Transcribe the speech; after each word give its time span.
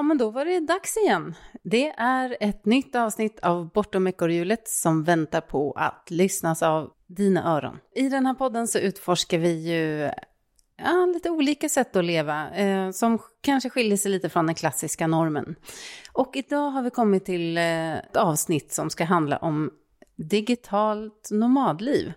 Ja, 0.00 0.04
men 0.04 0.18
då 0.18 0.30
var 0.30 0.44
det 0.44 0.60
dags 0.60 0.96
igen. 0.96 1.34
Det 1.62 1.88
är 1.90 2.36
ett 2.40 2.66
nytt 2.66 2.96
avsnitt 2.96 3.40
av 3.40 3.68
Bortom 3.72 4.06
ekorrhjulet 4.06 4.68
som 4.68 5.04
väntar 5.04 5.40
på 5.40 5.72
att 5.72 6.10
lyssnas 6.10 6.62
av 6.62 6.90
dina 7.06 7.56
öron. 7.56 7.78
I 7.94 8.08
den 8.08 8.26
här 8.26 8.34
podden 8.34 8.68
så 8.68 8.78
utforskar 8.78 9.38
vi 9.38 9.70
ju 9.70 10.10
ja, 10.76 11.06
lite 11.14 11.30
olika 11.30 11.68
sätt 11.68 11.96
att 11.96 12.04
leva 12.04 12.50
eh, 12.50 12.90
som 12.90 13.18
kanske 13.40 13.70
skiljer 13.70 13.96
sig 13.96 14.10
lite 14.10 14.28
från 14.28 14.46
den 14.46 14.54
klassiska 14.54 15.06
normen. 15.06 15.56
Och 16.12 16.36
idag 16.36 16.70
har 16.70 16.82
vi 16.82 16.90
kommit 16.90 17.24
till 17.24 17.56
eh, 17.56 17.98
ett 17.98 18.16
avsnitt 18.16 18.72
som 18.72 18.90
ska 18.90 19.04
handla 19.04 19.36
om 19.36 19.70
digitalt 20.16 21.28
nomadliv. 21.30 22.12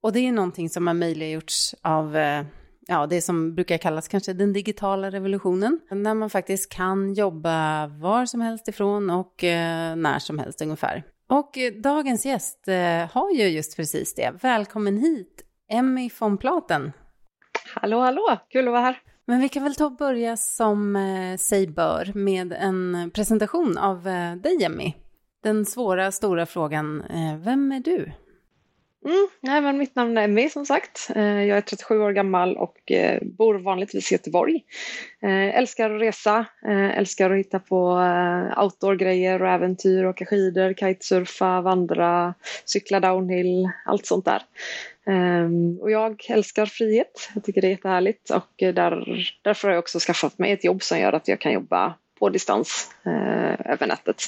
Och 0.00 0.12
det 0.12 0.20
är 0.20 0.32
någonting 0.32 0.70
som 0.70 0.86
har 0.86 0.94
möjliggjorts 0.94 1.74
av 1.82 2.16
eh, 2.16 2.44
ja, 2.88 3.06
det 3.06 3.20
som 3.20 3.54
brukar 3.54 3.78
kallas 3.78 4.08
kanske 4.08 4.32
den 4.32 4.52
digitala 4.52 5.10
revolutionen. 5.10 5.80
När 5.90 6.14
man 6.14 6.30
faktiskt 6.30 6.72
kan 6.72 7.14
jobba 7.14 7.86
var 7.86 8.26
som 8.26 8.40
helst 8.40 8.68
ifrån 8.68 9.10
och 9.10 9.44
eh, 9.44 9.96
när 9.96 10.18
som 10.18 10.38
helst 10.38 10.62
ungefär. 10.62 11.02
Och 11.28 11.58
eh, 11.58 11.72
dagens 11.72 12.26
gäst 12.26 12.68
eh, 12.68 13.10
har 13.12 13.30
ju 13.30 13.48
just 13.48 13.76
precis 13.76 14.14
det. 14.14 14.32
Välkommen 14.42 14.98
hit, 14.98 15.42
Emmy 15.72 16.10
von 16.20 16.38
Platen. 16.38 16.92
Hallå, 17.74 18.00
hallå, 18.00 18.38
kul 18.48 18.68
att 18.68 18.72
vara 18.72 18.82
här. 18.82 18.98
Men 19.26 19.40
vi 19.40 19.48
kan 19.48 19.62
väl 19.64 19.74
ta 19.74 19.84
och 19.84 19.96
börja 19.96 20.36
som 20.36 20.96
eh, 20.96 21.36
sig 21.36 21.66
bör 21.66 22.12
med 22.14 22.52
en 22.52 23.10
presentation 23.14 23.78
av 23.78 24.08
eh, 24.08 24.34
dig, 24.34 24.64
Emmy. 24.64 24.94
Den 25.42 25.66
svåra, 25.66 26.12
stora 26.12 26.46
frågan, 26.46 27.00
eh, 27.00 27.36
vem 27.38 27.72
är 27.72 27.80
du? 27.80 28.12
Mm, 29.04 29.28
nej, 29.40 29.60
men 29.60 29.78
mitt 29.78 29.96
namn 29.96 30.18
är 30.18 30.22
Emmy 30.22 30.48
som 30.48 30.66
sagt. 30.66 31.10
Eh, 31.16 31.42
jag 31.42 31.58
är 31.58 31.60
37 31.60 32.00
år 32.00 32.12
gammal 32.12 32.56
och 32.56 32.92
eh, 32.92 33.22
bor 33.22 33.54
vanligtvis 33.54 34.12
i 34.12 34.14
Göteborg. 34.14 34.64
Eh, 35.22 35.58
älskar 35.58 35.90
att 35.90 36.00
resa, 36.00 36.46
älskar 36.94 37.30
att 37.30 37.38
hitta 37.38 37.58
på 37.58 37.84
outdoor-grejer 38.56 39.42
och 39.42 39.48
äventyr, 39.48 40.04
åka 40.04 40.26
skidor, 40.26 40.74
kitesurfa, 40.74 41.60
vandra, 41.60 42.34
cykla 42.64 43.00
downhill, 43.00 43.70
allt 43.84 44.06
sånt 44.06 44.24
där. 44.24 44.42
Ehm, 45.06 45.78
och 45.80 45.90
jag 45.90 46.24
älskar 46.28 46.66
frihet, 46.66 47.30
jag 47.34 47.44
tycker 47.44 47.60
det 47.60 47.66
är 47.66 47.70
jättehärligt 47.70 48.30
och 48.30 48.52
där, 48.56 49.04
därför 49.42 49.68
har 49.68 49.74
jag 49.74 49.82
också 49.82 49.98
skaffat 49.98 50.38
mig 50.38 50.52
ett 50.52 50.64
jobb 50.64 50.82
som 50.82 50.98
gör 50.98 51.12
att 51.12 51.28
jag 51.28 51.40
kan 51.40 51.52
jobba 51.52 51.94
på 52.18 52.28
distans 52.28 52.90
över 53.64 53.86
nätet. 53.86 54.22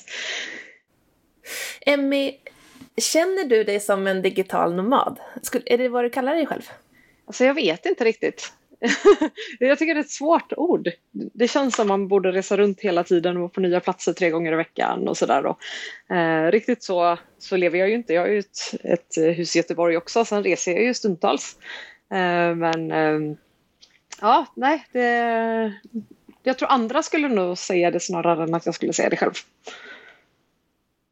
Emmy, 1.87 2.33
Känner 3.01 3.45
du 3.45 3.65
dig 3.65 3.81
som 3.81 4.07
en 4.07 4.23
digital 4.23 4.75
nomad? 4.75 5.19
Är 5.67 5.79
det 5.79 5.89
vad 5.89 6.05
du 6.05 6.11
kallar 6.11 6.35
dig 6.35 6.47
själv? 6.47 6.71
Alltså 7.27 7.45
jag 7.45 7.55
vet 7.55 7.87
inte 7.87 8.05
riktigt. 8.05 8.53
jag 9.59 9.79
tycker 9.79 9.95
det 9.95 10.01
är 10.01 10.05
ett 10.05 10.11
svårt 10.11 10.53
ord. 10.57 10.89
Det 11.13 11.49
känns 11.49 11.77
som 11.77 11.89
man 11.89 12.09
borde 12.09 12.33
resa 12.33 12.57
runt 12.57 12.81
hela 12.81 13.05
tiden 13.05 13.37
och 13.37 13.41
vara 13.41 13.49
på 13.49 13.61
nya 13.61 13.81
platser 13.81 14.13
tre 14.13 14.31
gånger 14.31 14.53
i 14.53 14.57
veckan 14.57 15.09
och 15.09 15.17
sådär. 15.17 15.55
Eh, 16.11 16.51
riktigt 16.51 16.83
så, 16.83 17.19
så 17.39 17.57
lever 17.57 17.79
jag 17.79 17.89
ju 17.89 17.95
inte. 17.95 18.15
Jag 18.15 18.23
har 18.23 18.29
ju 18.29 18.39
ett, 18.39 18.85
ett 18.85 19.17
hus 19.17 19.57
i 19.57 19.59
Göteborg 19.59 19.97
också, 19.97 20.25
sen 20.25 20.45
reser 20.45 20.73
jag 20.73 20.83
ju 20.83 20.95
stundtals. 20.95 21.57
Eh, 22.11 22.55
men 22.55 22.91
eh, 22.91 23.37
ja, 24.21 24.47
nej, 24.57 24.87
det, 24.93 25.73
jag 26.43 26.59
tror 26.59 26.69
andra 26.69 27.03
skulle 27.03 27.29
nog 27.29 27.59
säga 27.59 27.91
det 27.91 28.01
snarare 28.01 28.43
än 28.43 28.55
att 28.55 28.67
jag 28.67 28.75
skulle 28.75 28.93
säga 28.93 29.09
det 29.09 29.17
själv. 29.17 29.35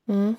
Mm. 0.09 0.37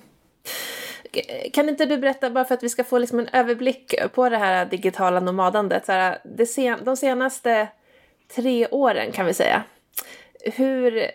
Eh, 1.12 1.50
kan 1.50 1.68
inte 1.68 1.86
du 1.86 1.98
berätta, 1.98 2.30
bara 2.30 2.44
för 2.44 2.54
att 2.54 2.62
vi 2.62 2.68
ska 2.68 2.84
få 2.84 2.98
liksom 2.98 3.18
en 3.18 3.28
överblick 3.32 3.94
på 4.14 4.28
det 4.28 4.36
här 4.36 4.66
digitala 4.66 5.20
nomadandet, 5.20 5.86
så 5.86 5.92
här, 5.92 6.18
det 6.24 6.46
sen, 6.46 6.84
de 6.84 6.96
senaste 6.96 7.68
tre 8.34 8.66
åren 8.70 9.12
kan 9.12 9.26
vi 9.26 9.34
säga. 9.34 9.62
Hur... 10.44 10.98
Eh, 10.98 11.10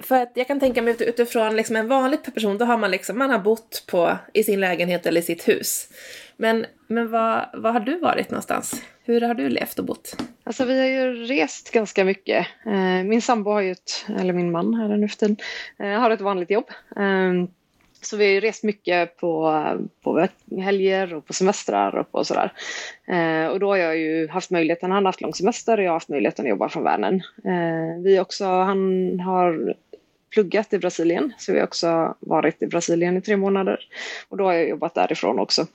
för 0.00 0.22
att 0.22 0.32
jag 0.34 0.46
kan 0.46 0.60
tänka 0.60 0.82
mig 0.82 0.96
utifrån 1.00 1.56
liksom 1.56 1.76
en 1.76 1.88
vanlig 1.88 2.34
person, 2.34 2.58
då 2.58 2.64
har 2.64 2.76
man 2.76 2.90
liksom, 2.90 3.18
man 3.18 3.30
har 3.30 3.38
bott 3.38 3.84
på, 3.86 4.18
i 4.34 4.44
sin 4.44 4.60
lägenhet 4.60 5.06
eller 5.06 5.20
i 5.20 5.24
sitt 5.24 5.48
hus. 5.48 5.88
Men, 6.36 6.66
men 6.86 7.10
vad, 7.10 7.46
vad 7.54 7.72
har 7.72 7.80
du 7.80 7.98
varit 7.98 8.30
någonstans? 8.30 8.82
Hur 9.04 9.20
har 9.20 9.34
du 9.34 9.48
levt 9.48 9.78
och 9.78 9.84
bott? 9.84 10.16
Alltså 10.44 10.64
vi 10.64 10.78
har 10.78 10.86
ju 10.86 11.24
rest 11.24 11.70
ganska 11.70 12.04
mycket. 12.04 12.46
Eh, 12.66 13.04
min 13.04 13.22
sambo 13.22 13.50
har 13.50 13.60
ju 13.60 13.72
ett, 13.72 14.06
eller 14.18 14.32
min 14.32 14.50
man 14.50 14.74
här 14.74 14.88
nu 14.88 15.08
för 15.08 15.16
tiden, 15.16 15.36
har 15.78 16.10
ett 16.10 16.20
vanligt 16.20 16.50
jobb. 16.50 16.70
Ehm, 16.96 17.48
så 18.00 18.16
vi 18.16 18.24
har 18.24 18.32
ju 18.32 18.40
rest 18.40 18.64
mycket 18.64 19.16
på, 19.16 19.62
på 20.02 20.28
helger 20.60 21.14
och 21.14 21.26
på 21.26 21.32
semestrar 21.32 21.96
och 21.96 22.12
på 22.12 22.24
sådär. 22.24 22.52
Eh, 23.06 23.46
och 23.46 23.60
då 23.60 23.68
har 23.68 23.76
jag 23.76 23.98
ju 23.98 24.28
haft 24.28 24.50
möjligheten, 24.50 24.90
han 24.90 25.04
har 25.04 25.08
haft 25.08 25.20
lång 25.20 25.34
semester 25.34 25.78
och 25.78 25.84
jag 25.84 25.90
har 25.90 25.96
haft 25.96 26.08
möjligheten 26.08 26.44
att 26.44 26.50
jobba 26.50 26.68
från 26.68 26.84
Vänern. 26.84 27.22
Eh, 27.44 28.02
vi 28.02 28.20
också, 28.20 28.44
han 28.44 29.20
har 29.20 29.74
pluggat 30.30 30.72
i 30.72 30.78
Brasilien 30.78 31.32
så 31.38 31.52
vi 31.52 31.58
har 31.58 31.66
också 31.66 32.14
varit 32.20 32.62
i 32.62 32.66
Brasilien 32.66 33.16
i 33.16 33.20
tre 33.20 33.36
månader. 33.36 33.80
Och 34.28 34.36
då 34.36 34.44
har 34.44 34.52
jag 34.52 34.68
jobbat 34.68 34.94
därifrån 34.94 35.38
också. 35.38 35.66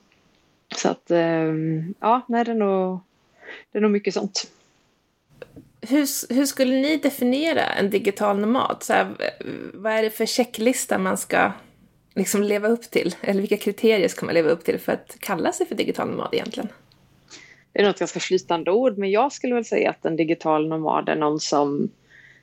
Så 0.76 0.88
att 0.88 1.10
eh, 1.10 1.52
ja, 2.00 2.20
nej 2.28 2.44
det 2.44 2.50
är 2.50 2.54
nog, 2.54 3.00
det 3.72 3.78
är 3.78 3.82
nog 3.82 3.90
mycket 3.90 4.14
sånt. 4.14 4.50
Hur, 5.80 6.34
hur 6.34 6.46
skulle 6.46 6.74
ni 6.74 6.96
definiera 6.96 7.64
en 7.64 7.90
digital 7.90 8.38
nomad? 8.38 8.76
Så 8.80 8.92
här, 8.92 9.06
vad 9.74 9.92
är 9.92 10.02
det 10.02 10.10
för 10.10 10.26
checklista 10.26 10.98
man 10.98 11.16
ska 11.16 11.52
liksom 12.14 12.42
leva 12.42 12.68
upp 12.68 12.82
till? 12.82 13.14
Eller 13.20 13.40
vilka 13.40 13.56
kriterier 13.56 14.08
ska 14.08 14.26
man 14.26 14.34
leva 14.34 14.50
upp 14.50 14.64
till 14.64 14.78
för 14.78 14.92
att 14.92 15.16
kalla 15.20 15.52
sig 15.52 15.66
för 15.66 15.74
digital 15.74 16.10
nomad 16.10 16.28
egentligen? 16.32 16.68
Det 17.72 17.80
är 17.80 17.86
något 17.86 17.98
ganska 17.98 18.20
flytande 18.20 18.70
ord, 18.70 18.98
men 18.98 19.10
jag 19.10 19.32
skulle 19.32 19.54
väl 19.54 19.64
säga 19.64 19.90
att 19.90 20.04
en 20.04 20.16
digital 20.16 20.68
nomad 20.68 21.08
är 21.08 21.16
någon 21.16 21.40
som, 21.40 21.90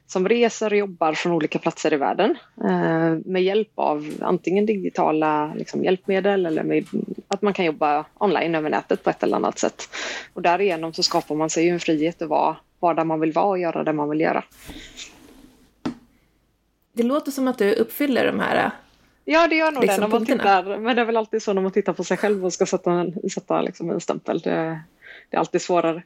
som 0.07 0.29
reser 0.29 0.71
och 0.71 0.77
jobbar 0.77 1.13
från 1.13 1.33
olika 1.33 1.59
platser 1.59 1.93
i 1.93 1.97
världen 1.97 2.37
eh, 2.63 3.17
med 3.25 3.43
hjälp 3.43 3.71
av 3.75 4.13
antingen 4.21 4.65
digitala 4.65 5.53
liksom, 5.53 5.83
hjälpmedel 5.83 6.45
eller 6.45 6.63
med, 6.63 6.85
att 7.27 7.41
man 7.41 7.53
kan 7.53 7.65
jobba 7.65 8.05
online 8.17 8.55
över 8.55 8.69
nätet 8.69 9.03
på 9.03 9.09
ett 9.09 9.23
eller 9.23 9.35
annat 9.35 9.59
sätt. 9.59 9.89
Och 10.33 10.41
därigenom 10.41 10.93
så 10.93 11.03
skapar 11.03 11.35
man 11.35 11.49
sig 11.49 11.69
en 11.69 11.79
frihet 11.79 12.21
att 12.21 12.29
vara, 12.29 12.55
vara 12.79 12.93
där 12.93 13.03
man 13.03 13.19
vill 13.19 13.31
vara 13.31 13.45
och 13.45 13.59
göra 13.59 13.83
det 13.83 13.93
man 13.93 14.09
vill 14.09 14.21
göra. 14.21 14.43
Det 16.93 17.03
låter 17.03 17.31
som 17.31 17.47
att 17.47 17.57
du 17.57 17.73
uppfyller 17.73 18.25
de 18.25 18.39
här 18.39 18.71
Ja, 19.31 19.47
det 19.47 19.55
gör 19.55 19.71
nog 19.71 19.83
liksom 19.83 20.01
det 20.01 20.07
när 20.07 20.19
man 20.19 20.25
tittar. 20.25 20.77
Men 20.77 20.95
det 20.95 21.01
är 21.01 21.05
väl 21.05 21.17
alltid 21.17 21.41
så 21.41 21.53
när 21.53 21.61
man 21.61 21.71
tittar 21.71 21.93
på 21.93 22.03
sig 22.03 22.17
själv 22.17 22.45
och 22.45 22.53
ska 22.53 22.65
sätta 22.65 22.91
en, 22.91 23.29
sätta 23.29 23.61
liksom 23.61 23.89
en 23.89 24.01
stämpel. 24.01 24.39
Det, 24.39 24.81
det 25.29 25.35
är 25.35 25.39
alltid 25.39 25.61
svårare. 25.61 26.03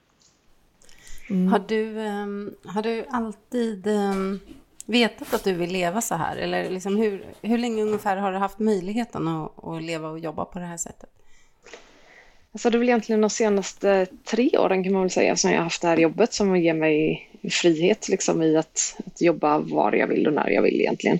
Mm. 1.29 1.47
Har, 1.47 1.63
du, 1.67 1.97
um, 1.97 2.55
har 2.65 2.81
du 2.81 3.05
alltid 3.09 3.87
um, 3.87 4.39
vetat 4.85 5.33
att 5.33 5.43
du 5.43 5.53
vill 5.53 5.71
leva 5.71 6.01
så 6.01 6.15
här? 6.15 6.35
Eller 6.35 6.69
liksom 6.69 6.97
hur, 6.97 7.25
hur 7.41 7.57
länge 7.57 7.83
ungefär 7.83 8.17
har 8.17 8.31
du 8.31 8.37
haft 8.37 8.59
möjligheten 8.59 9.27
att, 9.27 9.63
att 9.63 9.83
leva 9.83 10.09
och 10.09 10.19
jobba 10.19 10.45
på 10.45 10.59
det 10.59 10.65
här 10.65 10.77
sättet? 10.77 11.09
Alltså 12.51 12.69
det 12.69 12.77
är 12.77 12.79
väl 12.79 12.89
egentligen 12.89 13.21
de 13.21 13.29
senaste 13.29 14.07
tre 14.23 14.57
åren 14.57 14.83
kan 14.83 14.93
man 14.93 15.01
väl 15.01 15.11
säga 15.11 15.35
som 15.35 15.51
jag 15.51 15.57
har 15.57 15.63
haft 15.63 15.81
det 15.81 15.87
här 15.87 15.97
jobbet 15.97 16.33
som 16.33 16.57
ger 16.57 16.73
mig 16.73 17.29
frihet 17.51 18.09
liksom 18.09 18.41
i 18.41 18.57
att, 18.57 18.95
att 19.05 19.21
jobba 19.21 19.57
var 19.57 19.93
jag 19.93 20.07
vill 20.07 20.27
och 20.27 20.33
när 20.33 20.49
jag 20.49 20.61
vill 20.61 20.81
egentligen. 20.81 21.19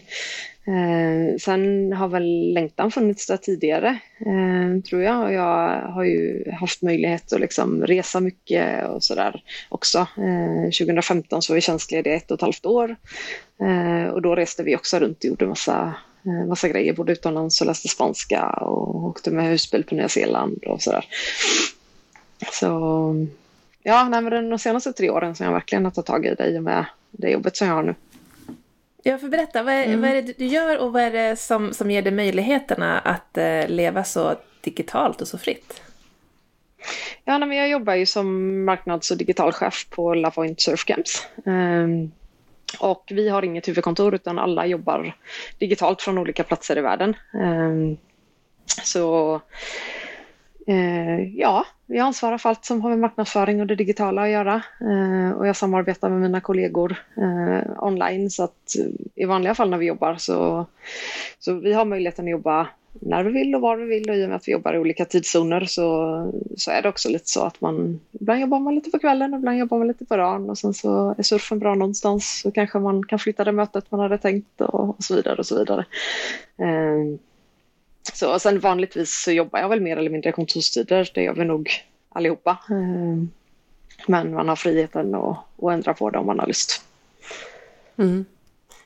Eh, 0.68 1.38
sen 1.38 1.94
har 1.94 2.08
väl 2.08 2.54
längtan 2.54 2.92
funnits 2.92 3.28
där 3.28 3.38
tidigare, 3.38 4.00
eh, 4.20 4.84
tror 4.90 5.02
jag. 5.02 5.24
Och 5.24 5.34
jag 5.34 5.82
har 5.82 6.04
ju 6.04 6.52
haft 6.52 6.82
möjlighet 6.82 7.34
att 7.34 7.40
liksom 7.40 7.84
resa 7.84 8.20
mycket 8.20 8.88
och 8.88 9.04
sådär 9.04 9.44
också. 9.70 10.00
Eh, 10.00 10.72
2015 10.72 11.42
så 11.42 11.54
var 11.54 11.56
vi 11.56 11.62
tjänstlediga 11.62 12.16
ett 12.16 12.32
och 12.32 12.36
ett 12.36 12.42
halvt 12.42 12.66
år. 12.66 12.96
Eh, 13.62 14.08
och 14.08 14.22
då 14.22 14.36
reste 14.36 14.64
vi 14.64 14.76
också 14.76 15.00
runt 15.00 15.18
och 15.18 15.26
gjorde 15.26 15.48
massa, 15.48 15.94
eh, 16.26 16.48
massa 16.48 16.70
grejer, 16.70 16.94
både 16.94 17.12
utomlands 17.12 17.62
och 17.62 17.68
läste 17.68 17.88
spanska 17.88 18.50
och 18.50 19.06
åkte 19.06 19.32
med 19.32 19.46
husbil 19.46 19.84
på 19.84 19.96
Nya 19.96 20.10
Zeeland 20.10 20.64
och 20.64 20.82
sådär. 20.82 21.06
Så 22.52 22.68
ja, 23.84 24.10
nej, 24.10 24.22
men 24.22 24.50
de 24.50 24.60
senaste 24.60 24.94
tre 24.94 25.10
åren 25.10 25.36
som 25.36 25.46
jag 25.46 25.54
verkligen 25.54 25.86
har 25.86 25.92
tagit 25.92 26.08
tag 26.08 26.26
i 26.26 26.36
det 26.36 26.48
i 26.50 26.58
och 26.58 26.64
med 26.64 26.86
det 27.12 27.30
jobbet 27.30 27.58
som 27.58 27.68
jag 27.68 27.76
har 27.76 27.84
nu. 27.84 27.96
Ja, 29.06 29.18
för 29.18 29.28
berätta, 29.28 29.64
vad 29.64 29.74
är, 29.74 29.84
mm. 29.84 30.02
vad 30.02 30.10
är 30.10 30.22
det 30.22 30.38
du 30.38 30.46
gör 30.46 30.78
och 30.78 30.94
vad 30.94 31.02
är 31.02 31.12
det 31.12 31.36
som, 31.36 31.74
som 31.74 31.92
ger 31.92 32.02
dig 32.02 32.12
möjligheterna 32.12 33.00
att 33.00 33.38
eh, 33.38 33.68
leva 33.68 34.04
så 34.04 34.36
digitalt 34.62 35.22
och 35.22 35.28
så 35.28 35.38
fritt? 35.38 35.82
Ja, 37.24 37.40
men 37.40 37.52
jag 37.58 37.70
jobbar 37.70 37.94
ju 37.94 38.06
som 38.06 38.66
marknads 38.66 39.12
och 39.12 39.18
digitalchef 39.18 39.90
på 39.90 40.14
Lapointe 40.14 40.64
Surfcamps. 40.64 41.28
Um, 41.46 42.12
och 42.80 43.04
vi 43.12 43.30
har 43.30 43.44
inget 43.44 43.68
huvudkontor 43.68 44.16
utan 44.16 44.40
alla 44.40 44.66
jobbar 44.66 45.16
digitalt 45.60 46.02
från 46.02 46.18
olika 46.18 46.44
platser 46.44 46.78
i 46.78 46.82
världen. 46.82 47.16
Um, 47.34 47.98
så 48.84 49.42
Eh, 50.68 51.38
ja, 51.38 51.66
jag 51.88 52.06
ansvarar 52.06 52.38
för 52.38 52.50
allt 52.50 52.66
som 52.66 52.82
har 52.82 52.90
med 52.90 53.00
marknadsföring 53.00 53.62
och 53.62 53.68
det 53.68 53.76
digitala 53.76 54.22
att 54.22 54.30
göra. 54.30 54.64
Eh, 54.82 55.38
och 55.38 55.48
jag 55.48 55.56
samarbetar 55.56 56.10
med 56.10 56.22
mina 56.22 56.42
kollegor 56.42 56.96
eh, 57.18 57.84
online 57.84 58.30
så 58.30 58.44
att 58.44 58.76
eh, 58.80 58.86
i 59.16 59.26
vanliga 59.26 59.56
fall 59.56 59.70
när 59.70 59.78
vi 59.78 59.86
jobbar 59.86 60.16
så, 60.16 60.66
så 61.40 61.54
vi 61.54 61.74
har 61.74 61.86
möjligheten 61.86 62.26
att 62.26 62.32
jobba 62.32 62.68
när 63.02 63.24
vi 63.24 63.32
vill 63.32 63.56
och 63.56 63.62
var 63.62 63.78
vi 63.78 63.86
vill 63.86 64.10
och 64.10 64.16
i 64.16 64.26
och 64.26 64.30
med 64.30 64.36
att 64.36 64.48
vi 64.48 64.52
jobbar 64.52 64.74
i 64.74 64.78
olika 64.78 65.06
tidszoner 65.06 65.66
så, 65.66 66.32
så 66.58 66.72
är 66.72 66.82
det 66.82 66.90
också 66.90 67.10
lite 67.10 67.30
så 67.30 67.44
att 67.44 67.62
man 67.62 68.00
ibland 68.12 68.42
jobbar 68.42 68.60
man 68.60 68.76
lite 68.76 68.92
på 68.92 69.00
kvällen 69.00 69.34
och 69.34 69.40
ibland 69.40 69.58
jobbar 69.58 69.78
man 69.78 69.88
lite 69.88 70.06
på 70.06 70.18
dagen 70.18 70.50
och 70.50 70.58
sen 70.58 70.74
så 70.74 71.16
är 71.18 71.24
surfen 71.24 71.60
bra 71.60 71.76
någonstans 71.76 72.42
så 72.44 72.52
kanske 72.52 72.80
man 72.80 73.04
kan 73.04 73.20
flytta 73.20 73.44
det 73.44 73.52
mötet 73.52 73.92
man 73.92 74.00
hade 74.00 74.18
tänkt 74.18 74.62
och, 74.62 74.90
och 74.90 75.04
så 75.04 75.16
vidare 75.16 75.36
och 75.36 75.46
så 75.46 75.60
vidare. 75.60 75.86
Eh, 76.58 77.20
så 78.14 78.34
och 78.34 78.42
sen 78.42 78.60
vanligtvis 78.60 79.24
så 79.24 79.32
jobbar 79.32 79.60
jag 79.60 79.70
väl 79.70 79.82
mer 79.82 79.98
eller 79.98 80.10
mindre 80.10 80.32
kontorstider, 80.32 81.12
det 81.14 81.24
gör 81.24 81.34
vi 81.34 81.46
nog 81.46 81.70
allihopa. 82.10 82.58
Eh, 82.70 83.24
men 84.08 84.34
man 84.34 84.50
har 84.50 84.56
friheten 84.56 85.16
att, 85.16 85.38
att 85.62 85.74
ändra 85.74 85.94
på 85.94 86.10
det 86.10 86.18
om 86.18 86.26
man 86.26 86.40
har 86.40 86.48
lust. 86.48 86.82
Mm. 87.98 88.26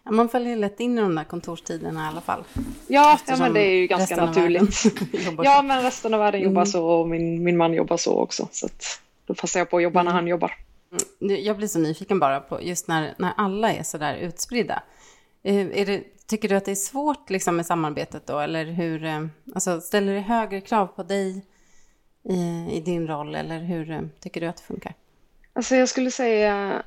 Ja, 0.03 0.11
man 0.11 0.29
följer 0.29 0.55
lätt 0.55 0.79
in 0.79 0.97
i 0.97 1.01
de 1.01 1.15
där 1.15 1.23
kontorstiderna 1.23 2.05
i 2.05 2.07
alla 2.07 2.21
fall. 2.21 2.43
Ja, 2.87 3.19
ja 3.27 3.37
men 3.37 3.53
det 3.53 3.61
är 3.61 3.75
ju 3.75 3.87
ganska 3.87 4.25
naturligt. 4.25 4.83
ja, 5.43 5.61
men 5.61 5.83
resten 5.83 6.13
av 6.13 6.19
världen 6.19 6.41
jobbar 6.41 6.61
mm. 6.61 6.65
så 6.65 6.85
och 6.85 7.07
min, 7.07 7.43
min 7.43 7.57
man 7.57 7.73
jobbar 7.73 7.97
så 7.97 8.19
också. 8.19 8.47
Så 8.51 8.65
att 8.65 9.01
då 9.25 9.33
passar 9.33 9.59
jag 9.59 9.69
på 9.69 9.77
att 9.77 9.83
jobba 9.83 10.03
när 10.03 10.11
mm. 10.11 10.15
han 10.15 10.27
jobbar. 10.27 10.53
Mm. 11.21 11.43
Jag 11.43 11.57
blir 11.57 11.67
så 11.67 11.79
nyfiken 11.79 12.19
bara 12.19 12.39
på 12.39 12.61
just 12.61 12.87
när, 12.87 13.13
när 13.17 13.31
alla 13.37 13.73
är 13.73 13.83
så 13.83 13.97
där 13.97 14.15
utspridda. 14.15 14.83
Eh, 15.43 15.55
är 15.55 15.85
det, 15.85 16.03
tycker 16.27 16.49
du 16.49 16.55
att 16.55 16.65
det 16.65 16.71
är 16.71 16.75
svårt 16.75 17.29
liksom 17.29 17.55
med 17.55 17.65
samarbetet 17.65 18.27
då? 18.27 18.39
Eller 18.39 18.65
hur, 18.65 19.03
eh, 19.03 19.25
alltså, 19.55 19.81
ställer 19.81 20.13
det 20.13 20.19
högre 20.19 20.61
krav 20.61 20.87
på 20.87 21.03
dig 21.03 21.45
i, 22.29 22.67
i 22.71 22.81
din 22.85 23.07
roll? 23.07 23.35
Eller 23.35 23.59
hur 23.59 23.91
eh, 23.91 24.01
tycker 24.19 24.41
du 24.41 24.47
att 24.47 24.57
det 24.57 24.63
funkar? 24.63 24.93
Alltså 25.53 25.75
jag 25.75 25.89
skulle 25.89 26.11
säga, 26.11 26.83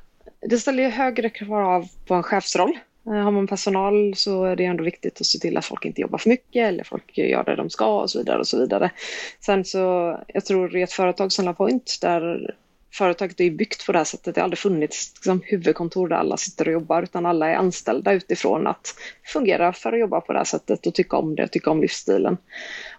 det 0.49 0.57
ställer 0.57 0.83
ju 0.83 0.89
högre 0.89 1.29
krav 1.29 1.87
på 2.07 2.13
en 2.13 2.23
chefsroll. 2.23 2.79
Eh, 3.05 3.13
har 3.13 3.31
man 3.31 3.47
personal 3.47 4.15
så 4.15 4.43
är 4.43 4.55
det 4.55 4.65
ändå 4.65 4.83
viktigt 4.83 5.21
att 5.21 5.27
se 5.27 5.39
till 5.39 5.57
att 5.57 5.65
folk 5.65 5.85
inte 5.85 6.01
jobbar 6.01 6.17
för 6.17 6.29
mycket 6.29 6.67
eller 6.67 6.83
folk 6.83 7.17
gör 7.17 7.43
det 7.43 7.55
de 7.55 7.69
ska 7.69 8.01
och 8.01 8.09
så 8.11 8.19
vidare. 8.19 8.39
och 8.39 8.47
så 8.47 8.59
vidare. 8.59 8.91
Sen 9.39 9.65
så, 9.65 10.17
jag 10.27 10.45
tror 10.45 10.77
i 10.77 10.81
ett 10.81 10.93
företag 10.93 11.31
som 11.31 11.45
LaPoint 11.45 11.97
där 12.01 12.55
företaget 12.93 13.39
är 13.39 13.51
byggt 13.51 13.85
på 13.85 13.91
det 13.91 13.97
här 13.97 14.05
sättet. 14.05 14.35
Det 14.35 14.41
har 14.41 14.43
aldrig 14.43 14.59
funnits 14.59 15.11
liksom, 15.15 15.41
huvudkontor 15.43 16.07
där 16.07 16.15
alla 16.15 16.37
sitter 16.37 16.67
och 16.67 16.73
jobbar 16.73 17.03
utan 17.03 17.25
alla 17.25 17.49
är 17.49 17.55
anställda 17.55 18.13
utifrån 18.13 18.67
att 18.67 18.95
fungera 19.23 19.73
för 19.73 19.93
att 19.93 19.99
jobba 19.99 20.21
på 20.21 20.33
det 20.33 20.39
här 20.39 20.45
sättet 20.45 20.87
och 20.87 20.93
tycka 20.93 21.17
om 21.17 21.35
det 21.35 21.43
och 21.43 21.51
tycka 21.51 21.71
om 21.71 21.81
livsstilen. 21.81 22.37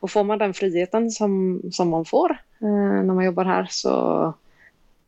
Och 0.00 0.10
får 0.10 0.24
man 0.24 0.38
den 0.38 0.54
friheten 0.54 1.10
som, 1.10 1.60
som 1.72 1.88
man 1.88 2.04
får 2.04 2.30
eh, 2.60 3.04
när 3.04 3.14
man 3.14 3.24
jobbar 3.24 3.44
här 3.44 3.66
så 3.70 3.88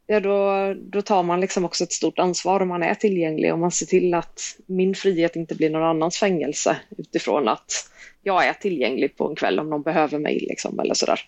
ja, 0.07 0.21
då, 0.21 0.75
då 0.75 1.03
tar 1.03 1.23
man 1.23 1.41
liksom 1.41 1.65
också 1.65 1.85
ett 1.85 1.93
stort 1.93 2.19
ansvar 2.19 2.61
om 2.61 2.69
man 2.69 2.83
är 2.83 2.95
tillgänglig 2.95 3.53
och 3.53 3.59
man 3.59 3.71
ser 3.71 3.87
till 3.87 4.15
att 4.15 4.41
min 4.67 4.95
frihet 4.95 5.37
inte 5.37 5.55
blir 5.55 5.71
någon 5.71 5.83
annans 5.83 6.19
fängelse 6.19 6.77
utifrån 6.99 7.49
att 7.49 7.91
jag 8.23 8.47
är 8.47 8.53
tillgänglig 8.53 9.17
på 9.17 9.29
en 9.29 9.37
kväll 9.37 9.59
om 9.59 9.71
någon 9.71 9.83
behöver 9.83 10.19
mig 10.19 10.47
liksom, 10.49 10.81
eller 10.81 10.95
sådär. 10.95 11.21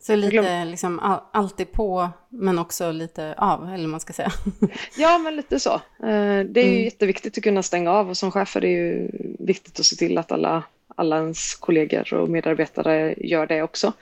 Så 0.00 0.16
lite 0.16 0.64
liksom 0.64 1.20
alltid 1.32 1.72
på, 1.72 2.10
men 2.28 2.58
också 2.58 2.92
lite 2.92 3.34
av, 3.38 3.70
eller 3.74 3.88
man 3.88 4.00
ska 4.00 4.12
säga. 4.12 4.32
ja, 4.96 5.18
men 5.18 5.36
lite 5.36 5.60
så. 5.60 5.74
Eh, 5.74 6.44
det 6.44 6.60
är 6.60 6.64
ju 6.64 6.70
mm. 6.70 6.84
jätteviktigt 6.84 7.38
att 7.38 7.44
kunna 7.44 7.62
stänga 7.62 7.92
av 7.92 8.10
och 8.10 8.16
som 8.16 8.30
chef 8.30 8.56
är 8.56 8.60
det 8.60 8.68
ju 8.68 9.10
viktigt 9.38 9.80
att 9.80 9.86
se 9.86 9.96
till 9.96 10.18
att 10.18 10.32
alla 10.32 10.62
alla 10.98 11.18
ens 11.18 11.54
kollegor 11.54 12.14
och 12.14 12.28
medarbetare 12.28 13.14
gör 13.16 13.46
det 13.46 13.62
också. 13.62 13.92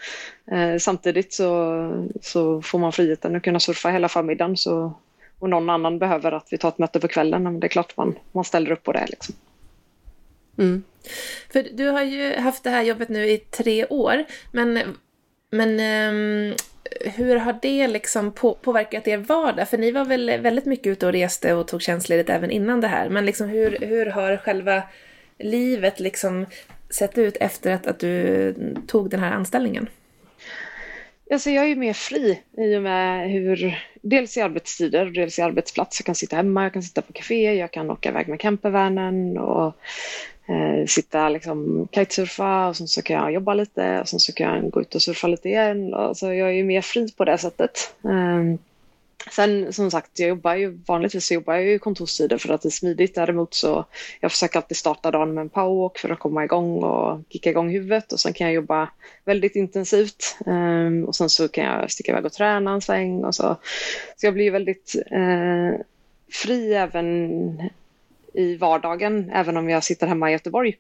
Eh, 0.50 0.76
samtidigt 0.78 1.32
så, 1.32 2.06
så 2.22 2.62
får 2.62 2.78
man 2.78 2.92
friheten 2.92 3.36
att 3.36 3.42
kunna 3.42 3.60
surfa 3.60 3.88
hela 3.88 4.08
förmiddagen 4.08 4.56
så, 4.56 4.94
och 5.38 5.50
någon 5.50 5.70
annan 5.70 5.98
behöver 5.98 6.32
att 6.32 6.48
vi 6.50 6.58
tar 6.58 6.68
ett 6.68 6.78
möte 6.78 7.00
på 7.00 7.08
kvällen, 7.08 7.42
men 7.42 7.60
det 7.60 7.66
är 7.66 7.68
klart 7.68 7.96
man, 7.96 8.18
man 8.32 8.44
ställer 8.44 8.70
upp 8.70 8.82
på 8.82 8.92
det. 8.92 9.06
Liksom. 9.08 9.34
Mm. 10.58 10.84
För 11.52 11.66
du 11.72 11.88
har 11.88 12.02
ju 12.02 12.36
haft 12.36 12.64
det 12.64 12.70
här 12.70 12.82
jobbet 12.82 13.08
nu 13.08 13.26
i 13.30 13.38
tre 13.38 13.86
år, 13.86 14.24
men, 14.52 14.96
men 15.50 15.70
um, 15.70 16.56
hur 17.00 17.36
har 17.36 17.58
det 17.62 17.86
liksom 17.86 18.32
på, 18.32 18.54
påverkat 18.54 19.08
er 19.08 19.18
vardag? 19.18 19.68
För 19.68 19.78
ni 19.78 19.90
var 19.90 20.04
väl 20.04 20.40
väldigt 20.40 20.66
mycket 20.66 20.86
ute 20.86 21.06
och 21.06 21.12
reste 21.12 21.54
och 21.54 21.68
tog 21.68 21.82
tjänstledigt 21.82 22.30
även 22.30 22.50
innan 22.50 22.80
det 22.80 22.88
här, 22.88 23.08
men 23.08 23.26
liksom 23.26 23.48
hur, 23.48 23.78
hur 23.80 24.06
har 24.06 24.36
själva 24.36 24.82
livet 25.38 26.00
liksom 26.00 26.46
sett 26.90 27.18
ut 27.18 27.36
efter 27.36 27.72
att, 27.72 27.86
att 27.86 27.98
du 27.98 28.54
tog 28.86 29.10
den 29.10 29.20
här 29.20 29.32
anställningen? 29.32 29.88
Alltså 31.30 31.50
jag 31.50 31.64
är 31.64 31.68
ju 31.68 31.76
mer 31.76 31.92
fri 31.92 32.42
i 32.58 32.76
och 32.76 32.82
med 32.82 33.30
hur, 33.30 33.84
dels 34.02 34.36
i 34.36 34.40
arbetstider, 34.40 35.06
dels 35.06 35.38
i 35.38 35.42
arbetsplats. 35.42 36.00
Jag 36.00 36.06
kan 36.06 36.14
sitta 36.14 36.36
hemma, 36.36 36.62
jag 36.62 36.72
kan 36.72 36.82
sitta 36.82 37.02
på 37.02 37.12
café, 37.12 37.54
jag 37.54 37.70
kan 37.70 37.90
åka 37.90 38.08
iväg 38.08 38.28
med 38.28 38.40
campervanen 38.40 39.38
och 39.38 39.76
eh, 40.48 40.86
sitta 40.86 41.28
liksom 41.28 41.88
kitesurfa 41.92 42.68
och 42.68 42.76
sen 42.76 42.88
så 42.88 43.02
kan 43.02 43.16
jag 43.16 43.32
jobba 43.32 43.54
lite 43.54 44.00
och 44.00 44.08
sen 44.08 44.20
så 44.20 44.32
kan 44.32 44.54
jag 44.54 44.70
gå 44.70 44.80
ut 44.80 44.94
och 44.94 45.02
surfa 45.02 45.26
lite 45.26 45.48
igen. 45.48 45.94
Alltså 45.94 46.34
jag 46.34 46.48
är 46.48 46.52
ju 46.52 46.64
mer 46.64 46.80
fri 46.80 47.12
på 47.16 47.24
det 47.24 47.38
sättet. 47.38 47.94
Eh, 48.04 48.58
Sen 49.30 49.72
som 49.72 49.90
sagt, 49.90 50.18
jag 50.18 50.28
jobbar 50.28 50.54
ju 50.54 50.78
vanligtvis 50.86 51.26
så 51.26 51.34
jobbar 51.34 51.54
jag 51.54 51.64
ju 51.64 51.78
kontorstider 51.78 52.38
för 52.38 52.54
att 52.54 52.62
det 52.62 52.68
är 52.68 52.70
smidigt. 52.70 53.14
Däremot 53.14 53.54
så 53.54 53.84
jag 54.20 54.30
försöker 54.30 54.58
alltid 54.58 54.76
starta 54.76 55.10
dagen 55.10 55.34
med 55.34 55.42
en 55.42 55.48
powerwalk 55.48 55.98
för 55.98 56.10
att 56.10 56.18
komma 56.18 56.44
igång 56.44 56.82
och 56.82 57.20
kicka 57.28 57.50
igång 57.50 57.70
huvudet 57.70 58.12
och 58.12 58.20
sen 58.20 58.32
kan 58.32 58.46
jag 58.46 58.54
jobba 58.54 58.88
väldigt 59.24 59.56
intensivt 59.56 60.36
eh, 60.46 61.06
och 61.06 61.16
sen 61.16 61.30
så 61.30 61.48
kan 61.48 61.64
jag 61.64 61.90
sticka 61.90 62.12
iväg 62.12 62.26
och 62.26 62.32
träna 62.32 62.72
en 62.72 62.80
sväng 62.80 63.24
och 63.24 63.34
så. 63.34 63.56
Så 64.16 64.26
jag 64.26 64.34
blir 64.34 64.44
ju 64.44 64.50
väldigt 64.50 64.94
eh, 65.10 65.80
fri 66.32 66.74
även 66.74 67.70
i 68.36 68.56
vardagen, 68.56 69.30
även 69.30 69.56
om 69.56 69.68
jag 69.68 69.84
sitter 69.84 70.06
hemma 70.06 70.30
i 70.30 70.32
Göteborg. 70.32 70.76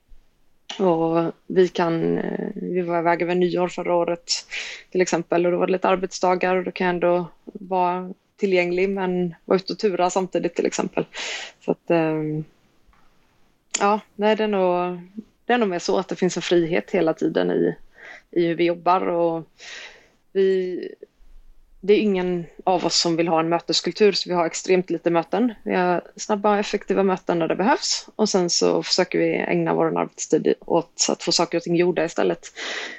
Och 0.78 1.32
vi 1.46 1.68
kan, 1.68 2.18
eh, 2.18 2.48
vi 2.54 2.80
var 2.80 2.98
iväg 2.98 3.22
över 3.22 3.34
nyår 3.34 3.68
förra 3.68 3.94
året 3.94 4.32
till 4.90 5.00
exempel 5.00 5.46
och 5.46 5.52
då 5.52 5.58
var 5.58 5.66
det 5.66 5.72
lite 5.72 5.88
arbetsdagar 5.88 6.56
och 6.56 6.64
då 6.64 6.70
kan 6.70 6.86
jag 6.86 6.94
ändå 6.94 7.26
vara 7.44 8.14
tillgänglig 8.36 8.88
men 8.88 9.34
vara 9.44 9.56
ute 9.56 9.72
och 9.72 9.78
tura 9.78 10.10
samtidigt 10.10 10.54
till 10.54 10.66
exempel. 10.66 11.06
Så 11.64 11.70
att, 11.70 11.90
ehm, 11.90 12.44
ja, 13.80 14.00
nej, 14.14 14.36
det 14.36 14.44
är 14.44 14.48
nog, 14.48 15.00
det 15.44 15.52
är 15.52 15.58
nog 15.58 15.68
mer 15.68 15.78
så 15.78 15.98
att 15.98 16.08
det 16.08 16.16
finns 16.16 16.36
en 16.36 16.42
frihet 16.42 16.90
hela 16.90 17.14
tiden 17.14 17.50
i, 17.50 17.76
i 18.30 18.46
hur 18.46 18.54
vi 18.54 18.64
jobbar 18.64 19.08
och 19.08 19.44
vi, 20.32 20.78
det 21.86 21.92
är 21.94 22.00
ingen 22.00 22.46
av 22.64 22.84
oss 22.84 23.00
som 23.00 23.16
vill 23.16 23.28
ha 23.28 23.40
en 23.40 23.48
möteskultur 23.48 24.12
så 24.12 24.28
vi 24.28 24.34
har 24.34 24.46
extremt 24.46 24.90
lite 24.90 25.10
möten. 25.10 25.54
Vi 25.62 25.74
har 25.74 26.02
snabba 26.16 26.50
och 26.50 26.58
effektiva 26.58 27.02
möten 27.02 27.38
när 27.38 27.48
det 27.48 27.56
behövs 27.56 28.08
och 28.16 28.28
sen 28.28 28.50
så 28.50 28.82
försöker 28.82 29.18
vi 29.18 29.36
ägna 29.36 29.74
vår 29.74 29.98
arbetstid 29.98 30.54
åt 30.60 31.06
att 31.08 31.22
få 31.22 31.32
saker 31.32 31.58
och 31.58 31.64
ting 31.64 31.76
gjorda 31.76 32.04
istället. 32.04 32.52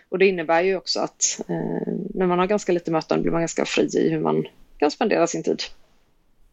Och 0.09 0.19
det 0.19 0.27
innebär 0.27 0.61
ju 0.61 0.77
också 0.77 0.99
att 0.99 1.39
eh, 1.47 1.93
när 2.13 2.25
man 2.25 2.39
har 2.39 2.47
ganska 2.47 2.71
lite 2.71 2.91
möten 2.91 3.21
blir 3.21 3.31
man 3.31 3.41
ganska 3.41 3.65
fri 3.65 3.89
i 3.93 4.09
hur 4.09 4.19
man 4.19 4.47
kan 4.77 4.91
spendera 4.91 5.27
sin 5.27 5.43
tid. 5.43 5.61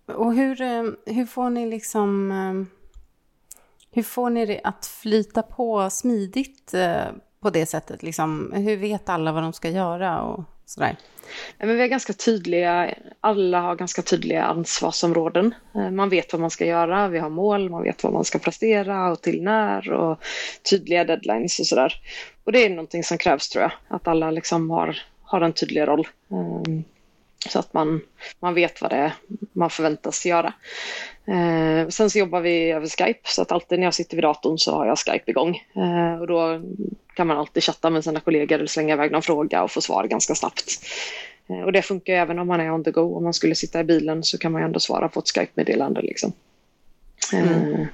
Och 0.07 0.35
hur, 0.35 0.61
eh, 0.61 0.85
hur 1.07 1.27
får 1.27 1.51
ni 1.51 1.67
liksom... 1.71 2.31
Eh, 2.31 2.79
hur 3.91 4.03
får 4.03 4.31
ni 4.31 4.47
det 4.47 4.61
att 4.65 4.87
flyta 4.87 5.43
på 5.43 5.91
smidigt 5.91 6.75
eh, 6.75 7.05
på 7.41 7.51
det 7.51 7.67
sättet? 7.67 8.03
Liksom, 8.03 8.53
hur 8.56 8.77
vet 8.77 9.08
alla 9.08 9.32
vad 9.32 9.43
de 9.43 9.53
ska 9.53 9.69
göra 9.70 10.23
och 10.23 10.44
sådär? 10.67 10.97
Men 11.59 11.77
vi 11.77 11.83
är 11.83 11.87
ganska 11.87 12.13
tydliga, 12.13 12.94
alla 13.21 13.61
har 13.61 13.77
ganska 13.77 14.03
tydliga 14.03 14.44
ansvarsområden. 14.44 15.55
Eh, 15.75 15.91
man 15.91 16.09
vet 16.09 16.33
vad 16.33 16.41
man 16.41 16.51
ska 16.51 16.67
göra, 16.67 17.09
vi 17.09 17.19
har 17.19 17.31
mål, 17.31 17.71
man 17.71 17.83
vet 17.83 18.05
vad 18.05 18.13
man 18.13 18.25
ska 18.25 18.39
prestera 18.39 19.13
och 19.13 19.23
till 19.23 19.43
när 19.43 19.93
och 19.93 20.19
tydliga 20.71 21.05
deadlines 21.05 21.61
och 21.61 21.67
sådär. 21.67 22.01
Och 22.44 22.53
det 22.53 22.65
är 22.65 22.71
någonting 22.71 23.05
som 23.05 23.19
krävs 23.19 23.49
tror 23.49 23.63
jag, 23.63 23.73
att 23.89 24.09
alla 24.09 24.31
liksom 24.31 24.71
har, 24.71 24.99
har 25.23 25.41
en 25.41 25.53
tydlig 25.53 25.89
roll. 25.89 26.09
Eh, 26.31 26.94
så 27.48 27.58
att 27.58 27.74
man, 27.74 28.01
man 28.41 28.55
vet 28.55 28.82
vad 28.82 28.91
det 28.91 28.96
är 28.96 29.13
man 29.53 29.70
förväntas 29.70 30.27
göra. 30.27 30.53
Eh, 31.27 31.89
sen 31.89 32.10
så 32.10 32.19
jobbar 32.19 32.41
vi 32.41 32.70
över 32.70 32.86
Skype 32.86 33.20
så 33.24 33.43
att 33.43 33.53
alltid 33.53 33.79
när 33.79 33.86
jag 33.86 33.94
sitter 33.94 34.17
vid 34.17 34.24
datorn 34.24 34.58
så 34.58 34.77
har 34.77 34.86
jag 34.86 34.98
Skype 34.98 35.31
igång. 35.31 35.63
Eh, 35.77 36.20
och 36.20 36.27
då 36.27 36.63
kan 37.15 37.27
man 37.27 37.39
alltid 37.39 37.63
chatta 37.63 37.91
med 37.91 38.05
sina 38.05 38.20
kollegor 38.20 38.56
eller 38.56 38.67
slänga 38.67 38.94
iväg 38.94 39.13
någon 39.13 39.22
fråga 39.22 39.63
och 39.63 39.70
få 39.70 39.81
svar 39.81 40.05
ganska 40.05 40.34
snabbt. 40.34 40.65
Eh, 41.48 41.60
och 41.60 41.72
det 41.72 41.82
funkar 41.82 42.15
även 42.15 42.39
om 42.39 42.46
man 42.46 42.60
är 42.60 42.70
on 42.70 42.84
the 42.84 42.91
go. 42.91 43.17
Om 43.17 43.24
man 43.24 43.34
skulle 43.34 43.55
sitta 43.55 43.81
i 43.81 43.84
bilen 43.84 44.24
så 44.24 44.39
kan 44.39 44.53
man 44.53 44.63
ändå 44.63 44.81
svara 44.81 45.08
på 45.08 45.20
ett 45.20 45.29
Skype-meddelande. 45.29 46.03
Liksom. 46.03 46.32
Eh, 47.32 47.65
mm. 47.65 47.86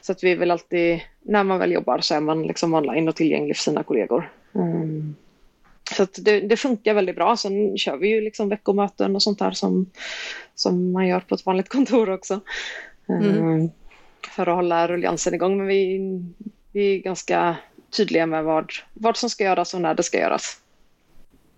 Så 0.00 0.12
att 0.12 0.24
vi 0.24 0.32
är 0.32 0.36
väl 0.36 0.50
alltid, 0.50 1.00
när 1.22 1.44
man 1.44 1.58
väl 1.58 1.72
jobbar 1.72 1.98
så 1.98 2.14
är 2.14 2.20
man 2.20 2.42
liksom 2.42 2.74
online 2.74 3.08
och 3.08 3.16
tillgänglig 3.16 3.56
för 3.56 3.62
sina 3.62 3.82
kollegor. 3.82 4.30
Mm. 4.54 5.14
Så 5.92 6.06
det, 6.16 6.40
det, 6.40 6.56
funkar 6.56 6.94
väldigt 6.94 7.16
bra. 7.16 7.36
Sen 7.36 7.78
kör 7.78 7.96
vi 7.96 8.08
ju 8.08 8.20
liksom 8.20 8.48
veckomöten 8.48 9.16
och 9.16 9.22
sånt 9.22 9.38
där 9.38 9.50
som, 9.50 9.90
som 10.54 10.92
man 10.92 11.06
gör 11.06 11.20
på 11.20 11.34
ett 11.34 11.46
vanligt 11.46 11.68
kontor 11.68 12.10
också. 12.10 12.40
Mm. 13.08 13.60
Eh, 13.60 13.70
för 14.30 14.48
att 14.48 14.56
hålla 14.56 14.88
rulliansen 14.88 15.34
igång. 15.34 15.58
Men 15.58 15.66
vi, 15.66 16.00
vi 16.72 16.94
är 16.94 16.98
ganska 16.98 17.56
tydliga 17.90 18.26
med 18.26 18.44
vad, 18.44 18.72
vad 18.94 19.16
som 19.16 19.30
ska 19.30 19.44
göras 19.44 19.74
och 19.74 19.80
när 19.80 19.94
det 19.94 20.02
ska 20.02 20.18
göras. 20.18 20.60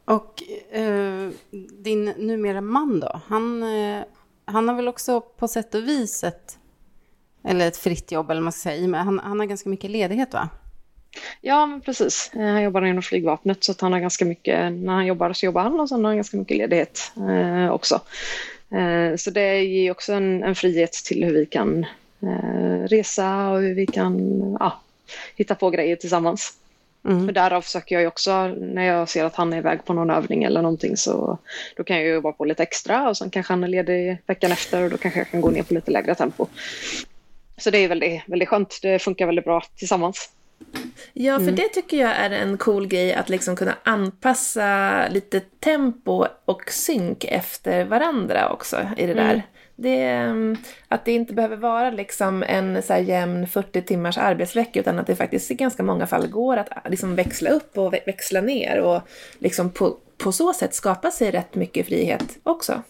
Och 0.04 0.42
eh, 0.76 1.30
din 1.78 2.04
numera 2.04 2.61
man 2.61 3.00
då? 3.00 3.21
Han, 3.26 3.62
eh, 3.62 4.02
han 4.45 4.68
har 4.68 4.76
väl 4.76 4.88
också 4.88 5.21
på 5.21 5.49
sätt 5.49 5.75
och 5.75 5.88
vis 5.88 6.25
ett, 6.25 6.59
eller 7.45 7.68
ett 7.68 7.76
fritt 7.76 8.12
jobb 8.12 8.30
eller 8.30 8.40
man 8.40 8.52
ska 8.52 8.71
säga, 8.71 8.88
men 8.88 9.04
han, 9.06 9.18
han 9.18 9.40
har 9.40 9.47
ganska 9.47 9.68
mycket 9.68 9.90
ledighet 9.90 10.35
va? 10.35 10.49
Ja, 11.40 11.66
men 11.66 11.80
precis. 11.80 12.30
Eh, 12.35 12.40
han 12.40 12.62
jobbar 12.62 12.85
inom 12.85 13.02
flygvapnet 13.02 13.64
så 13.64 13.73
att 13.73 13.80
han 13.80 13.92
har 13.92 14.00
ganska 14.00 14.25
mycket, 14.25 14.73
när 14.73 14.92
han 14.92 15.06
jobbar 15.06 15.32
så 15.32 15.46
jobbar 15.46 15.62
han 15.62 15.80
och 15.80 15.88
sen 15.88 16.04
har 16.04 16.11
han 16.11 16.16
ganska 16.16 16.37
mycket 16.37 16.56
ledighet 16.56 17.12
eh, 17.16 17.70
också. 17.70 18.00
Eh, 18.70 19.16
så 19.16 19.30
det 19.30 19.64
ger 19.64 19.90
också 19.90 20.12
en, 20.12 20.42
en, 20.42 20.54
frihet 20.54 20.92
till 20.92 21.25
hur 21.25 21.32
vi 21.32 21.46
kan 21.46 21.87
eh, 22.23 22.88
resa 22.88 23.49
och 23.49 23.61
hur 23.61 23.75
vi 23.75 23.87
kan 23.87 24.40
ja, 24.61 24.80
hitta 25.37 25.54
på 25.54 25.70
grejer 25.70 25.96
tillsammans. 25.96 26.52
Mm. 27.08 27.26
För 27.26 27.32
därav 27.32 27.62
försöker 27.62 28.00
jag 28.00 28.08
också, 28.08 28.46
när 28.49 28.85
jag 28.85 29.08
ser 29.08 29.25
att 29.25 29.35
han 29.35 29.52
är 29.52 29.58
iväg 29.58 29.85
på 29.85 29.92
någon 29.92 30.11
övning 30.11 30.44
eller 30.44 30.62
någonting 30.62 30.96
så 30.96 31.38
då 31.76 31.85
kan 31.85 31.96
jag 31.96 32.06
jobba 32.06 32.32
på 32.32 32.44
lite 32.44 32.62
extra 32.62 33.08
och 33.08 33.16
sen 33.16 33.30
kanske 33.30 33.52
han 33.52 33.64
är 33.64 33.68
ledig 33.68 34.18
veckan 34.26 34.52
efter 34.52 34.82
och 34.82 34.90
då 34.90 34.96
kanske 34.96 35.20
jag 35.20 35.30
kan 35.30 35.40
gå 35.40 35.50
ner 35.50 35.62
på 35.62 35.75
lite 35.75 35.90
lägre 35.90 36.14
tempo. 36.14 36.46
Så 37.58 37.70
det 37.70 37.78
är 37.78 37.88
väldigt, 37.88 38.23
väldigt 38.26 38.49
skönt, 38.49 38.78
det 38.82 38.99
funkar 38.99 39.26
väldigt 39.26 39.44
bra 39.44 39.62
tillsammans. 39.76 40.30
Ja, 41.12 41.36
för 41.36 41.42
mm. 41.42 41.54
det 41.54 41.68
tycker 41.68 41.96
jag 41.96 42.10
är 42.10 42.30
en 42.30 42.58
cool 42.58 42.86
grej 42.86 43.14
att 43.14 43.28
liksom 43.28 43.56
kunna 43.56 43.75
anpassa 43.82 45.08
lite 45.08 45.40
tempo 45.40 46.26
och 46.44 46.62
synk 46.70 47.25
efter 47.25 47.84
varandra 47.84 48.52
också 48.52 48.88
i 48.96 49.06
det 49.06 49.14
där. 49.14 49.30
Mm. 49.30 49.40
Det, 49.78 50.02
mm, 50.02 50.56
att 50.88 51.04
det 51.04 51.12
inte 51.12 51.34
behöver 51.34 51.56
vara 51.56 51.90
liksom 51.90 52.42
en 52.42 52.82
så 52.82 52.92
här 52.92 53.00
jämn 53.00 53.46
40 53.46 53.82
timmars 53.82 54.18
arbetsvecka 54.18 54.80
utan 54.80 54.98
att 54.98 55.06
det 55.06 55.16
faktiskt 55.16 55.50
i 55.50 55.54
ganska 55.54 55.82
många 55.82 56.06
fall 56.06 56.26
går 56.26 56.56
att 56.56 56.68
liksom 56.90 57.14
växla 57.14 57.50
upp 57.50 57.78
och 57.78 57.94
växla 57.94 58.40
ner 58.40 58.80
och 58.80 59.00
liksom 59.38 59.70
på, 59.70 59.96
på 60.18 60.32
så 60.32 60.52
sätt 60.52 60.75
skapa 60.75 61.10
sig 61.10 61.30
rätt 61.30 61.54
mycket 61.54 61.86
frihet 61.86 62.38
också. 62.42 62.82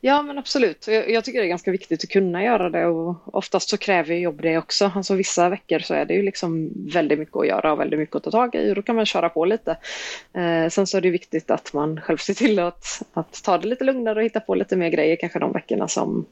Ja 0.00 0.22
men 0.22 0.38
absolut, 0.38 0.88
jag, 0.88 1.10
jag, 1.10 1.24
tycker 1.24 1.38
det 1.40 1.46
är 1.46 1.48
ganska 1.48 1.70
viktigt 1.70 2.04
att 2.04 2.10
kunna 2.10 2.44
göra 2.44 2.70
det 2.70 2.86
och 2.86 3.36
oftast 3.36 3.68
så 3.68 3.76
kräver 3.76 4.14
jobb 4.14 4.42
det 4.42 4.58
också. 4.58 4.92
Alltså 4.94 5.14
vissa 5.14 5.48
veckor 5.48 5.78
så 5.78 5.94
är 5.94 6.04
det 6.04 6.14
ju 6.14 6.22
liksom 6.22 6.70
väldigt 6.74 7.18
mycket 7.18 7.36
att 7.36 7.46
göra 7.46 7.72
och 7.72 7.80
väldigt 7.80 7.98
mycket 7.98 8.16
att 8.16 8.22
ta 8.22 8.30
tag 8.30 8.54
i 8.54 8.70
och 8.70 8.74
då 8.74 8.82
kan 8.82 8.96
man 8.96 9.06
köra 9.06 9.28
på 9.28 9.44
lite. 9.44 9.76
Eh, 10.32 10.68
sen 10.68 10.86
så 10.86 10.96
är 10.96 11.00
det 11.00 11.10
viktigt 11.10 11.50
att 11.50 11.72
man 11.72 12.00
själv 12.00 12.16
ser 12.16 12.34
till 12.34 12.58
att, 12.58 13.02
att 13.12 13.42
ta 13.44 13.58
det 13.58 13.68
lite 13.68 13.84
lugnare 13.84 14.18
och 14.18 14.24
hitta 14.24 14.40
på 14.40 14.54
lite 14.54 14.76
mer 14.76 14.88
grejer 14.88 15.16
kanske 15.16 15.38
de 15.38 15.52
veckorna 15.52 15.88
som, 15.88 16.26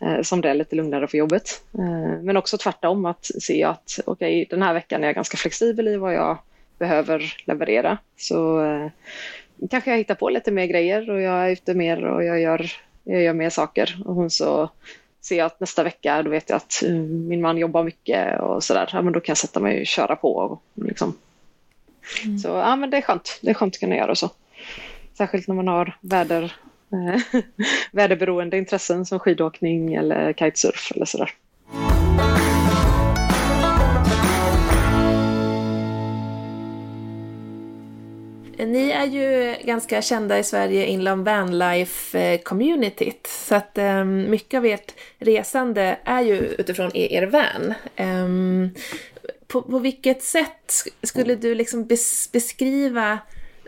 eh, 0.00 0.22
som 0.22 0.40
det 0.40 0.50
är 0.50 0.54
lite 0.54 0.76
lugnare 0.76 1.06
för 1.06 1.18
jobbet. 1.18 1.62
Eh, 1.78 2.22
men 2.22 2.36
också 2.36 2.58
tvärtom 2.58 3.06
att 3.06 3.24
se 3.24 3.64
att 3.64 4.00
okej 4.04 4.42
okay, 4.42 4.46
den 4.50 4.62
här 4.62 4.74
veckan 4.74 5.02
är 5.02 5.08
jag 5.08 5.14
ganska 5.14 5.36
flexibel 5.36 5.88
i 5.88 5.96
vad 5.96 6.14
jag 6.14 6.38
behöver 6.78 7.34
leverera. 7.44 7.98
Så 8.16 8.64
eh, 8.64 8.90
kanske 9.70 9.90
jag 9.90 9.98
hittar 9.98 10.14
på 10.14 10.30
lite 10.30 10.50
mer 10.50 10.66
grejer 10.66 11.10
och 11.10 11.20
jag 11.20 11.46
är 11.46 11.50
ute 11.50 11.74
mer 11.74 12.04
och 12.04 12.24
jag 12.24 12.40
gör, 12.40 12.72
jag 13.04 13.22
gör 13.22 13.32
mer 13.32 13.50
saker. 13.50 14.02
Och 14.04 14.14
hon 14.14 14.30
så 14.30 14.70
ser 15.20 15.38
jag 15.38 15.46
att 15.46 15.60
nästa 15.60 15.82
vecka, 15.82 16.22
då 16.22 16.30
vet 16.30 16.50
jag 16.50 16.56
att 16.56 16.82
uh, 16.86 17.00
min 17.02 17.40
man 17.40 17.58
jobbar 17.58 17.84
mycket 17.84 18.40
och 18.40 18.64
sådär. 18.64 18.90
Ja, 18.92 19.02
men 19.02 19.12
då 19.12 19.20
kan 19.20 19.30
jag 19.30 19.38
sätta 19.38 19.60
mig 19.60 19.80
och 19.80 19.86
köra 19.86 20.16
på. 20.16 20.34
Och, 20.34 20.62
liksom. 20.86 21.16
Mm. 22.24 22.38
Så 22.38 22.48
ja, 22.48 22.76
men 22.76 22.90
det 22.90 22.96
är 22.96 23.02
skönt. 23.02 23.38
Det 23.42 23.50
är 23.50 23.54
skönt 23.54 23.74
att 23.74 23.80
kunna 23.80 23.96
göra 23.96 24.14
så. 24.14 24.30
Särskilt 25.18 25.48
när 25.48 25.54
man 25.54 25.68
har 25.68 25.96
väder, 26.00 26.56
eh, 26.92 27.40
väderberoende 27.92 28.58
intressen 28.58 29.06
som 29.06 29.18
skidåkning 29.18 29.94
eller 29.94 30.32
kitesurf 30.32 30.92
eller 30.94 31.04
sådär. 31.04 31.30
Ni 38.66 38.90
är 38.90 39.04
ju 39.04 39.56
ganska 39.64 40.02
kända 40.02 40.38
i 40.38 40.44
Sverige 40.44 40.86
inom 40.86 41.24
vanlife-communityt. 41.24 43.26
Så 43.26 43.54
att 43.54 43.78
um, 43.78 44.30
mycket 44.30 44.58
av 44.58 44.66
ert 44.66 44.94
resande 45.18 45.98
är 46.04 46.20
ju 46.20 46.36
utifrån 46.36 46.96
er 46.96 47.26
van. 47.26 47.74
Um, 48.06 48.70
på, 49.46 49.62
på 49.62 49.78
vilket 49.78 50.22
sätt 50.22 50.72
skulle 51.02 51.34
du 51.34 51.54
liksom 51.54 51.86
bes 51.86 52.32
beskriva 52.32 53.18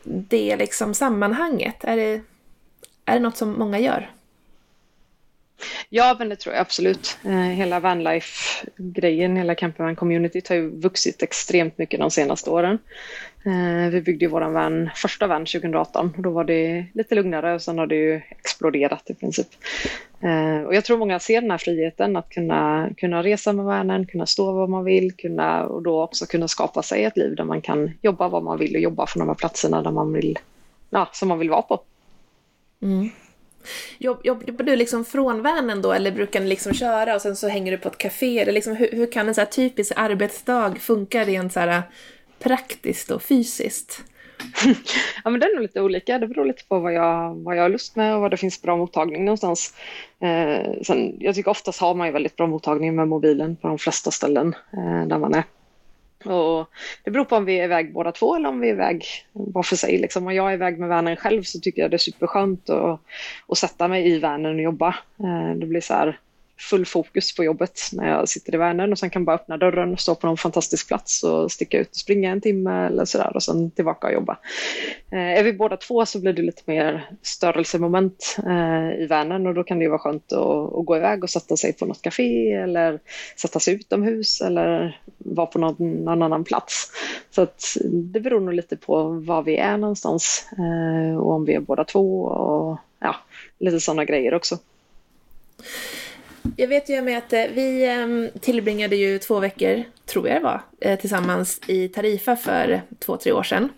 det 0.04 0.56
liksom 0.56 0.94
sammanhanget? 0.94 1.84
Är 1.84 1.96
det, 1.96 2.20
är 3.04 3.14
det 3.14 3.20
något 3.20 3.36
som 3.36 3.58
många 3.58 3.78
gör? 3.78 4.10
Ja, 5.88 6.16
men 6.18 6.28
det 6.28 6.36
tror 6.36 6.54
jag 6.54 6.60
absolut. 6.60 7.18
Eh, 7.24 7.30
hela 7.32 7.80
vanlife-grejen, 7.80 9.36
hela 9.36 9.54
campervan-communityt 9.54 10.48
har 10.48 10.56
ju 10.56 10.80
vuxit 10.80 11.22
extremt 11.22 11.78
mycket 11.78 12.00
de 12.00 12.10
senaste 12.10 12.50
åren. 12.50 12.78
Eh, 13.44 13.90
vi 13.90 14.00
byggde 14.00 14.24
ju 14.24 14.30
vår 14.30 14.40
van, 14.40 14.90
första 14.94 15.26
van 15.26 15.46
2018 15.46 16.12
och 16.16 16.22
då 16.22 16.30
var 16.30 16.44
det 16.44 16.86
lite 16.94 17.14
lugnare 17.14 17.54
och 17.54 17.62
sen 17.62 17.78
har 17.78 17.86
det 17.86 17.94
ju 17.94 18.22
exploderat 18.28 19.10
i 19.10 19.14
princip. 19.14 19.46
Eh, 20.20 20.62
och 20.66 20.74
jag 20.74 20.84
tror 20.84 20.98
många 20.98 21.18
ser 21.18 21.40
den 21.40 21.50
här 21.50 21.58
friheten 21.58 22.16
att 22.16 22.28
kunna, 22.28 22.90
kunna 22.96 23.22
resa 23.22 23.52
med 23.52 23.64
vanen, 23.64 24.06
kunna 24.06 24.26
stå 24.26 24.52
var 24.52 24.66
man 24.66 24.84
vill 24.84 25.12
kunna, 25.12 25.66
och 25.66 25.82
då 25.82 26.02
också 26.02 26.26
kunna 26.26 26.48
skapa 26.48 26.82
sig 26.82 27.04
ett 27.04 27.16
liv 27.16 27.36
där 27.36 27.44
man 27.44 27.60
kan 27.60 27.90
jobba 28.02 28.28
var 28.28 28.40
man 28.40 28.58
vill 28.58 28.74
och 28.74 28.82
jobba 28.82 29.06
från 29.06 29.20
de 29.20 29.28
här 29.28 29.34
platserna 29.34 29.82
där 29.82 29.90
man 29.90 30.12
vill, 30.12 30.38
ja, 30.90 31.08
som 31.12 31.28
man 31.28 31.38
vill 31.38 31.50
vara 31.50 31.62
på. 31.62 31.80
Mm. 32.82 33.10
Jobbar 34.02 34.62
du 34.62 34.76
liksom 34.76 35.04
från 35.04 35.42
vanen 35.42 35.82
då 35.82 35.92
eller 35.92 36.12
brukar 36.12 36.40
ni 36.40 36.46
liksom 36.46 36.74
köra 36.74 37.14
och 37.14 37.22
sen 37.22 37.36
så 37.36 37.48
hänger 37.48 37.72
du 37.72 37.78
på 37.78 37.88
ett 37.88 37.98
café? 37.98 38.38
Eller 38.38 38.52
liksom, 38.52 38.76
hur, 38.76 38.88
hur 38.92 39.12
kan 39.12 39.28
en 39.28 39.34
så 39.34 39.40
här 39.40 39.48
typisk 39.48 39.92
arbetsdag 39.96 40.74
funka 40.78 41.24
rent 41.24 41.52
så 41.52 41.60
här 41.60 41.82
praktiskt 42.38 43.10
och 43.10 43.22
fysiskt? 43.22 44.02
ja, 45.24 45.30
men 45.30 45.40
det 45.40 45.46
är 45.46 45.54
nog 45.54 45.62
lite 45.62 45.80
olika. 45.80 46.18
Det 46.18 46.26
beror 46.26 46.44
lite 46.44 46.64
på 46.68 46.78
vad 46.78 46.92
jag, 46.92 47.34
vad 47.34 47.56
jag 47.56 47.62
har 47.62 47.68
lust 47.68 47.96
med 47.96 48.14
och 48.14 48.20
vad 48.20 48.30
det 48.30 48.36
finns 48.36 48.62
bra 48.62 48.76
mottagning 48.76 49.24
någonstans. 49.24 49.74
Eh, 50.20 50.82
sen, 50.82 51.16
jag 51.18 51.34
tycker 51.34 51.50
oftast 51.50 51.80
har 51.80 51.94
man 51.94 52.06
ju 52.06 52.12
väldigt 52.12 52.36
bra 52.36 52.46
mottagning 52.46 52.96
med 52.96 53.08
mobilen 53.08 53.56
på 53.56 53.68
de 53.68 53.78
flesta 53.78 54.10
ställen 54.10 54.54
eh, 54.72 55.06
där 55.06 55.18
man 55.18 55.34
är. 55.34 55.44
Och 56.26 56.68
det 57.04 57.10
beror 57.10 57.24
på 57.24 57.36
om 57.36 57.44
vi 57.44 57.60
är 57.60 57.64
iväg 57.64 57.92
båda 57.92 58.12
två 58.12 58.36
eller 58.36 58.48
om 58.48 58.60
vi 58.60 58.68
är 58.68 58.72
iväg 58.72 59.04
var 59.32 59.62
för 59.62 59.76
sig. 59.76 59.98
Liksom. 59.98 60.26
Om 60.26 60.34
jag 60.34 60.50
är 60.50 60.54
iväg 60.54 60.78
med 60.78 60.88
vanen 60.88 61.16
själv 61.16 61.42
så 61.42 61.60
tycker 61.60 61.82
jag 61.82 61.90
det 61.90 61.96
är 61.96 61.98
superskönt 61.98 62.70
att, 62.70 63.00
att 63.48 63.58
sätta 63.58 63.88
mig 63.88 64.08
i 64.08 64.18
vanen 64.18 64.54
och 64.54 64.62
jobba. 64.62 64.88
Eh, 65.20 65.56
det 65.56 65.66
blir 65.66 65.80
så 65.80 65.94
här, 65.94 66.18
full 66.58 66.86
fokus 66.86 67.34
på 67.34 67.44
jobbet 67.44 67.80
när 67.92 68.08
jag 68.08 68.28
sitter 68.28 68.54
i 68.54 68.56
värnen 68.56 68.92
och 68.92 68.98
sen 68.98 69.10
kan 69.10 69.24
bara 69.24 69.36
öppna 69.36 69.56
dörren 69.56 69.92
och 69.92 70.00
stå 70.00 70.14
på 70.14 70.26
någon 70.26 70.36
fantastisk 70.36 70.88
plats 70.88 71.22
och 71.22 71.52
sticka 71.52 71.78
ut 71.78 71.90
och 71.90 71.96
springa 71.96 72.30
en 72.30 72.40
timme 72.40 72.86
eller 72.86 73.04
sådär 73.04 73.30
och 73.34 73.42
sen 73.42 73.70
tillbaka 73.70 74.06
och 74.06 74.12
jobba. 74.12 74.38
Eh, 75.10 75.38
är 75.38 75.42
vi 75.42 75.52
båda 75.52 75.76
två 75.76 76.06
så 76.06 76.20
blir 76.20 76.32
det 76.32 76.42
lite 76.42 76.62
mer 76.66 77.08
störelsemoment 77.22 78.36
eh, 78.46 79.02
i 79.02 79.06
värnen 79.06 79.46
och 79.46 79.54
då 79.54 79.64
kan 79.64 79.78
det 79.78 79.82
ju 79.82 79.88
vara 79.88 79.98
skönt 79.98 80.32
att, 80.32 80.74
att, 80.74 80.84
gå 80.84 80.96
iväg 80.96 81.24
och 81.24 81.30
sätta 81.30 81.56
sig 81.56 81.72
på 81.72 81.86
något 81.86 82.02
café 82.02 82.52
eller 82.52 83.00
sätta 83.36 83.60
sig 83.60 83.74
utomhus 83.74 84.40
eller 84.40 85.00
vara 85.18 85.46
på 85.46 85.58
någon, 85.58 86.04
någon 86.04 86.22
annan 86.22 86.44
plats. 86.44 86.90
Så 87.30 87.42
att 87.42 87.76
det 87.84 88.20
beror 88.20 88.40
nog 88.40 88.54
lite 88.54 88.76
på 88.76 89.08
var 89.08 89.42
vi 89.42 89.56
är 89.56 89.76
någonstans 89.76 90.46
eh, 90.58 91.18
och 91.18 91.32
om 91.32 91.44
vi 91.44 91.54
är 91.54 91.60
båda 91.60 91.84
två 91.84 92.22
och 92.24 92.78
ja, 92.98 93.16
lite 93.58 93.80
sådana 93.80 94.04
grejer 94.04 94.34
också. 94.34 94.58
Jag 96.56 96.68
vet 96.68 96.88
ju 96.88 97.02
med 97.02 97.18
att 97.18 97.32
eh, 97.32 97.44
vi 97.54 97.84
ehm, 97.84 98.28
tillbringade 98.40 98.96
ju 98.96 99.18
två 99.18 99.40
veckor, 99.40 99.84
tror 100.06 100.28
jag 100.28 100.36
det 100.36 100.44
var, 100.44 100.62
eh, 100.80 100.98
tillsammans 100.98 101.60
i 101.66 101.88
Tarifa 101.88 102.36
för 102.36 102.82
två, 102.98 103.16
tre 103.16 103.32
år 103.32 103.42
sedan. 103.42 103.68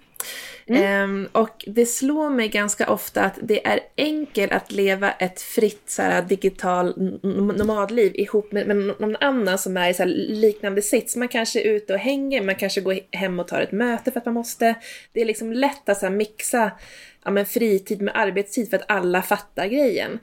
Mm. 0.67 1.11
Um, 1.11 1.29
och 1.33 1.65
det 1.67 1.87
slår 1.87 2.31
mig 2.31 2.49
ganska 2.49 2.91
ofta 2.91 3.23
att 3.23 3.39
det 3.43 3.67
är 3.67 3.81
enkelt 3.97 4.53
att 4.53 4.73
leva 4.73 5.13
ett 5.13 5.41
fritt 5.41 5.91
så 5.91 6.03
här, 6.03 6.23
digital 6.23 7.19
nomadliv 7.57 8.13
ihop 8.15 8.53
med, 8.53 8.67
med 8.67 8.77
någon 8.77 9.17
annan 9.17 9.59
som 9.59 9.77
är 9.77 9.91
i 9.91 9.95
så 9.95 10.03
här, 10.03 10.11
liknande 10.29 10.83
sits. 10.83 11.17
Man 11.17 11.29
kanske 11.29 11.61
är 11.61 11.65
ute 11.65 11.95
och 11.95 11.99
hänger, 11.99 12.43
man 12.43 12.55
kanske 12.55 12.81
går 12.81 12.99
hem 13.11 13.41
och 13.41 13.49
tar 13.49 13.61
ett 13.61 13.73
möte 13.73 14.11
för 14.11 14.21
att 14.21 14.27
man 14.27 14.35
måste. 14.35 14.75
Det 15.13 15.21
är 15.21 15.25
liksom 15.25 15.53
lätt 15.53 15.89
att 15.89 15.99
så 15.99 16.07
här, 16.07 16.13
mixa 16.13 16.71
ja, 17.25 17.31
men 17.31 17.47
fritid 17.47 18.03
med 18.03 18.17
arbetstid 18.17 18.71
för 18.71 18.77
att 18.77 18.91
alla 18.91 19.23
fattar 19.23 19.67
grejen. 19.67 20.19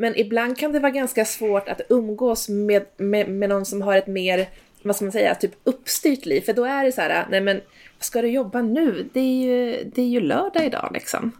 Men 0.00 0.16
ibland 0.16 0.58
kan 0.58 0.72
det 0.72 0.80
vara 0.80 0.90
ganska 0.90 1.24
svårt 1.24 1.68
att 1.68 1.80
umgås 1.88 2.48
med, 2.48 2.86
med, 2.96 3.28
med 3.28 3.48
någon 3.48 3.64
som 3.64 3.82
har 3.82 3.96
ett 3.96 4.06
mer, 4.06 4.48
vad 4.82 4.96
ska 4.96 5.04
man 5.04 5.12
säga, 5.12 5.34
typ 5.34 5.52
uppstyrt 5.64 6.26
liv. 6.26 6.40
För 6.40 6.52
då 6.52 6.64
är 6.64 6.84
det 6.84 6.92
så 6.92 7.00
här, 7.00 7.26
nej 7.30 7.40
men 7.40 7.60
ska 8.00 8.22
du 8.22 8.28
jobba 8.28 8.62
nu? 8.62 9.08
Det 9.12 9.20
är 9.20 9.42
ju, 9.42 9.84
det 9.84 10.02
är 10.02 10.06
ju 10.06 10.20
lördag 10.20 10.64
idag 10.64 10.90
liksom. 10.94 11.32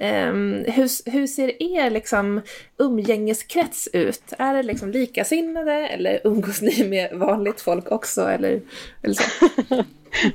Um, 0.00 0.64
hur, 0.66 1.10
hur 1.10 1.26
ser 1.26 1.62
er 1.62 1.90
liksom 1.90 2.40
umgängeskrets 2.78 3.88
ut? 3.92 4.22
Är 4.38 4.54
det 4.54 4.62
liksom 4.62 4.90
likasinnade 4.90 5.72
eller 5.72 6.20
umgås 6.24 6.62
ni 6.62 6.84
med 6.84 7.10
vanligt 7.12 7.60
folk 7.60 7.92
också? 7.92 8.28
Eller, 8.28 8.60
eller 9.02 9.14
så? 9.14 9.46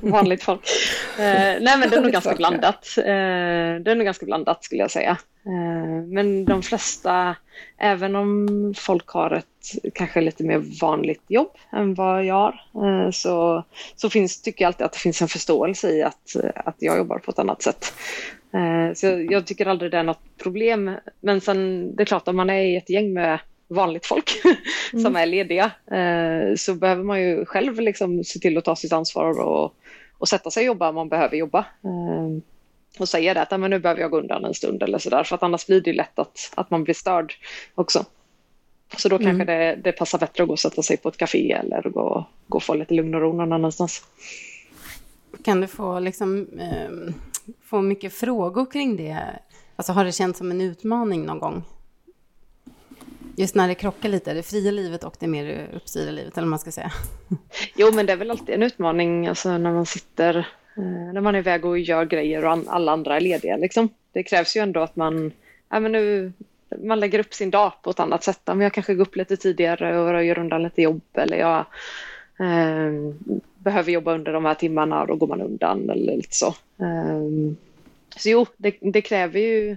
vanligt 0.00 0.42
folk. 0.42 0.60
Uh, 1.18 1.24
nej 1.60 1.78
men 1.78 1.90
det 1.90 1.96
är 1.96 2.00
nog 2.00 2.12
ganska 2.12 2.34
blandat. 2.34 2.94
Uh, 2.98 3.04
det 3.04 3.90
är 3.90 3.94
nog 3.94 4.04
ganska 4.04 4.26
blandat 4.26 4.64
skulle 4.64 4.80
jag 4.80 4.90
säga. 4.90 5.16
Uh, 5.46 6.06
men 6.06 6.44
de 6.44 6.62
flesta, 6.62 7.36
även 7.78 8.16
om 8.16 8.74
folk 8.76 9.08
har 9.08 9.30
ett 9.30 9.92
kanske 9.94 10.20
lite 10.20 10.44
mer 10.44 10.62
vanligt 10.80 11.22
jobb 11.28 11.50
än 11.72 11.94
vad 11.94 12.24
jag 12.24 12.34
har, 12.72 13.10
så, 13.10 13.64
så 13.96 14.10
finns, 14.10 14.42
tycker 14.42 14.64
jag 14.64 14.66
alltid 14.66 14.86
att 14.86 14.92
det 14.92 14.98
finns 14.98 15.22
en 15.22 15.28
förståelse 15.28 15.90
i 15.90 16.02
att, 16.02 16.36
att 16.54 16.76
jag 16.78 16.96
jobbar 16.96 17.18
på 17.18 17.30
ett 17.30 17.38
annat 17.38 17.62
sätt. 17.62 17.92
Så 18.94 19.06
jag, 19.06 19.32
jag 19.32 19.46
tycker 19.46 19.66
aldrig 19.66 19.90
det 19.90 19.98
är 19.98 20.02
något 20.02 20.38
problem. 20.42 20.94
Men 21.20 21.40
sen 21.40 21.90
det 21.96 22.02
är 22.02 22.04
klart 22.04 22.28
om 22.28 22.36
man 22.36 22.50
är 22.50 22.62
i 22.62 22.76
ett 22.76 22.90
gäng 22.90 23.12
med 23.12 23.38
vanligt 23.68 24.06
folk 24.06 24.30
mm. 24.92 25.04
som 25.04 25.16
är 25.16 25.26
lediga 25.26 25.70
eh, 25.90 26.54
så 26.56 26.74
behöver 26.74 27.04
man 27.04 27.20
ju 27.20 27.44
själv 27.44 27.80
liksom 27.80 28.24
se 28.24 28.38
till 28.38 28.58
att 28.58 28.64
ta 28.64 28.76
sitt 28.76 28.92
ansvar 28.92 29.40
och, 29.40 29.74
och 30.18 30.28
sätta 30.28 30.50
sig 30.50 30.60
och 30.60 30.66
jobba 30.66 30.88
om 30.88 30.94
man 30.94 31.08
behöver 31.08 31.36
jobba. 31.36 31.66
Och 32.98 33.08
säga 33.08 33.34
det 33.34 33.42
att 33.42 33.60
men 33.60 33.70
nu 33.70 33.78
behöver 33.78 34.00
jag 34.00 34.10
gå 34.10 34.18
undan 34.18 34.44
en 34.44 34.54
stund 34.54 34.82
eller 34.82 34.98
sådär 34.98 35.24
för 35.24 35.34
att 35.34 35.42
annars 35.42 35.66
blir 35.66 35.80
det 35.80 35.92
lätt 35.92 36.18
att, 36.18 36.52
att 36.54 36.70
man 36.70 36.84
blir 36.84 36.94
störd 36.94 37.34
också. 37.74 38.04
Så 38.96 39.08
då 39.08 39.16
mm. 39.16 39.26
kanske 39.26 39.44
det, 39.44 39.80
det 39.84 39.92
passar 39.92 40.18
bättre 40.18 40.42
att 40.42 40.48
gå 40.48 40.52
och 40.52 40.58
sätta 40.58 40.82
sig 40.82 40.96
på 40.96 41.08
ett 41.08 41.16
café 41.16 41.52
eller 41.52 41.82
gå, 41.82 42.26
gå 42.48 42.56
och 42.56 42.62
få 42.62 42.74
lite 42.74 42.94
lugn 42.94 43.14
och 43.14 43.20
ro 43.20 43.32
någon 43.32 43.52
annanstans. 43.52 44.04
Kan 45.44 45.60
du 45.60 45.66
få, 45.66 45.98
liksom, 45.98 46.46
eh, 46.58 47.14
få 47.62 47.80
mycket 47.80 48.12
frågor 48.12 48.70
kring 48.70 48.96
det? 48.96 49.18
Alltså 49.76 49.92
har 49.92 50.04
det 50.04 50.12
känts 50.12 50.38
som 50.38 50.50
en 50.50 50.60
utmaning 50.60 51.26
någon 51.26 51.38
gång? 51.38 51.62
Just 53.36 53.54
när 53.54 53.68
det 53.68 53.74
krockar 53.74 54.08
lite, 54.08 54.34
det 54.34 54.42
fria 54.42 54.70
livet 54.70 55.04
och 55.04 55.16
det 55.18 55.26
mer 55.26 55.68
uppstyrda 55.74 56.10
livet, 56.10 56.32
eller 56.32 56.46
vad 56.46 56.50
man 56.50 56.58
ska 56.58 56.70
säga. 56.70 56.92
Jo, 57.76 57.90
men 57.94 58.06
det 58.06 58.12
är 58.12 58.16
väl 58.16 58.30
alltid 58.30 58.54
en 58.54 58.62
utmaning 58.62 59.26
alltså, 59.26 59.58
när 59.58 59.72
man 59.72 59.86
sitter, 59.86 60.48
Eh, 60.78 61.12
när 61.12 61.20
man 61.20 61.34
är 61.34 61.38
iväg 61.38 61.64
och 61.64 61.78
gör 61.78 62.04
grejer 62.04 62.44
och 62.44 62.52
an, 62.52 62.64
alla 62.68 62.92
andra 62.92 63.16
är 63.16 63.20
lediga. 63.20 63.56
Liksom. 63.56 63.88
Det 64.12 64.22
krävs 64.22 64.56
ju 64.56 64.60
ändå 64.60 64.80
att 64.80 64.96
man, 64.96 65.32
ja, 65.68 65.80
men 65.80 65.92
nu, 65.92 66.32
man 66.84 67.00
lägger 67.00 67.18
upp 67.18 67.34
sin 67.34 67.50
dag 67.50 67.72
på 67.82 67.90
ett 67.90 68.00
annat 68.00 68.24
sätt. 68.24 68.40
Men 68.44 68.60
jag 68.60 68.72
kanske 68.72 68.94
går 68.94 69.02
upp 69.02 69.16
lite 69.16 69.36
tidigare 69.36 69.98
och 69.98 70.24
gör 70.24 70.38
undan 70.38 70.62
lite 70.62 70.82
jobb 70.82 71.02
eller 71.14 71.36
jag 71.36 71.58
eh, 72.38 72.92
behöver 73.58 73.92
jobba 73.92 74.14
under 74.14 74.32
de 74.32 74.44
här 74.44 74.54
timmarna 74.54 75.00
och 75.00 75.06
då 75.06 75.16
går 75.16 75.26
man 75.26 75.42
undan 75.42 75.90
eller 75.90 76.16
lite 76.16 76.36
så. 76.36 76.46
Eh, 76.80 77.54
så 78.16 78.30
jo, 78.30 78.46
det, 78.56 78.76
det, 78.80 79.02
kräver 79.02 79.40
ju, 79.40 79.76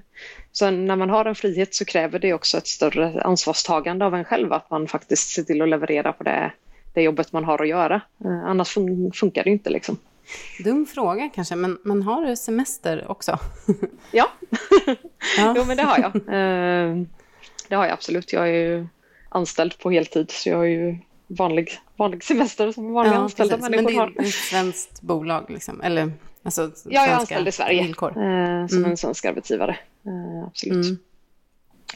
så 0.51 0.71
när 0.71 0.95
man 0.95 1.09
har 1.09 1.25
en 1.25 1.35
frihet 1.35 1.75
så 1.75 1.85
kräver 1.85 2.19
det 2.19 2.33
också 2.33 2.57
ett 2.57 2.67
större 2.67 3.21
ansvarstagande 3.21 4.05
av 4.05 4.15
en 4.15 4.23
själv, 4.23 4.53
att 4.53 4.69
man 4.69 4.87
faktiskt 4.87 5.29
ser 5.29 5.43
till 5.43 5.61
att 5.61 5.69
leverera 5.69 6.13
på 6.13 6.23
det, 6.23 6.51
det 6.93 7.01
jobbet 7.01 7.31
man 7.31 7.43
har 7.43 7.61
att 7.61 7.67
göra. 7.67 8.01
Eh, 8.25 8.45
annars 8.45 8.69
fun 8.69 9.11
funkar 9.13 9.43
det 9.43 9.49
inte 9.49 9.69
liksom. 9.69 9.97
Dum 10.63 10.85
fråga 10.85 11.29
kanske, 11.35 11.55
men, 11.55 11.77
men 11.83 12.01
har 12.01 12.25
du 12.25 12.35
semester 12.35 13.11
också? 13.11 13.39
ja, 14.11 14.31
ja. 15.37 15.53
jo 15.57 15.65
men 15.65 15.77
det 15.77 15.83
har 15.83 15.99
jag. 15.99 16.15
Eh, 16.15 17.05
det 17.67 17.75
har 17.75 17.85
jag 17.85 17.93
absolut. 17.93 18.33
Jag 18.33 18.49
är 18.49 18.53
ju 18.53 18.87
anställd 19.29 19.79
på 19.79 19.91
heltid, 19.91 20.31
så 20.31 20.49
jag 20.49 20.57
har 20.57 20.63
ju 20.63 20.97
vanlig, 21.27 21.79
vanlig 21.95 22.23
semester 22.23 22.71
som 22.71 22.93
vanliga 22.93 23.13
ja, 23.13 23.19
anställda 23.19 23.57
precis. 23.57 23.71
människor 23.71 23.99
har. 23.99 24.05
Men 24.05 24.15
det 24.15 24.23
är 24.23 24.27
ett 24.27 24.33
svenskt 24.33 25.01
bolag, 25.01 25.45
liksom, 25.49 25.81
eller 25.81 26.11
Alltså, 26.43 26.71
ja, 26.85 27.01
jag 27.01 27.07
är 27.07 27.13
anställd 27.13 27.47
i 27.47 27.51
Sverige 27.51 27.83
villkor. 27.83 28.09
Eh, 28.09 28.67
som 28.67 28.77
mm. 28.77 28.91
en 28.91 28.97
svensk 28.97 29.25
arbetsgivare. 29.25 29.77
Eh, 30.05 30.47
absolut. 30.47 30.85
Mm. 30.85 30.97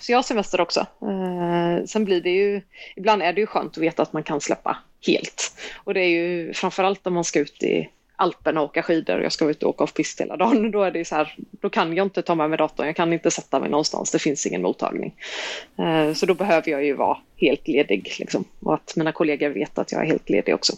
Så 0.02 0.12
jag 0.12 0.18
har 0.18 0.24
semester 0.24 0.62
också. 0.62 0.80
Eh, 0.80 1.86
sen 1.86 2.06
blir 2.06 2.22
det 2.22 2.30
ju, 2.30 2.62
ibland 2.96 3.22
är 3.22 3.34
det 3.34 3.42
ju 3.42 3.48
skönt 3.48 3.78
att 3.78 3.84
veta 3.84 4.02
att 4.02 4.14
man 4.14 4.24
kan 4.24 4.42
släppa 4.42 4.78
helt. 5.08 5.54
Och 5.84 5.94
det 5.94 6.02
är 6.02 6.10
ju 6.10 6.54
framförallt 6.54 7.08
om 7.08 7.14
man 7.14 7.24
ska 7.24 7.40
ut 7.40 7.64
i 7.64 7.90
Alperna 8.16 8.62
och 8.62 8.66
åka 8.66 8.84
skidor 8.84 9.18
och 9.18 9.24
jag 9.24 9.32
ska 9.32 9.50
ut 9.50 9.64
och 9.64 9.70
åka 9.70 9.84
off-pist 9.84 10.22
hela 10.22 10.38
dagen. 10.38 10.72
Då 10.72 10.84
är 10.84 10.92
det 10.92 11.06
så 11.06 11.16
här, 11.16 11.36
då 11.52 11.70
kan 11.70 11.96
jag 11.96 12.06
inte 12.06 12.22
ta 12.22 12.36
med 12.36 12.50
mig 12.50 12.58
datorn, 12.58 12.86
jag 12.86 12.96
kan 12.96 13.14
inte 13.14 13.32
sätta 13.32 13.60
mig 13.60 13.70
någonstans, 13.70 14.12
det 14.12 14.20
finns 14.20 14.46
ingen 14.46 14.62
mottagning. 14.62 15.16
Eh, 15.78 16.14
så 16.14 16.26
då 16.26 16.34
behöver 16.34 16.72
jag 16.72 16.86
ju 16.86 16.94
vara 16.94 17.18
helt 17.38 17.68
ledig 17.68 18.16
liksom. 18.20 18.44
och 18.60 18.74
att 18.74 18.96
mina 18.96 19.12
kollegor 19.12 19.50
vet 19.50 19.78
att 19.78 19.92
jag 19.92 20.02
är 20.02 20.06
helt 20.06 20.30
ledig 20.30 20.56
också. 20.56 20.74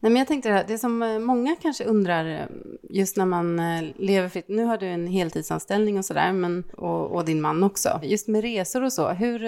Nej, 0.00 0.12
men 0.12 0.20
jag 0.20 0.28
tänkte 0.28 0.48
det, 0.48 0.54
här, 0.54 0.64
det 0.68 0.78
som 0.78 1.02
eh, 1.02 1.18
många 1.18 1.56
kanske 1.62 1.84
undrar 1.84 2.40
eh, 2.40 2.46
just 2.90 3.16
när 3.16 3.26
man 3.26 3.60
lever 3.96 4.28
fritt. 4.28 4.48
Nu 4.48 4.64
har 4.64 4.78
du 4.78 4.86
en 4.86 5.06
heltidsanställning 5.06 5.98
och 5.98 6.04
sådär, 6.04 6.62
och, 6.76 7.10
och 7.10 7.24
din 7.24 7.40
man 7.40 7.62
också. 7.62 8.00
Just 8.02 8.28
med 8.28 8.42
resor 8.42 8.84
och 8.84 8.92
så, 8.92 9.08
hur, 9.08 9.38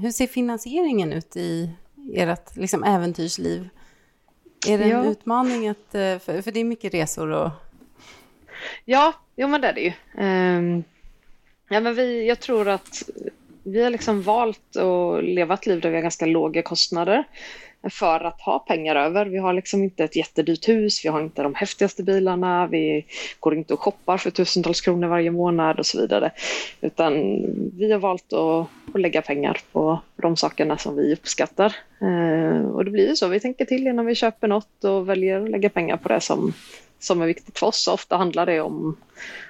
hur 0.00 0.10
ser 0.10 0.26
finansieringen 0.26 1.12
ut 1.12 1.36
i 1.36 1.70
ert 2.14 2.56
liksom, 2.56 2.84
äventyrsliv? 2.84 3.68
Är 4.66 4.78
det 4.78 4.84
en 4.84 4.90
ja. 4.90 5.04
utmaning 5.04 5.68
att, 5.68 5.86
för, 5.90 6.42
för 6.42 6.52
det 6.52 6.60
är 6.60 6.64
mycket 6.64 6.94
resor 6.94 7.30
och... 7.30 7.50
Ja, 8.84 9.12
jo 9.36 9.48
men 9.48 9.60
det 9.60 9.68
är 9.68 9.72
det 9.72 9.80
ju. 9.80 9.92
Um, 10.24 10.84
ja, 11.68 11.80
men 11.80 11.94
vi, 11.94 12.28
jag 12.28 12.40
tror 12.40 12.68
att 12.68 13.02
vi 13.62 13.82
har 13.82 13.90
liksom 13.90 14.22
valt 14.22 14.76
att 14.76 15.24
leva 15.24 15.54
ett 15.54 15.66
liv 15.66 15.80
där 15.80 15.88
vi 15.90 15.94
har 15.94 16.02
ganska 16.02 16.26
låga 16.26 16.62
kostnader 16.62 17.24
för 17.90 18.24
att 18.24 18.40
ha 18.40 18.58
pengar 18.58 18.96
över. 18.96 19.26
Vi 19.26 19.38
har 19.38 19.52
liksom 19.52 19.82
inte 19.82 20.04
ett 20.04 20.16
jättedyrt 20.16 20.68
hus, 20.68 21.04
vi 21.04 21.08
har 21.08 21.20
inte 21.20 21.42
de 21.42 21.54
häftigaste 21.54 22.02
bilarna, 22.02 22.66
vi 22.66 23.06
går 23.40 23.54
inte 23.54 23.74
och 23.74 23.80
shoppar 23.80 24.18
för 24.18 24.30
tusentals 24.30 24.80
kronor 24.80 25.08
varje 25.08 25.30
månad 25.30 25.78
och 25.78 25.86
så 25.86 26.00
vidare. 26.00 26.30
Utan 26.80 27.12
vi 27.78 27.92
har 27.92 27.98
valt 27.98 28.32
att, 28.32 28.66
att 28.94 29.00
lägga 29.00 29.22
pengar 29.22 29.60
på 29.72 30.00
de 30.16 30.36
sakerna 30.36 30.78
som 30.78 30.96
vi 30.96 31.12
uppskattar. 31.12 31.76
Eh, 32.00 32.68
och 32.68 32.84
det 32.84 32.90
blir 32.90 33.08
ju 33.08 33.16
så, 33.16 33.28
vi 33.28 33.40
tänker 33.40 33.64
till 33.64 33.86
innan 33.86 34.06
vi 34.06 34.14
köper 34.14 34.48
något 34.48 34.84
och 34.84 35.08
väljer 35.08 35.40
att 35.40 35.50
lägga 35.50 35.68
pengar 35.68 35.96
på 35.96 36.08
det 36.08 36.20
som, 36.20 36.52
som 36.98 37.22
är 37.22 37.26
viktigt 37.26 37.58
för 37.58 37.66
oss. 37.66 37.88
Ofta 37.88 38.16
handlar 38.16 38.46
det 38.46 38.60
om 38.60 38.96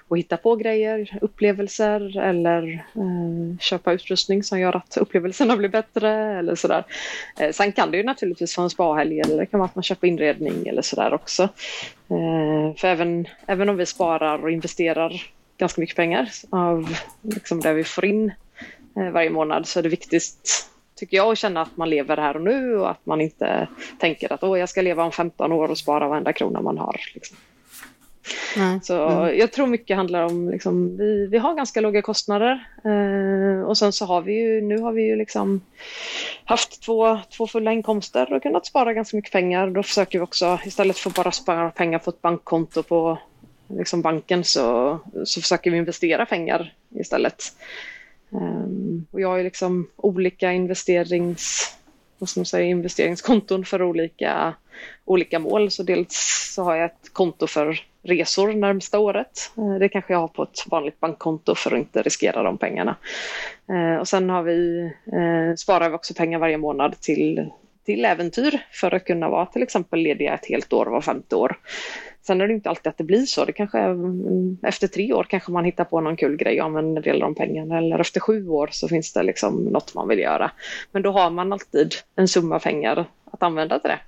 och 0.09 0.19
hitta 0.19 0.37
på 0.37 0.57
grejer, 0.57 1.19
upplevelser 1.21 2.19
eller 2.19 2.87
eh, 2.95 3.59
köpa 3.61 3.93
utrustning 3.93 4.43
som 4.43 4.61
gör 4.61 4.77
att 4.77 4.97
upplevelserna 4.97 5.57
blir 5.57 5.69
bättre 5.69 6.39
eller 6.39 6.55
sådär. 6.55 6.85
Eh, 7.39 7.53
sen 7.53 7.73
kan 7.73 7.91
det 7.91 7.97
ju 7.97 8.03
naturligtvis 8.03 8.57
vara 8.57 8.65
en 8.65 8.71
spahelg 8.71 9.21
eller 9.21 9.37
det 9.37 9.47
kan 9.47 9.61
vara 9.61 9.69
att 9.69 9.75
man 9.75 9.83
köper 9.83 10.07
inredning 10.07 10.67
eller 10.67 10.83
sådär 10.83 11.15
också. 11.15 11.43
Eh, 12.11 12.77
för 12.77 12.89
även, 12.89 13.27
även 13.47 13.69
om 13.69 13.77
vi 13.77 13.87
sparar 13.87 14.39
och 14.43 14.51
investerar 14.51 15.23
ganska 15.59 15.81
mycket 15.81 15.97
pengar 15.97 16.29
av 16.51 16.99
liksom 17.23 17.61
det 17.61 17.73
vi 17.75 17.85
får 17.85 18.05
in 18.05 18.33
eh, 18.97 19.11
varje 19.11 19.31
månad 19.31 19.67
så 19.67 19.79
är 19.79 19.83
det 19.83 19.89
viktigt 19.89 20.69
tycker 20.99 21.17
jag, 21.17 21.33
att 21.33 21.39
känna 21.39 21.63
att 21.63 21.77
man 21.77 21.91
lever 21.91 22.17
här 22.17 22.37
och 22.37 22.43
nu 22.43 22.79
och 22.79 22.91
att 22.91 23.07
man 23.07 23.21
inte 23.21 23.69
tänker 23.99 24.33
att 24.33 24.43
Åh, 24.43 24.59
jag 24.59 24.69
ska 24.69 24.83
leva 24.83 25.05
om 25.05 25.13
15 25.13 25.53
år 25.53 25.69
och 25.69 25.79
spara 25.79 26.09
varenda 26.09 26.33
krona 26.33 26.61
man 26.61 26.79
har. 26.79 27.01
Liksom. 27.15 27.37
Så 28.83 29.09
mm. 29.09 29.39
jag 29.39 29.53
tror 29.53 29.67
mycket 29.67 29.97
handlar 29.97 30.23
om, 30.23 30.51
liksom, 30.51 30.97
vi, 30.97 31.27
vi 31.27 31.39
har 31.39 31.55
ganska 31.55 31.81
låga 31.81 32.03
kostnader 32.03 32.69
eh, 32.85 33.63
och 33.63 33.79
sen 33.79 33.93
så 33.93 34.05
har 34.05 34.23
vi 34.23 34.33
ju, 34.33 34.61
nu 34.61 34.79
har 34.79 34.93
vi 34.93 35.03
ju 35.03 35.17
liksom 35.17 35.61
haft 36.45 36.83
två, 36.83 37.19
två 37.37 37.47
fulla 37.47 37.73
inkomster 37.73 38.33
och 38.33 38.43
kunnat 38.43 38.67
spara 38.67 38.93
ganska 38.93 39.17
mycket 39.17 39.33
pengar. 39.33 39.71
Då 39.71 39.83
försöker 39.83 40.19
vi 40.19 40.25
också, 40.25 40.59
istället 40.65 40.99
för 40.99 41.11
bara 41.11 41.33
spara 41.33 41.71
pengar 41.71 41.99
på 41.99 42.11
ett 42.11 42.23
bankkonto 42.23 42.83
på 42.83 43.19
liksom 43.69 44.03
banken 44.03 44.45
så, 44.45 44.99
så 45.25 45.41
försöker 45.41 45.71
vi 45.71 45.77
investera 45.77 46.27
pengar 46.27 46.75
istället. 46.95 47.43
Um, 48.31 49.07
och 49.11 49.21
jag 49.21 49.29
har 49.29 49.37
ju 49.37 49.45
liksom 49.45 49.89
olika 49.97 50.53
investerings, 50.53 51.75
vad 52.19 52.29
ska 52.29 52.41
man 52.41 52.47
säga, 52.47 52.65
investeringskonton 52.65 53.65
för 53.65 53.83
olika, 53.83 54.55
olika 55.05 55.39
mål. 55.39 55.71
Så 55.71 55.83
dels 55.83 56.15
så 56.55 56.63
har 56.63 56.77
jag 56.77 56.85
ett 56.85 57.13
konto 57.13 57.47
för 57.47 57.81
resor 58.09 58.53
närmsta 58.53 58.99
året. 58.99 59.53
Eh, 59.59 59.75
det 59.75 59.89
kanske 59.89 60.13
jag 60.13 60.21
har 60.21 60.29
på 60.29 60.43
ett 60.43 60.65
vanligt 60.71 61.01
bankkonto 61.01 61.55
för 61.55 61.73
att 61.73 61.79
inte 61.79 62.03
riskera 62.03 62.43
de 62.43 62.59
pengarna. 62.59 62.97
Eh, 63.71 64.01
och 64.01 64.09
sen 64.09 64.31
har 64.31 64.43
vi, 64.43 64.91
eh, 65.07 65.55
sparar 65.57 65.89
vi 65.89 65.97
också 65.97 66.15
pengar 66.15 66.39
varje 66.39 66.59
månad 66.59 67.01
till, 67.01 67.51
till 67.85 68.05
äventyr 68.05 68.59
för 68.73 68.95
att 68.95 69.05
kunna 69.05 69.29
vara 69.29 69.47
till 69.47 69.63
exempel 69.63 70.01
lediga 70.01 70.35
ett 70.35 70.47
helt 70.47 70.73
år 70.73 70.87
var 70.87 71.01
femte 71.01 71.37
år. 71.37 71.59
Sen 72.23 72.41
är 72.41 72.49
det 72.49 72.55
inte 72.55 72.69
alltid 72.69 72.87
att 72.87 72.99
det 72.99 73.05
blir 73.05 73.27
så. 73.27 73.45
Det 73.45 73.53
kanske 73.53 73.79
är, 73.79 73.97
efter 74.63 74.89
tre 74.89 75.13
år 75.13 75.27
kanske 75.31 75.53
man 75.53 75.65
hittar 75.65 75.85
på 75.85 76.01
någon 76.01 76.17
kul 76.17 76.37
grej 76.37 76.61
och 76.61 76.67
använder 76.67 77.03
del 77.03 77.23
av 77.23 77.29
de 77.29 77.35
pengarna. 77.35 77.79
Eller 77.79 77.99
efter 77.99 78.21
sju 78.21 78.49
år 78.49 78.69
så 78.73 78.89
finns 78.89 79.13
det 79.13 79.23
liksom 79.23 79.65
något 79.65 79.95
man 79.95 80.09
vill 80.09 80.19
göra. 80.19 80.51
Men 80.93 81.03
då 81.03 81.11
har 81.11 81.31
man 81.31 81.53
alltid 81.53 81.95
en 82.17 82.29
summa 82.29 82.59
pengar 82.59 83.05
att 83.31 83.43
använda 83.43 83.79
till 83.79 83.91
det. 83.91 83.99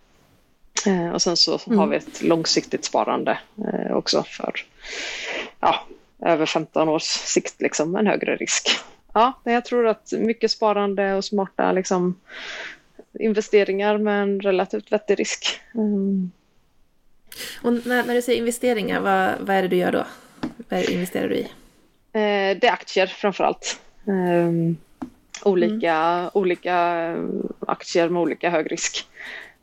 Eh, 0.86 1.10
och 1.10 1.22
sen 1.22 1.36
så 1.36 1.60
mm. 1.66 1.78
har 1.78 1.86
vi 1.86 1.96
ett 1.96 2.22
långsiktigt 2.22 2.84
sparande 2.84 3.38
eh, 3.58 3.96
också 3.96 4.22
för 4.22 4.52
ja, 5.60 5.84
över 6.22 6.46
15 6.46 6.88
års 6.88 7.02
sikt, 7.02 7.60
liksom 7.60 7.96
en 7.96 8.06
högre 8.06 8.36
risk. 8.36 8.70
Ja, 9.12 9.32
jag 9.44 9.64
tror 9.64 9.86
att 9.86 10.12
mycket 10.12 10.50
sparande 10.50 11.14
och 11.14 11.24
smarta 11.24 11.72
liksom, 11.72 12.20
investeringar 13.18 13.98
med 13.98 14.22
en 14.22 14.40
relativt 14.40 14.92
vettig 14.92 15.20
risk. 15.20 15.60
Mm. 15.74 16.30
Och 17.62 17.72
när, 17.72 18.04
när, 18.04 18.14
du 18.14 18.22
säger 18.22 18.38
investeringar, 18.38 19.00
vad, 19.00 19.46
vad 19.46 19.56
är 19.56 19.62
det 19.62 19.68
du 19.68 19.76
gör 19.76 19.92
då? 19.92 20.06
Vad 20.68 20.90
investerar 20.90 21.28
du 21.28 21.34
i? 21.34 21.42
Eh, 22.12 22.58
det 22.60 22.66
är 22.66 22.72
aktier 22.72 23.06
framför 23.06 23.44
allt. 23.44 23.80
Eh, 24.06 24.76
olika, 25.44 25.94
mm. 25.94 26.30
olika 26.34 26.76
aktier 27.66 28.08
med 28.08 28.22
olika 28.22 28.50
hög 28.50 28.72
risk 28.72 29.06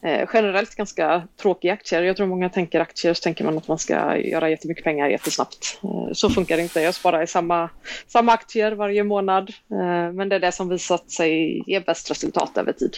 eh, 0.03 0.29
generellt 0.33 0.75
ganska 0.75 1.27
tråkiga 1.41 1.73
aktier. 1.73 2.03
Jag 2.03 2.17
tror 2.17 2.27
många 2.27 2.49
tänker 2.49 2.79
aktier 2.79 3.13
så 3.13 3.21
tänker 3.21 3.43
man 3.43 3.57
att 3.57 3.67
man 3.67 3.79
ska 3.79 4.17
göra 4.17 4.49
jättemycket 4.49 4.83
pengar 4.83 5.09
jättesnabbt. 5.09 5.79
Eh, 5.83 6.13
så 6.13 6.29
funkar 6.29 6.57
det 6.57 6.63
inte. 6.63 6.81
Jag 6.81 6.95
sparar 6.95 7.23
i 7.23 7.27
samma, 7.27 7.69
samma 8.07 8.33
aktier 8.33 8.71
varje 8.71 9.03
månad. 9.03 9.49
Eh, 9.71 10.13
men 10.13 10.29
det 10.29 10.35
är 10.35 10.39
det 10.39 10.51
som 10.51 10.69
visat 10.69 11.11
sig 11.11 11.63
ge 11.67 11.79
bäst 11.79 12.11
resultat 12.11 12.57
över 12.57 12.73
tid. 12.73 12.97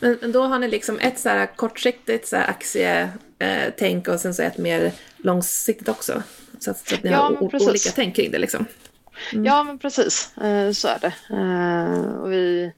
Men, 0.00 0.18
men 0.20 0.32
då 0.32 0.42
har 0.42 0.58
ni 0.58 0.68
liksom 0.68 0.98
ett 0.98 1.18
så 1.18 1.28
här 1.28 1.46
kortsiktigt 1.56 2.28
så 2.28 2.36
här 2.36 2.48
aktietänk 2.48 4.08
och 4.08 4.20
sen 4.20 4.34
så 4.34 4.42
ett 4.42 4.58
mer 4.58 4.92
långsiktigt 5.16 5.88
också? 5.88 6.22
Så 6.58 6.70
att, 6.70 6.88
så 6.88 6.94
att 6.94 7.02
ni 7.02 7.10
ja, 7.10 7.16
har 7.16 7.68
olika 7.68 7.90
tänk 7.94 8.16
kring 8.16 8.30
det 8.30 8.38
liksom? 8.38 8.66
Mm. 9.32 9.44
Ja, 9.44 9.64
men 9.64 9.78
precis. 9.78 10.36
Eh, 10.36 10.72
så 10.72 10.88
är 10.88 10.98
det. 10.98 11.14
Eh, 11.30 12.20
och 12.20 12.32
vi, 12.32 12.72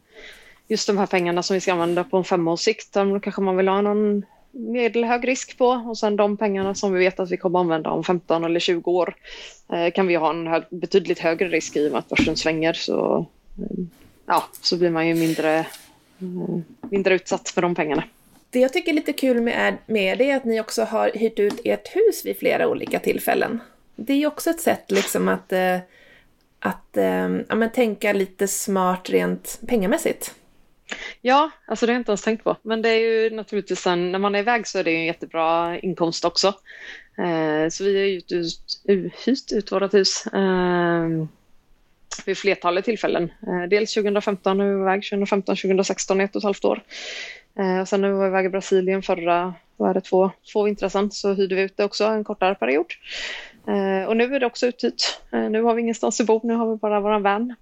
just 0.68 0.87
de 0.87 0.98
här 0.98 1.07
pengarna 1.07 1.42
som 1.42 1.54
vi 1.54 1.61
ska 1.61 1.72
använda 1.72 2.04
på 2.04 2.16
en 2.16 2.24
femårssikt, 2.24 2.92
då 2.92 3.20
kanske 3.20 3.40
man 3.40 3.57
vill 3.57 3.68
ha 3.68 3.81
någon 3.81 4.24
medelhög 4.50 5.28
risk 5.28 5.59
på 5.59 5.66
och 5.66 5.98
sen 5.98 6.16
de 6.16 6.37
pengarna 6.37 6.74
som 6.74 6.92
vi 6.92 6.98
vet 6.98 7.20
att 7.20 7.31
vi 7.31 7.37
kommer 7.37 7.59
använda 7.59 7.90
om 7.90 8.04
15 8.04 8.44
eller 8.44 8.61
20 8.61 8.90
år 8.90 9.14
eh, 9.72 9.92
kan 9.92 10.07
vi 10.07 10.14
ha 10.14 10.31
en 10.31 10.46
hög, 10.46 10.62
betydligt 10.70 11.18
högre 11.18 11.48
risk 11.48 11.76
i 11.76 11.88
och 11.88 11.92
med 11.92 11.98
att 11.98 12.09
börsen 12.09 12.37
svänger 12.37 12.72
så, 12.72 13.26
eh, 13.59 13.85
ja, 14.26 14.44
så 14.61 14.76
blir 14.76 14.90
man 14.90 15.09
ju 15.09 15.14
mindre, 15.14 15.59
eh, 15.59 16.59
mindre 16.90 17.14
utsatt 17.14 17.48
för 17.48 17.62
de 17.62 17.74
pengarna. 17.74 18.04
Det 18.50 18.61
jag 18.61 18.72
tycker 18.72 18.92
är 18.92 18.94
lite 18.94 19.12
kul 19.12 19.40
med, 19.40 19.76
med 19.87 20.18
det 20.18 20.31
är 20.31 20.37
att 20.37 20.44
ni 20.44 20.61
också 20.61 20.85
har 20.85 21.11
hyrt 21.14 21.38
ut 21.38 21.61
ert 21.64 21.96
hus 21.96 22.26
vid 22.26 22.38
flera 22.38 22.68
olika 22.68 22.98
tillfällen. 22.98 23.61
Det 23.96 24.12
är 24.12 24.16
ju 24.16 24.26
också 24.26 24.50
ett 24.50 24.61
sätt 24.61 24.90
liksom 24.90 25.28
att, 25.28 25.52
att 26.61 26.96
ja, 27.48 27.54
men 27.54 27.70
tänka 27.74 28.12
lite 28.12 28.48
smart 28.48 29.11
rent 29.11 29.61
pengamässigt. 29.66 30.35
Ja, 31.20 31.50
alltså 31.66 31.87
det 31.87 31.92
har 31.92 31.94
jag 31.94 32.00
inte 32.00 32.11
ens 32.11 32.22
tänkt 32.22 32.44
på. 32.44 32.57
Men 32.62 32.83
det 32.83 32.88
är 32.88 32.98
ju 32.98 33.31
naturligtvis 33.31 33.81
sen, 33.81 34.12
när 34.12 34.18
man 34.18 34.35
är 34.35 34.38
iväg 34.38 34.66
så 34.66 34.78
är 34.78 34.85
det 34.85 34.90
ju 34.90 34.96
en 34.96 35.04
jättebra 35.04 35.78
inkomst 35.78 36.24
också. 36.24 36.46
Eh, 37.18 37.68
så 37.70 37.85
vi 37.85 37.98
har 37.98 38.07
ju 38.07 38.22
ut, 38.38 39.14
hyrt 39.26 39.52
ut 39.52 39.72
vårt 39.72 39.94
hus 39.94 40.26
eh, 40.26 41.09
vid 42.26 42.38
flertalet 42.38 42.85
tillfällen. 42.85 43.31
Eh, 43.46 43.68
dels 43.70 43.94
2015 43.94 44.59
när 44.59 44.64
vi 44.64 44.74
var 44.74 44.83
iväg, 44.83 45.02
2015, 45.02 45.57
2016, 45.57 46.20
ett 46.20 46.37
och 46.37 46.40
ett 46.40 46.44
halvt 46.44 46.64
år. 46.64 46.83
Eh, 47.59 47.81
och 47.81 47.88
sen 47.88 48.00
när 48.00 48.09
vi 48.09 48.14
var 48.14 48.26
iväg 48.26 48.46
i 48.46 48.48
Brasilien 48.48 49.02
förra, 49.02 49.54
vad 49.76 49.90
är 49.90 49.94
det, 49.94 50.00
två, 50.00 50.31
två 50.52 50.62
vintrar 50.62 50.88
sedan 50.88 51.11
så 51.11 51.35
hyrde 51.35 51.54
vi 51.54 51.62
ut 51.62 51.76
det 51.76 51.85
också 51.85 52.04
en 52.04 52.24
kortare 52.24 52.54
period. 52.54 52.87
Eh, 53.68 54.09
och 54.09 54.16
nu 54.16 54.35
är 54.35 54.40
det 54.40 54.46
också 54.46 54.66
uthyrt. 54.66 55.02
Eh, 55.33 55.50
nu 55.50 55.62
har 55.62 55.74
vi 55.74 55.83
ingenstans 55.83 56.20
att 56.20 56.26
bo, 56.26 56.40
nu 56.44 56.54
har 56.54 56.70
vi 56.70 56.76
bara 56.76 57.00
våran 57.00 57.22
van. 57.22 57.54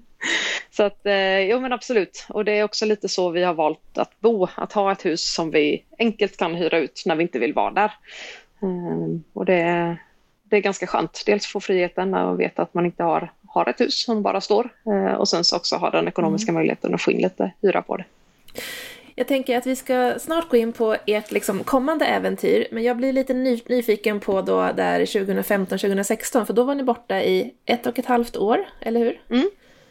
så 0.70 0.82
att, 0.82 1.06
eh, 1.06 1.40
jo 1.40 1.60
men 1.60 1.72
absolut. 1.72 2.26
Och 2.28 2.44
det 2.44 2.52
är 2.52 2.64
också 2.64 2.86
lite 2.86 3.08
så 3.08 3.30
vi 3.30 3.42
har 3.42 3.54
valt 3.54 3.98
att 3.98 4.20
bo, 4.20 4.48
att 4.54 4.72
ha 4.72 4.92
ett 4.92 5.04
hus 5.04 5.34
som 5.34 5.50
vi 5.50 5.84
enkelt 5.98 6.36
kan 6.36 6.54
hyra 6.54 6.78
ut 6.78 7.02
när 7.06 7.16
vi 7.16 7.22
inte 7.22 7.38
vill 7.38 7.52
vara 7.52 7.70
där. 7.70 7.92
Eh, 8.62 9.20
och 9.32 9.44
det, 9.44 9.96
det 10.42 10.56
är 10.56 10.60
ganska 10.60 10.86
skönt. 10.86 11.22
Dels 11.26 11.46
få 11.46 11.60
friheten 11.60 12.14
och 12.14 12.40
veta 12.40 12.62
att 12.62 12.74
man 12.74 12.86
inte 12.86 13.02
har, 13.02 13.32
har 13.48 13.68
ett 13.68 13.80
hus 13.80 14.04
som 14.04 14.22
bara 14.22 14.40
står 14.40 14.68
och 15.18 15.28
sen 15.28 15.44
så 15.44 15.56
också 15.56 15.76
ha 15.76 15.90
den 15.90 16.08
ekonomiska 16.08 16.50
mm. 16.50 16.60
möjligheten 16.60 16.94
att 16.94 17.02
få 17.02 17.10
in 17.10 17.22
lite 17.22 17.52
hyra 17.62 17.82
på 17.82 17.96
det. 17.96 18.04
Jag 19.18 19.26
tänker 19.26 19.58
att 19.58 19.66
vi 19.66 19.76
ska 19.76 20.14
snart 20.18 20.48
gå 20.48 20.56
in 20.56 20.72
på 20.72 20.96
ert 21.06 21.32
liksom 21.32 21.64
kommande 21.64 22.04
äventyr, 22.04 22.66
men 22.70 22.82
jag 22.82 22.96
blir 22.96 23.12
lite 23.12 23.34
ny, 23.34 23.60
nyfiken 23.66 24.20
på 24.20 24.42
då 24.42 24.70
där 24.76 25.00
2015-2016, 25.00 26.44
för 26.44 26.52
då 26.52 26.64
var 26.64 26.74
ni 26.74 26.82
borta 26.82 27.22
i 27.22 27.54
ett 27.64 27.86
och 27.86 27.98
ett 27.98 28.06
halvt 28.06 28.36
år, 28.36 28.64
eller 28.80 29.00
hur? 29.00 29.20
Mm, 29.30 29.50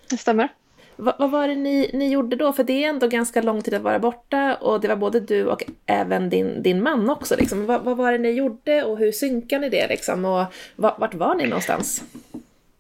det 0.10 0.18
stämmer. 0.18 0.50
Va, 0.96 1.16
vad 1.20 1.32
var 1.32 1.48
det 1.48 1.56
ni, 1.56 1.90
ni 1.94 2.10
gjorde 2.10 2.36
då? 2.36 2.54
För 2.54 2.64
det 2.64 2.84
är 2.84 2.90
ändå 2.90 3.08
ganska 3.08 3.42
lång 3.42 3.62
tid 3.62 3.74
att 3.74 3.82
vara 3.82 4.00
borta 4.00 4.56
och 4.56 4.82
det 4.82 4.88
var 4.88 4.96
både 4.96 5.20
du 5.20 5.46
och 5.46 5.64
även 5.86 6.30
din, 6.30 6.64
din 6.64 6.84
man 6.84 7.10
också. 7.10 7.36
Liksom. 7.36 7.66
Va, 7.66 7.80
vad 7.84 7.98
var 7.98 8.12
det 8.12 8.18
ni 8.18 8.32
gjorde 8.32 8.84
och 8.84 8.98
hur 8.98 9.12
synkade 9.12 9.62
ni 9.62 9.70
det? 9.70 9.88
Liksom? 9.88 10.26
Och 10.26 10.46
va, 10.76 10.96
vart 11.00 11.14
var 11.14 11.36
ni 11.36 11.48
någonstans? 11.48 12.04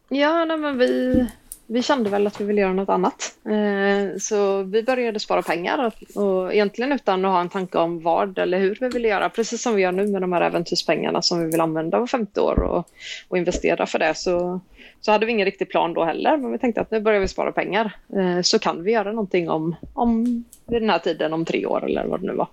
Ja, 0.10 0.46
nej, 0.46 0.58
men 0.58 0.78
vi, 0.78 1.26
vi 1.68 1.82
kände 1.82 2.10
väl 2.10 2.28
att 2.28 2.42
vi 2.42 2.46
ville 2.46 2.62
göra 2.62 2.74
något 2.74 2.90
annat. 2.90 3.36
Eh, 3.46 4.18
så 4.20 4.64
vi 4.64 4.84
började 4.84 5.20
spara 5.20 5.42
pengar 5.42 5.92
och 6.16 6.54
egentligen 6.54 6.92
utan 6.92 7.26
att 7.26 7.32
ha 7.32 7.42
en 7.42 7.50
tanke 7.50 7.78
om 7.78 8.02
vad 8.02 8.38
eller 8.38 8.60
hur 8.60 8.78
vi 8.82 8.90
ville 8.90 9.08
göra. 9.08 9.30
Precis 9.30 9.62
som 9.62 9.76
vi 9.76 9.82
gör 9.82 9.92
nu 9.92 10.08
med 10.08 10.22
de 10.22 10.34
här 10.34 10.42
äventyrspengarna 10.42 11.22
som 11.22 11.40
vi 11.40 11.46
vill 11.46 11.62
använda 11.62 12.00
var 12.00 12.08
femte 12.08 12.42
år 12.42 12.64
och, 12.64 12.90
och 13.28 13.38
investera 13.38 13.86
för 13.86 14.00
det. 14.00 14.14
Så, 14.16 14.60
så 15.02 15.12
hade 15.12 15.26
vi 15.26 15.32
ingen 15.32 15.46
riktig 15.46 15.70
plan 15.70 15.94
då 15.94 16.04
heller. 16.04 16.38
Men 16.38 16.52
vi 16.52 16.60
tänkte 16.60 16.82
att 16.82 16.92
nu 16.92 17.00
börjar 17.00 17.20
vi 17.20 17.28
spara 17.28 17.52
pengar. 17.52 17.96
Eh, 18.16 18.42
så 18.42 18.60
kan 18.60 18.84
vi 18.84 18.92
göra 18.92 19.12
någonting 19.12 19.50
om, 19.50 19.76
om 19.94 20.44
vid 20.68 20.82
den 20.82 20.90
här 20.90 21.00
tiden 21.00 21.34
om 21.34 21.46
tre 21.46 21.66
år 21.66 21.86
eller 21.86 22.06
vad 22.06 22.22
det 22.22 22.28
nu 22.28 22.34
var. 22.34 22.48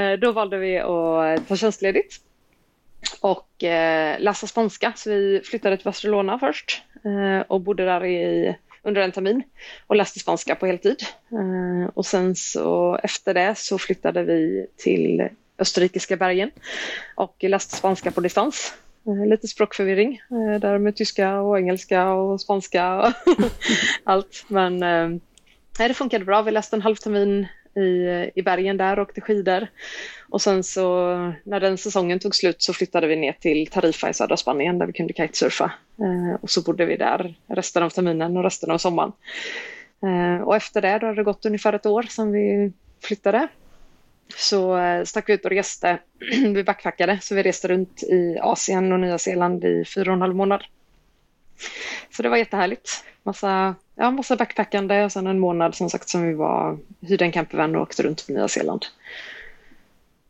Eh, 0.00 0.18
då 0.18 0.32
valde 0.32 0.58
vi 0.58 0.78
att 0.78 1.48
ta 1.48 1.56
tjänstledigt 1.56 2.20
och 3.20 3.46
läsa 4.18 4.46
spanska. 4.46 4.92
Så 4.96 5.10
vi 5.10 5.40
flyttade 5.44 5.76
till 5.76 5.84
Barcelona 5.84 6.38
först 6.38 6.82
Eh, 7.04 7.40
och 7.48 7.60
bodde 7.60 7.84
där 7.84 8.04
i, 8.04 8.54
under 8.82 9.02
en 9.02 9.12
termin 9.12 9.42
och 9.86 9.96
läste 9.96 10.18
spanska 10.18 10.54
på 10.54 10.66
heltid. 10.66 11.02
Eh, 11.32 11.90
och 11.94 12.06
sen 12.06 12.34
så 12.34 12.98
efter 13.02 13.34
det 13.34 13.54
så 13.58 13.78
flyttade 13.78 14.22
vi 14.22 14.66
till 14.76 15.28
österrikiska 15.58 16.16
bergen 16.16 16.50
och 17.14 17.36
läste 17.40 17.76
spanska 17.76 18.10
på 18.10 18.20
distans. 18.20 18.74
Eh, 19.06 19.26
lite 19.26 19.48
språkförvirring 19.48 20.20
där 20.60 20.78
med 20.78 20.96
tyska 20.96 21.40
och 21.40 21.58
engelska 21.58 22.10
och 22.10 22.40
spanska 22.40 23.00
och 23.00 23.12
allt. 24.04 24.44
Men 24.48 24.78
nej, 25.78 25.88
det 25.88 25.94
funkade 25.94 26.24
bra. 26.24 26.42
Vi 26.42 26.50
läste 26.50 26.76
en 26.76 26.82
halv 26.82 26.96
termin 26.96 27.46
i, 27.76 28.30
i 28.34 28.42
bergen 28.42 28.76
där 28.76 28.98
och 28.98 29.08
åkte 29.08 29.20
skidor. 29.20 29.66
Och 30.28 30.42
sen 30.42 30.62
så 30.62 31.14
när 31.44 31.60
den 31.60 31.78
säsongen 31.78 32.18
tog 32.18 32.34
slut 32.34 32.62
så 32.62 32.72
flyttade 32.72 33.06
vi 33.06 33.16
ner 33.16 33.32
till 33.32 33.66
Tarifa 33.66 34.10
i 34.10 34.14
södra 34.14 34.36
Spanien 34.36 34.78
där 34.78 34.86
vi 34.86 34.92
kunde 34.92 35.12
kitesurfa. 35.12 35.72
Eh, 35.98 36.40
och 36.40 36.50
så 36.50 36.62
bodde 36.62 36.84
vi 36.84 36.96
där 36.96 37.34
resten 37.46 37.82
av 37.82 37.90
terminen 37.90 38.36
och 38.36 38.44
resten 38.44 38.70
av 38.70 38.78
sommaren. 38.78 39.12
Eh, 40.02 40.42
och 40.42 40.56
efter 40.56 40.82
det, 40.82 40.98
då 40.98 41.06
hade 41.06 41.20
det 41.20 41.24
gått 41.24 41.46
ungefär 41.46 41.72
ett 41.72 41.86
år 41.86 42.02
sedan 42.02 42.32
vi 42.32 42.72
flyttade, 43.02 43.48
så 44.36 44.78
eh, 44.78 45.04
stack 45.04 45.28
vi 45.28 45.32
ut 45.32 45.44
och 45.44 45.50
reste. 45.50 45.98
vi 46.54 46.64
backpackade, 46.64 47.18
så 47.22 47.34
vi 47.34 47.42
reste 47.42 47.68
runt 47.68 48.02
i 48.02 48.38
Asien 48.40 48.92
och 48.92 49.00
Nya 49.00 49.18
Zeeland 49.18 49.64
i 49.64 49.84
fyra 49.84 50.10
och 50.10 50.14
en 50.14 50.20
halv 50.20 50.36
månad. 50.36 50.64
Så 52.10 52.22
det 52.22 52.28
var 52.28 52.36
jättehärligt. 52.36 53.04
Massa, 53.22 53.74
ja, 53.94 54.10
massa 54.10 54.36
backpackande 54.36 55.04
och 55.04 55.12
sen 55.12 55.26
en 55.26 55.38
månad 55.38 55.74
som 55.74 55.90
sagt 55.90 56.08
som 56.08 56.28
vi 56.28 56.34
var, 56.34 56.78
hyrde 57.00 57.24
en 57.24 57.32
campervan 57.32 57.76
och 57.76 57.82
åkte 57.82 58.02
runt 58.02 58.26
på 58.26 58.32
Nya 58.32 58.48
Zeeland. 58.48 58.86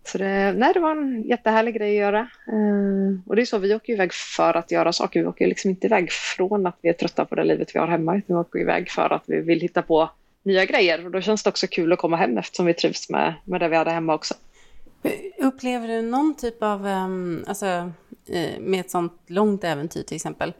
Så 0.05 0.19
det, 0.19 0.53
nej, 0.53 0.73
det 0.75 0.81
var 0.81 0.91
en 0.91 1.23
jättehärlig 1.23 1.75
grej 1.75 1.91
att 1.91 2.01
göra. 2.01 2.21
Uh, 2.53 3.19
och 3.27 3.37
det 3.37 3.43
är 3.43 3.47
så, 3.47 3.59
vi 3.59 3.75
åker 3.75 3.93
iväg 3.93 4.13
för 4.13 4.57
att 4.57 4.71
göra 4.71 4.93
saker. 4.93 5.21
Vi 5.21 5.27
åker 5.27 5.47
liksom 5.47 5.71
inte 5.71 5.87
iväg 5.87 6.13
från 6.13 6.67
att 6.67 6.79
vi 6.83 6.89
är 6.89 6.93
trötta 6.93 7.25
på 7.25 7.35
det 7.35 7.45
livet 7.45 7.75
vi 7.75 7.79
har 7.79 7.87
hemma. 7.87 8.17
Utan 8.17 8.37
vi 8.37 8.41
åker 8.41 8.59
iväg 8.59 8.91
för 8.91 9.13
att 9.13 9.23
vi 9.27 9.41
vill 9.41 9.61
hitta 9.61 9.83
på 9.83 10.11
nya 10.43 10.65
grejer. 10.65 11.05
Och 11.05 11.11
då 11.11 11.21
känns 11.21 11.43
det 11.43 11.51
också 11.51 11.67
kul 11.67 11.93
att 11.93 11.99
komma 11.99 12.17
hem 12.17 12.39
eftersom 12.39 12.67
vi 12.67 12.75
trivs 12.75 13.11
med, 13.11 13.35
med 13.45 13.61
det 13.61 13.69
vi 13.69 13.77
hade 13.77 13.91
hemma 13.91 14.15
också. 14.15 14.35
Upplever 15.39 15.89
du 15.89 16.03
någon 16.03 16.35
typ 16.35 16.63
av, 16.63 16.87
um, 16.87 17.45
alltså 17.47 17.67
eh, 18.29 18.61
med 18.61 18.81
ett 18.81 18.91
sånt 18.91 19.21
långt 19.27 19.65
äventyr 19.65 20.03
till 20.03 20.17
exempel, 20.17 20.53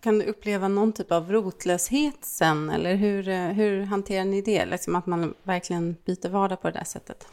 kan 0.00 0.18
du 0.18 0.24
uppleva 0.24 0.68
någon 0.68 0.92
typ 0.92 1.12
av 1.12 1.32
rotlöshet 1.32 2.18
sen? 2.20 2.70
Eller 2.70 2.94
hur, 2.94 3.28
eh, 3.28 3.46
hur 3.46 3.82
hanterar 3.82 4.24
ni 4.24 4.40
det? 4.40 4.66
Liksom 4.66 4.96
att 4.96 5.06
man 5.06 5.34
verkligen 5.42 5.96
byter 6.04 6.28
vardag 6.28 6.62
på 6.62 6.70
det 6.70 6.78
där 6.78 6.84
sättet? 6.84 7.26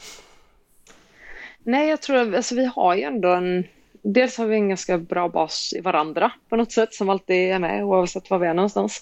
Nej, 1.63 1.89
jag 1.89 2.01
tror 2.01 2.35
alltså 2.35 2.55
vi 2.55 2.65
har 2.65 2.95
ju 2.95 3.03
ändå 3.03 3.29
en... 3.29 3.63
Dels 4.01 4.37
har 4.37 4.45
vi 4.45 4.55
en 4.55 4.69
ganska 4.69 4.97
bra 4.97 5.29
bas 5.29 5.73
i 5.73 5.81
varandra 5.81 6.31
på 6.49 6.55
något 6.55 6.71
sätt 6.71 6.93
som 6.93 7.09
alltid 7.09 7.35
är 7.35 7.59
med 7.59 7.83
oavsett 7.83 8.29
var 8.29 8.39
vi 8.39 8.47
är 8.47 8.53
någonstans. 8.53 9.01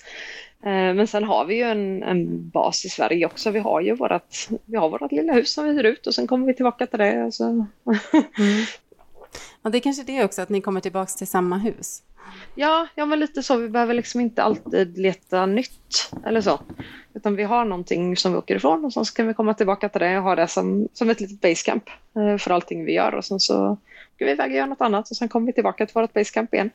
Eh, 0.64 0.94
men 0.94 1.08
sen 1.08 1.24
har 1.24 1.46
vi 1.46 1.56
ju 1.56 1.64
en, 1.64 2.04
en 2.04 2.50
bas 2.50 2.86
i 2.86 2.90
Sverige 2.90 3.26
också. 3.26 3.52
Vi 3.52 3.60
har 3.60 3.82
ju 3.82 3.96
vårt, 3.96 4.48
vi 4.66 4.78
har 4.78 4.90
vårt 4.90 5.12
lilla 5.12 5.34
hus 5.34 5.54
som 5.54 5.66
vi 5.66 5.72
hyr 5.72 5.84
ut 5.84 6.08
och 6.08 6.16
sen 6.16 6.28
kommer 6.28 6.48
vi 6.48 6.54
tillbaka 6.54 6.88
till 6.88 7.00
det. 7.00 7.32
Så. 7.32 7.44
Mm. 7.44 7.68
Och 9.62 9.72
det 9.72 9.78
är 9.78 9.80
kanske 9.80 10.04
det 10.04 10.24
också, 10.24 10.42
att 10.42 10.50
ni 10.50 10.62
kommer 10.62 10.82
tillbaka 10.82 11.12
till 11.12 11.28
samma 11.28 11.58
hus. 11.58 12.04
Ja, 12.54 12.88
ja 12.96 13.06
men 13.06 13.20
lite 13.20 13.44
så. 13.44 13.58
Vi 13.58 13.70
behöver 13.70 13.94
liksom 13.94 14.22
inte 14.22 14.44
alltid 14.44 14.98
leta 14.98 15.46
nytt 15.46 16.14
eller 16.26 16.42
så. 16.42 16.60
Utan 17.14 17.36
vi 17.36 17.44
har 17.44 17.66
någonting 17.66 18.18
som 18.18 18.32
vi 18.32 18.38
åker 18.38 18.56
ifrån 18.56 18.86
och 18.86 18.94
sen 18.94 19.06
så 19.06 19.14
kan 19.14 19.28
vi 19.28 19.34
komma 19.34 19.54
tillbaka 19.54 19.90
till 19.90 20.02
det 20.02 20.18
och 20.18 20.24
ha 20.24 20.36
det 20.36 20.48
som, 20.48 20.88
som 20.94 21.10
ett 21.10 21.20
litet 21.20 21.42
basecamp 21.42 21.84
eh, 22.20 22.38
för 22.38 22.52
allting 22.52 22.86
vi 22.86 22.94
gör. 22.94 23.16
Och 23.16 23.26
sen 23.26 23.40
så 23.40 23.78
vi 24.26 24.32
iväg 24.32 24.52
och 24.52 24.58
gör 24.58 24.68
något 24.68 24.82
annat 24.82 25.12
och 25.12 25.18
sen 25.18 25.30
kommer 25.30 25.48
vi 25.48 25.54
tillbaka 25.54 25.86
till 25.86 25.94
vårt 25.94 26.14
basecamp 26.14 26.54
igen. 26.54 26.70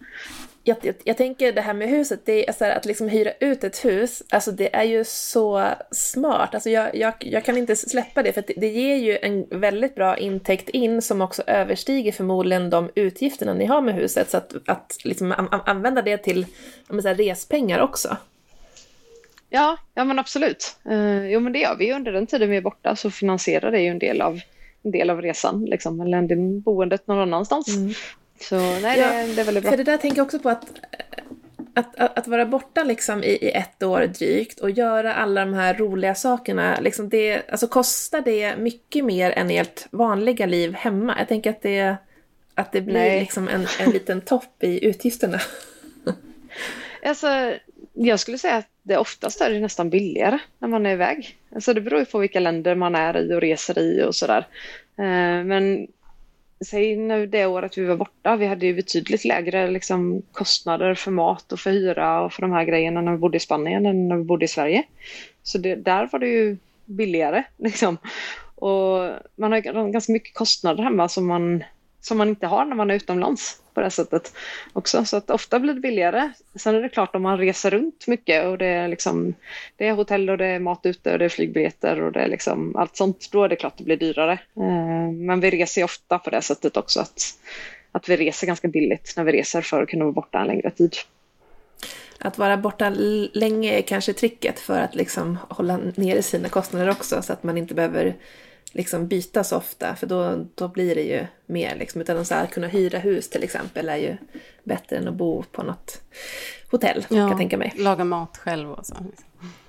Jag, 0.64 0.76
jag, 0.82 0.94
jag, 1.04 1.16
tänker 1.16 1.52
det 1.52 1.60
här 1.60 1.74
med 1.74 1.88
huset, 1.88 2.20
det 2.24 2.48
är 2.48 2.52
så 2.52 2.64
här, 2.64 2.76
att 2.76 2.84
liksom 2.84 3.08
hyra 3.08 3.32
ut 3.40 3.64
ett 3.64 3.84
hus, 3.84 4.22
alltså 4.30 4.50
det 4.50 4.76
är 4.76 4.82
ju 4.82 5.04
så 5.04 5.68
smart. 5.90 6.54
Alltså 6.54 6.70
jag, 6.70 6.96
jag, 6.96 7.14
jag 7.18 7.44
kan 7.44 7.56
inte 7.56 7.76
släppa 7.76 8.22
det, 8.22 8.32
för 8.32 8.44
det, 8.46 8.54
det, 8.56 8.68
ger 8.68 8.96
ju 8.96 9.18
en 9.22 9.60
väldigt 9.60 9.94
bra 9.94 10.16
intäkt 10.16 10.68
in 10.68 11.02
som 11.02 11.20
också 11.20 11.42
överstiger 11.46 12.12
förmodligen 12.12 12.70
de 12.70 12.90
utgifterna 12.94 13.54
ni 13.54 13.66
har 13.66 13.80
med 13.80 13.94
huset. 13.94 14.30
Så 14.30 14.36
att, 14.36 14.54
att 14.66 14.96
liksom 15.04 15.32
an, 15.32 15.48
använda 15.66 16.02
det 16.02 16.18
till 16.18 16.46
så 16.88 17.08
här, 17.08 17.14
respengar 17.14 17.80
också. 17.80 18.16
Ja, 19.54 19.76
ja 19.94 20.04
men 20.04 20.18
absolut. 20.18 20.76
Uh, 20.90 21.30
jo 21.30 21.40
men 21.40 21.52
det 21.52 21.58
gör 21.58 21.76
vi 21.76 21.92
under 21.92 22.12
den 22.12 22.26
tiden 22.26 22.50
vi 22.50 22.56
är 22.56 22.60
borta 22.60 22.96
så 22.96 23.10
finansierar 23.10 23.70
det 23.70 23.80
ju 23.80 23.88
en 23.88 23.98
del 23.98 24.20
av 24.20 24.40
en 24.82 24.90
del 24.90 25.10
av 25.10 25.22
resan, 25.22 25.64
liksom, 25.64 26.00
eller 26.00 26.18
en 26.18 26.60
boendet 26.60 27.06
någon 27.06 27.18
annanstans. 27.18 27.68
Mm. 27.68 27.92
Så 28.40 28.56
nej, 28.56 28.98
ja, 28.98 29.12
det, 29.12 29.34
det, 29.34 29.40
är 29.40 29.44
väldigt 29.44 29.64
bra. 29.64 29.70
För 29.70 29.76
det 29.76 29.84
där 29.84 29.96
tänker 29.96 30.16
jag 30.16 30.24
också 30.24 30.38
på 30.38 30.48
att, 30.48 30.64
att, 31.74 31.96
att, 31.96 32.18
att 32.18 32.26
vara 32.26 32.46
borta 32.46 32.84
liksom 32.84 33.24
i, 33.24 33.30
i, 33.30 33.50
ett 33.50 33.82
år 33.82 34.00
drygt 34.00 34.60
och 34.60 34.70
göra 34.70 35.14
alla 35.14 35.44
de 35.44 35.54
här 35.54 35.74
roliga 35.74 36.14
sakerna, 36.14 36.80
liksom 36.80 37.08
det, 37.08 37.50
alltså 37.50 37.68
kostar 37.68 38.20
det 38.20 38.56
mycket 38.56 39.04
mer 39.04 39.30
än 39.30 39.50
ert 39.50 39.86
vanliga 39.90 40.46
liv 40.46 40.74
hemma? 40.74 41.14
Jag 41.18 41.28
tänker 41.28 41.50
att 41.50 41.62
det, 41.62 41.96
att 42.54 42.72
det 42.72 42.80
blir 42.80 43.20
liksom 43.20 43.48
en, 43.48 43.66
en 43.80 43.90
liten 43.90 44.20
topp 44.20 44.62
i 44.62 44.84
utgifterna. 44.84 45.40
Alltså, 47.04 47.54
jag 47.92 48.20
skulle 48.20 48.38
säga 48.38 48.56
att 48.56 48.71
det 48.82 48.98
oftast 48.98 49.40
är 49.40 49.50
det 49.50 49.60
nästan 49.60 49.90
billigare 49.90 50.38
när 50.58 50.68
man 50.68 50.86
är 50.86 50.92
iväg. 50.92 51.38
Alltså 51.54 51.74
det 51.74 51.80
beror 51.80 52.00
ju 52.00 52.06
på 52.06 52.18
vilka 52.18 52.40
länder 52.40 52.74
man 52.74 52.94
är 52.94 53.16
i 53.16 53.34
och 53.34 53.40
reser 53.40 53.78
i 53.78 54.02
och 54.04 54.14
sådär. 54.14 54.46
Eh, 54.98 55.44
men 55.44 55.86
säg 56.64 56.96
nu 56.96 57.26
det 57.26 57.46
året 57.46 57.78
vi 57.78 57.84
var 57.84 57.96
borta, 57.96 58.36
vi 58.36 58.46
hade 58.46 58.66
ju 58.66 58.74
betydligt 58.74 59.24
lägre 59.24 59.70
liksom, 59.70 60.22
kostnader 60.32 60.94
för 60.94 61.10
mat 61.10 61.52
och 61.52 61.60
för 61.60 61.70
hyra 61.70 62.22
och 62.22 62.32
för 62.32 62.42
de 62.42 62.52
här 62.52 62.64
grejerna 62.64 63.00
när 63.00 63.12
vi 63.12 63.18
bodde 63.18 63.36
i 63.36 63.40
Spanien 63.40 63.86
än 63.86 64.08
när 64.08 64.16
vi 64.16 64.24
bodde 64.24 64.44
i 64.44 64.48
Sverige. 64.48 64.82
Så 65.42 65.58
det, 65.58 65.74
där 65.74 66.08
var 66.12 66.18
det 66.18 66.28
ju 66.28 66.56
billigare 66.84 67.44
liksom. 67.56 67.98
Och 68.54 69.10
man 69.36 69.52
har 69.52 69.92
ganska 69.92 70.12
mycket 70.12 70.34
kostnader 70.34 70.82
hemma 70.82 71.08
som 71.08 71.26
man, 71.26 71.64
som 72.02 72.18
man 72.18 72.28
inte 72.28 72.46
har 72.46 72.64
när 72.64 72.76
man 72.76 72.90
är 72.90 72.94
utomlands 72.94 73.62
på 73.74 73.80
det 73.80 73.90
sättet 73.90 74.32
också. 74.72 75.04
Så 75.04 75.16
att 75.16 75.30
ofta 75.30 75.60
blir 75.60 75.74
det 75.74 75.80
billigare. 75.80 76.32
Sen 76.54 76.74
är 76.74 76.82
det 76.82 76.88
klart 76.88 77.14
om 77.14 77.22
man 77.22 77.38
reser 77.38 77.70
runt 77.70 78.06
mycket 78.06 78.46
och 78.46 78.58
det 78.58 78.66
är, 78.66 78.88
liksom, 78.88 79.34
det 79.76 79.88
är 79.88 79.92
hotell 79.92 80.30
och 80.30 80.38
det 80.38 80.46
är 80.46 80.58
mat 80.58 80.80
ute 80.86 81.12
och 81.12 81.18
det 81.18 81.24
är 81.24 81.28
flygbiljetter 81.28 82.02
och 82.02 82.12
det 82.12 82.20
är 82.20 82.28
liksom 82.28 82.76
allt 82.76 82.96
sånt. 82.96 83.28
Då 83.32 83.44
är 83.44 83.48
det 83.48 83.56
klart 83.56 83.74
det 83.76 83.84
blir 83.84 83.96
dyrare. 83.96 84.32
Eh, 84.32 85.12
men 85.12 85.40
vi 85.40 85.50
reser 85.50 85.84
ofta 85.84 86.18
på 86.18 86.30
det 86.30 86.42
sättet 86.42 86.76
också 86.76 87.00
att, 87.00 87.22
att 87.92 88.08
vi 88.08 88.16
reser 88.16 88.46
ganska 88.46 88.68
billigt 88.68 89.14
när 89.16 89.24
vi 89.24 89.32
reser 89.32 89.60
för 89.60 89.82
att 89.82 89.88
kunna 89.88 90.04
vara 90.04 90.12
borta 90.12 90.38
en 90.38 90.46
längre 90.46 90.70
tid. 90.70 90.96
Att 92.18 92.38
vara 92.38 92.56
borta 92.56 92.92
länge 93.32 93.78
är 93.78 93.82
kanske 93.82 94.12
tricket 94.12 94.60
för 94.60 94.80
att 94.80 94.94
liksom 94.94 95.38
hålla 95.48 95.78
nere 95.94 96.22
sina 96.22 96.48
kostnader 96.48 96.90
också 96.90 97.22
så 97.22 97.32
att 97.32 97.42
man 97.42 97.58
inte 97.58 97.74
behöver 97.74 98.14
liksom 98.72 99.08
byta 99.08 99.44
så 99.44 99.56
ofta 99.56 99.96
för 99.96 100.06
då, 100.06 100.46
då 100.54 100.68
blir 100.68 100.94
det 100.94 101.02
ju 101.02 101.26
mer 101.46 101.76
liksom. 101.76 102.00
Utan 102.00 102.24
att 102.30 102.50
kunna 102.50 102.66
hyra 102.66 102.98
hus 102.98 103.30
till 103.30 103.42
exempel 103.42 103.88
är 103.88 103.96
ju 103.96 104.16
bättre 104.64 104.96
än 104.96 105.08
att 105.08 105.14
bo 105.14 105.42
på 105.42 105.62
något 105.62 106.00
hotell 106.70 107.06
ja, 107.08 107.16
kan 107.16 107.28
jag 107.28 107.38
tänka 107.38 107.56
mig. 107.56 107.72
laga 107.76 108.04
mat 108.04 108.36
själv 108.36 108.72
och 108.72 108.86
så. 108.86 108.94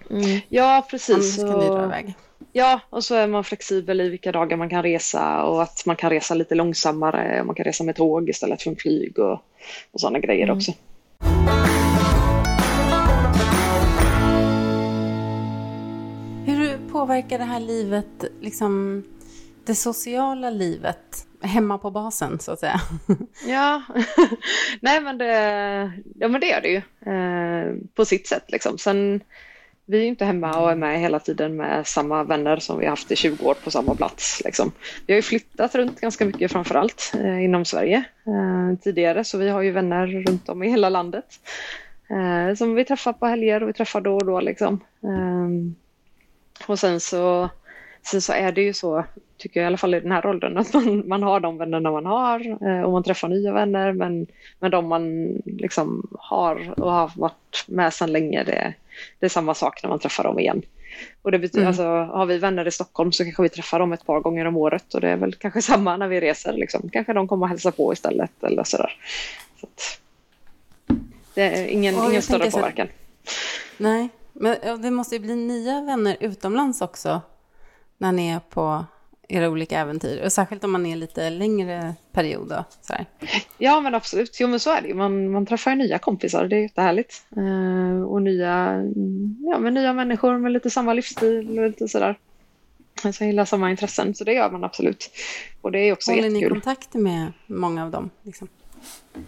Mm. 0.10 0.40
Ja, 0.50 0.88
precis. 0.90 1.40
Annars 1.40 1.52
kan 1.52 1.60
ni 1.60 1.68
dra 1.68 1.86
iväg. 1.86 2.14
Ja, 2.52 2.80
och 2.90 3.04
så 3.04 3.16
är 3.16 3.28
man 3.28 3.44
flexibel 3.44 4.02
i 4.02 4.10
vilka 4.10 4.32
dagar 4.32 4.58
man 4.58 4.70
kan 4.70 4.84
resa 4.84 5.44
och 5.44 5.64
att 5.64 5.86
man 5.86 5.96
kan 5.96 6.10
resa 6.10 6.34
lite 6.34 6.56
långsammare 6.56 7.40
och 7.40 7.46
man 7.46 7.56
kan 7.56 7.64
resa 7.64 7.84
med 7.84 7.96
tåg 7.96 8.30
istället 8.30 8.62
för 8.62 8.76
flyg 8.76 9.20
och, 9.20 9.34
och 9.92 10.00
sådana 10.00 10.20
grejer 10.20 10.44
mm. 10.44 10.58
också. 10.58 10.72
Påverkar 17.04 17.38
det 17.38 17.44
här 17.44 17.60
livet, 17.60 18.24
liksom 18.42 19.04
det 19.66 19.76
sociala 19.76 20.50
livet 20.50 21.28
hemma 21.42 21.78
på 21.78 21.92
basen 21.92 22.40
så 22.40 22.52
att 22.52 22.60
säga? 22.60 22.82
Ja, 23.48 23.84
nej 24.82 25.02
men 25.02 25.18
det, 25.18 25.34
ja, 26.16 26.28
men 26.28 26.42
det 26.42 26.48
gör 26.48 26.62
det 26.62 26.70
ju 26.70 26.82
eh, 27.14 27.76
på 27.96 28.06
sitt 28.06 28.28
sätt 28.28 28.44
liksom. 28.48 28.78
Sen, 28.78 29.22
vi 29.86 29.98
är 29.98 30.02
ju 30.02 30.08
inte 30.08 30.26
hemma 30.26 30.60
och 30.60 30.72
är 30.72 30.76
med 30.76 31.00
hela 31.00 31.20
tiden 31.20 31.56
med 31.56 31.88
samma 31.88 32.24
vänner 32.24 32.58
som 32.58 32.80
vi 32.80 32.86
har 32.86 32.90
haft 32.90 33.12
i 33.12 33.16
20 33.16 33.46
år 33.46 33.56
på 33.64 33.72
samma 33.72 33.96
plats. 33.96 34.42
Liksom. 34.46 34.72
Vi 35.06 35.14
har 35.14 35.18
ju 35.18 35.22
flyttat 35.22 35.76
runt 35.76 36.02
ganska 36.02 36.26
mycket 36.26 36.52
framförallt 36.52 37.12
eh, 37.16 37.44
inom 37.44 37.66
Sverige 37.66 38.04
eh, 38.28 38.80
tidigare 38.80 39.24
så 39.24 39.38
vi 39.38 39.50
har 39.50 39.62
ju 39.62 39.72
vänner 39.72 40.08
runt 40.08 40.50
om 40.50 40.64
i 40.64 40.70
hela 40.70 40.90
landet 40.90 41.40
eh, 42.10 42.56
som 42.56 42.76
vi 42.76 42.86
träffar 42.86 43.14
på 43.14 43.26
helger 43.26 43.64
och 43.64 43.70
vi 43.70 43.74
träffar 43.74 44.02
då 44.02 44.16
och 44.16 44.26
då. 44.26 44.40
Liksom. 44.40 44.80
Ehm, 45.04 45.76
och 46.68 46.80
sen 46.80 47.00
så, 47.00 47.50
sen 48.04 48.22
så 48.22 48.34
är 48.34 48.52
det 48.52 48.62
ju 48.62 48.74
så, 48.74 49.06
tycker 49.38 49.60
jag 49.60 49.66
i 49.66 49.68
alla 49.68 49.78
fall 49.78 49.96
i 49.96 50.00
den 50.00 50.12
här 50.12 50.26
åldern, 50.26 50.58
att 50.58 50.74
man, 50.74 51.08
man 51.08 51.24
har 51.24 51.40
de 51.40 51.58
vännerna 51.58 51.92
man 51.92 52.06
har 52.06 52.68
eh, 52.68 52.82
och 52.82 52.92
man 52.92 53.04
träffar 53.04 53.28
nya 53.28 53.54
vänner 53.54 53.92
men, 53.92 54.28
men 54.60 54.72
de 54.72 54.88
man 54.88 55.36
liksom 55.46 56.08
har 56.20 56.80
och 56.80 56.92
har 56.92 57.12
varit 57.16 57.66
med 57.68 57.94
sedan 57.94 58.12
länge, 58.12 58.44
det, 58.44 58.74
det 59.20 59.26
är 59.26 59.30
samma 59.30 59.54
sak 59.54 59.84
när 59.84 59.90
man 59.90 60.00
träffar 60.00 60.24
dem 60.24 60.40
igen. 60.40 60.62
Och 61.22 61.32
det 61.32 61.40
betyder, 61.40 61.60
mm. 61.60 61.68
alltså, 61.68 61.84
har 62.18 62.26
vi 62.26 62.38
vänner 62.38 62.68
i 62.68 62.72
Stockholm 62.72 63.12
så 63.12 63.24
kanske 63.24 63.44
vi 63.44 63.50
träffar 63.50 63.80
dem 63.80 63.94
ett 63.94 64.06
par 64.06 64.20
gånger 64.20 64.46
om 64.46 64.58
året 64.58 64.94
och 64.94 65.02
det 65.02 65.10
är 65.10 65.18
väl 65.18 65.34
kanske 65.34 65.62
samma 65.72 65.98
när 65.98 66.08
vi 66.08 66.22
reser. 66.22 66.54
Liksom. 66.54 66.90
Kanske 66.90 67.14
de 67.14 67.28
kommer 67.28 67.46
och 67.46 67.50
hälsar 67.50 67.72
på 67.72 67.94
istället 67.94 68.44
eller 68.44 68.64
sådär. 68.64 68.98
Så 69.62 69.68
det 71.34 71.42
är 71.42 71.68
ingen, 71.68 71.96
ingen 71.96 72.22
större 72.22 72.52
påverkan. 72.52 72.88
Så... 72.88 73.34
Nej, 73.84 74.10
men 74.34 74.82
det 74.82 74.92
måste 74.92 75.16
ju 75.16 75.22
bli 75.22 75.36
nya 75.36 75.82
vänner 75.82 76.18
utomlands 76.20 76.82
också 76.82 77.22
när 77.98 78.12
ni 78.12 78.30
är 78.30 78.40
på 78.40 78.86
era 79.28 79.50
olika 79.50 79.80
äventyr. 79.80 80.22
Och 80.26 80.34
särskilt 80.34 80.64
om 80.64 80.72
man 80.72 80.86
är 80.86 80.96
lite 80.96 81.30
längre 81.30 81.96
period. 82.12 82.50
Då, 82.50 82.64
så 82.82 82.94
här. 82.94 83.06
Ja, 83.58 83.82
men 83.82 83.96
absolut. 83.96 84.38
Jo, 84.40 84.48
men 84.48 84.60
så 84.60 84.72
är 84.72 84.82
det 84.82 84.94
Man, 84.94 85.32
man 85.32 85.46
träffar 85.46 85.76
nya 85.76 86.00
kompisar. 86.00 86.48
Det 86.48 86.56
är 86.56 86.62
jättehärligt. 86.62 87.26
Eh, 87.38 88.04
och 88.04 88.22
nya, 88.22 88.84
ja, 89.40 89.60
men 89.60 89.74
nya 89.74 89.94
människor 89.94 90.38
med 90.38 90.52
lite 90.52 90.70
samma 90.70 90.94
livsstil 90.94 91.60
och 91.60 91.68
lite 91.68 91.88
sådär. 91.88 92.20
Som 93.14 93.28
gillar 93.28 93.46
samma 93.46 93.72
intressen. 93.72 94.16
Så 94.16 94.24
det 94.24 94.34
gör 94.34 94.52
man 94.52 94.64
absolut. 94.64 95.12
Och 95.62 95.72
det 95.72 95.80
är 95.80 95.94
också 95.94 96.12
Håller 96.12 96.24
jättekul. 96.24 96.44
Håller 96.44 96.56
ni 96.56 96.62
kontakt 96.62 96.94
med 96.94 97.32
många 97.48 97.84
av 97.84 97.92
dem? 97.92 98.10
Liksom? 98.24 98.48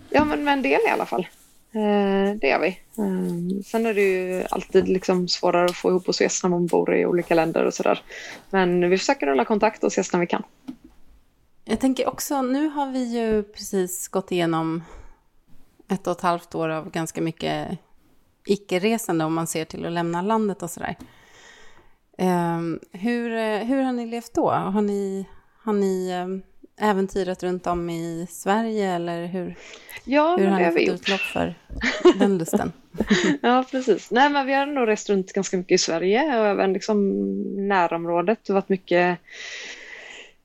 Ja, 0.10 0.26
men 0.26 0.44
med 0.44 0.54
en 0.54 0.62
del 0.62 0.80
i 0.88 0.90
alla 0.90 1.06
fall. 1.06 1.28
Eh, 1.76 2.36
det 2.36 2.48
gör 2.48 2.60
vi. 2.60 2.68
Eh, 2.68 3.64
sen 3.66 3.86
är 3.86 3.94
det 3.94 4.02
ju 4.02 4.44
alltid 4.50 4.88
liksom 4.88 5.28
svårare 5.28 5.66
att 5.66 5.76
få 5.76 5.90
ihop 5.90 6.08
och 6.08 6.16
ses 6.16 6.44
när 6.44 6.50
man 6.50 6.66
bor 6.68 6.96
i 6.96 7.06
olika 7.06 7.36
länder 7.36 7.66
och 7.66 7.74
sådär. 7.74 8.02
Men 8.50 8.90
vi 8.90 8.98
försöker 8.98 9.28
hålla 9.28 9.46
kontakt 9.46 9.84
och 9.84 9.88
ses 9.88 10.14
när 10.14 10.20
vi 10.20 10.28
kan. 10.28 10.44
Jag 11.66 11.80
tänker 11.80 12.08
också, 12.08 12.42
nu 12.42 12.68
har 12.68 12.92
vi 12.92 13.04
ju 13.04 13.44
precis 13.44 14.08
gått 14.08 14.32
igenom 14.32 14.84
ett 15.88 16.08
och 16.08 16.14
ett 16.14 16.22
halvt 16.22 16.56
år 16.56 16.70
av 16.70 16.92
ganska 16.92 17.22
mycket 17.22 17.68
icke-resande 18.46 19.26
om 19.26 19.34
man 19.34 19.48
ser 19.48 19.66
till 19.66 19.86
att 19.86 19.92
lämna 19.92 20.22
landet 20.22 20.64
och 20.64 20.70
sådär. 20.70 20.96
Eh, 22.18 22.60
hur, 22.92 23.60
hur 23.64 23.82
har 23.82 23.92
ni 23.92 24.06
levt 24.06 24.34
då? 24.34 24.50
Har 24.50 24.82
ni, 24.82 25.26
har 25.64 25.74
ni 25.74 26.12
äventyret 26.82 27.44
runt 27.44 27.68
om 27.68 27.90
i 27.90 28.28
Sverige 28.30 28.92
eller 28.92 29.26
hur, 29.26 29.56
ja, 30.04 30.36
hur 30.40 30.48
har 30.48 30.60
ni 30.60 30.66
fått 30.72 30.96
utlopp 30.96 31.20
för 31.20 31.56
den 32.20 32.38
lusten? 32.38 32.72
ja, 33.42 33.66
precis. 33.72 34.12
Nej, 34.12 34.30
men 34.30 34.46
vi 34.46 34.54
har 34.54 34.66
nog 34.66 34.88
rest 34.88 35.10
runt 35.10 35.34
ganska 35.34 35.58
mycket 35.58 35.76
i 35.76 35.78
Sverige 35.78 36.40
och 36.40 36.46
även 36.46 36.74
liksom 36.74 37.10
närområdet. 37.68 38.40
Det 38.44 38.54
har 38.54 38.62
varit 38.62 38.70
mycket 38.70 39.20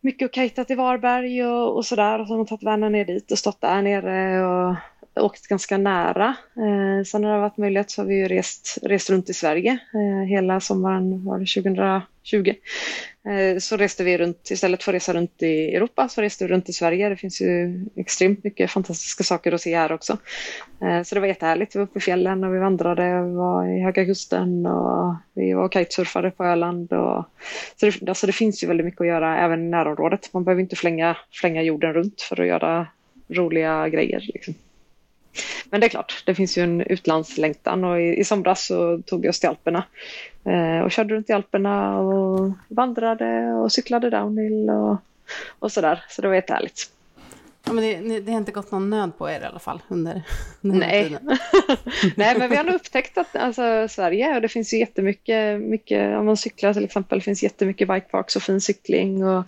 mycket 0.01 0.27
och 0.27 0.33
kajtat 0.33 0.71
i 0.71 0.75
Varberg 0.75 1.45
och, 1.45 1.77
och 1.77 1.87
sådär 1.87 2.21
och 2.21 2.27
så 2.27 2.33
har 2.33 2.37
man 2.39 2.47
tagit 2.47 2.63
vanen 2.63 2.93
ner 2.93 3.05
dit 3.05 3.33
och 3.33 3.39
stått 3.39 3.61
där 3.61 3.83
nere 3.83 4.47
och 4.47 4.77
åkt 5.25 5.47
ganska 5.47 5.79
nära. 5.79 6.37
Eh, 6.57 7.05
sen 7.05 7.23
när 7.23 7.29
det 7.29 7.35
har 7.35 7.41
varit 7.41 7.57
möjlighet 7.57 7.91
så 7.91 8.03
har 8.03 8.07
vi 8.07 8.15
ju 8.15 8.29
rest, 8.29 8.79
rest 8.83 9.11
runt 9.11 9.31
i 9.31 9.35
Sverige 9.35 9.79
eh, 9.95 10.29
hela 10.29 10.61
sommaren 10.61 11.25
var 11.25 11.39
det 11.39 11.47
2020. 11.47 12.55
Eh, 13.27 13.59
så 13.59 13.77
reste 13.77 14.05
vi 14.05 14.19
runt, 14.19 14.51
istället 14.51 14.83
för 14.83 14.93
att 14.93 14.95
resa 14.95 15.13
runt 15.13 15.43
i 15.43 15.75
Europa 15.75 16.09
så 16.09 16.23
reste 16.23 16.45
vi 16.45 16.53
runt 16.53 16.69
i 16.69 16.73
Sverige. 16.73 17.09
Det 17.09 17.17
finns 17.17 17.41
ju 17.41 17.85
extremt 17.97 18.45
mycket 18.45 18.71
fantastiska 18.71 19.25
saker 19.25 19.53
att 19.53 19.61
se 19.61 19.77
här 19.77 19.93
också. 19.93 20.19
Eh, 20.83 21.03
så 21.03 21.15
det 21.15 21.21
var 21.21 21.29
jättehärligt. 21.29 21.75
Vi 21.75 21.79
var 21.79 21.87
uppe 21.87 21.99
i 21.99 22.03
fjällen 22.03 22.45
och 22.45 22.55
vi 22.55 22.59
vandrade, 22.59 23.23
vi 23.23 23.35
var 23.35 23.79
i 23.79 23.83
Höga 23.83 24.05
Kusten 24.05 24.67
och 24.67 25.15
vi 25.35 25.53
var 25.53 25.69
kitesurfare 25.69 25.85
kitesurfade 25.85 26.31
på 26.31 26.45
Öland. 26.45 26.93
Och, 26.93 27.25
så 27.77 27.87
det, 27.87 28.09
alltså 28.09 28.27
det 28.27 28.33
finns 28.33 28.63
ju 28.63 28.67
väldigt 28.67 28.85
mycket 28.85 29.01
att 29.01 29.07
göra 29.07 29.39
även 29.39 29.67
i 29.67 29.71
närområdet. 29.71 30.33
Man 30.33 30.45
behöver 30.45 30.63
inte 30.63 30.77
flänga, 30.77 31.17
flänga 31.33 31.63
jorden 31.63 31.93
runt 31.93 32.23
för 32.23 32.41
att 32.41 32.47
göra 32.47 32.87
roliga 33.29 33.89
grejer. 33.89 34.21
Liksom. 34.35 34.55
Men 35.71 35.81
det 35.81 35.87
är 35.87 35.89
klart, 35.89 36.23
det 36.27 36.35
finns 36.35 36.59
ju 36.59 36.63
en 36.63 36.81
utlandslängtan 36.81 37.85
och 37.85 38.01
i, 38.01 38.21
i 38.21 38.25
somras 38.25 38.67
så 38.67 39.03
tog 39.07 39.23
vi 39.23 39.29
oss 39.29 39.41
till 39.41 39.49
Alperna 39.49 39.85
eh, 40.45 40.85
och 40.85 40.91
körde 40.91 41.15
runt 41.15 41.31
i 41.31 41.33
Alperna 41.33 41.99
och 41.99 42.53
vandrade 42.69 43.53
och 43.53 43.73
cyklade 43.73 44.11
downhill 44.11 44.71
och, 44.71 44.97
och 45.59 45.73
sådär. 45.73 46.05
Så 46.09 46.23
det 46.23 46.29
var 46.29 46.35
jättehärligt. 46.35 46.91
Ja, 47.71 47.75
men 47.75 48.09
det, 48.09 48.21
det 48.21 48.33
har 48.33 48.39
inte 48.39 48.53
gått 48.53 48.71
någon 48.71 48.91
nöd 48.91 49.19
på 49.19 49.31
er 49.31 49.41
i 49.41 49.45
alla 49.45 49.59
fall 49.59 49.83
under, 49.89 50.23
under 50.61 50.79
Nej. 50.79 51.17
Nej, 52.17 52.39
men 52.39 52.51
vi 52.51 52.57
har 52.57 52.65
nog 52.65 52.75
upptäckt 52.75 53.19
att 53.19 53.37
alltså, 53.37 53.89
Sverige, 53.89 54.35
och 54.35 54.43
det 54.43 54.49
finns 54.49 54.75
ju 54.75 54.79
jättemycket, 54.79 55.61
mycket, 55.61 56.19
om 56.19 56.27
man 56.27 56.37
cyklar 56.37 56.75
till 56.75 56.85
exempel, 56.85 57.19
det 57.19 57.25
finns 57.25 57.43
jättemycket 57.43 57.89
bikeparks 57.89 58.37
och 58.37 58.43
fin 58.43 58.61
cykling 58.61 59.25
och 59.25 59.45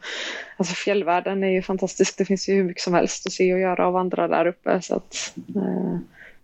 alltså 0.57 0.75
fjällvärlden 0.75 1.45
är 1.45 1.49
ju 1.49 1.63
fantastisk. 1.63 2.19
Det 2.19 2.25
finns 2.25 2.49
ju 2.49 2.55
hur 2.55 2.65
mycket 2.65 2.83
som 2.83 2.95
helst 2.95 3.27
att 3.27 3.33
se 3.33 3.55
och 3.55 3.61
göra 3.61 3.87
och 3.87 3.93
vandra 3.93 4.29
där 4.29 4.47
uppe. 4.47 4.83
Så 4.83 4.95
att, 4.95 5.33
eh, 5.57 5.99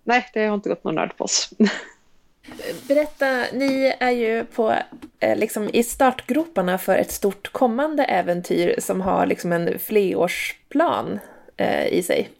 nej, 0.04 0.26
det 0.32 0.46
har 0.46 0.54
inte 0.54 0.68
gått 0.68 0.84
någon 0.84 0.94
nöd 0.94 1.10
på 1.16 1.24
oss. 1.24 1.50
Berätta, 2.88 3.44
ni 3.52 3.94
är 4.00 4.10
ju 4.10 4.44
på, 4.44 4.74
eh, 5.20 5.36
liksom, 5.36 5.70
i 5.72 5.82
startgroparna 5.82 6.78
för 6.78 6.96
ett 6.96 7.10
stort 7.10 7.52
kommande 7.52 8.04
äventyr 8.04 8.74
som 8.78 9.00
har 9.00 9.26
liksom 9.26 9.52
en 9.52 9.78
flerårsplan 9.78 11.18
eh, 11.58 11.86
i 11.86 12.02
sig. 12.02 12.30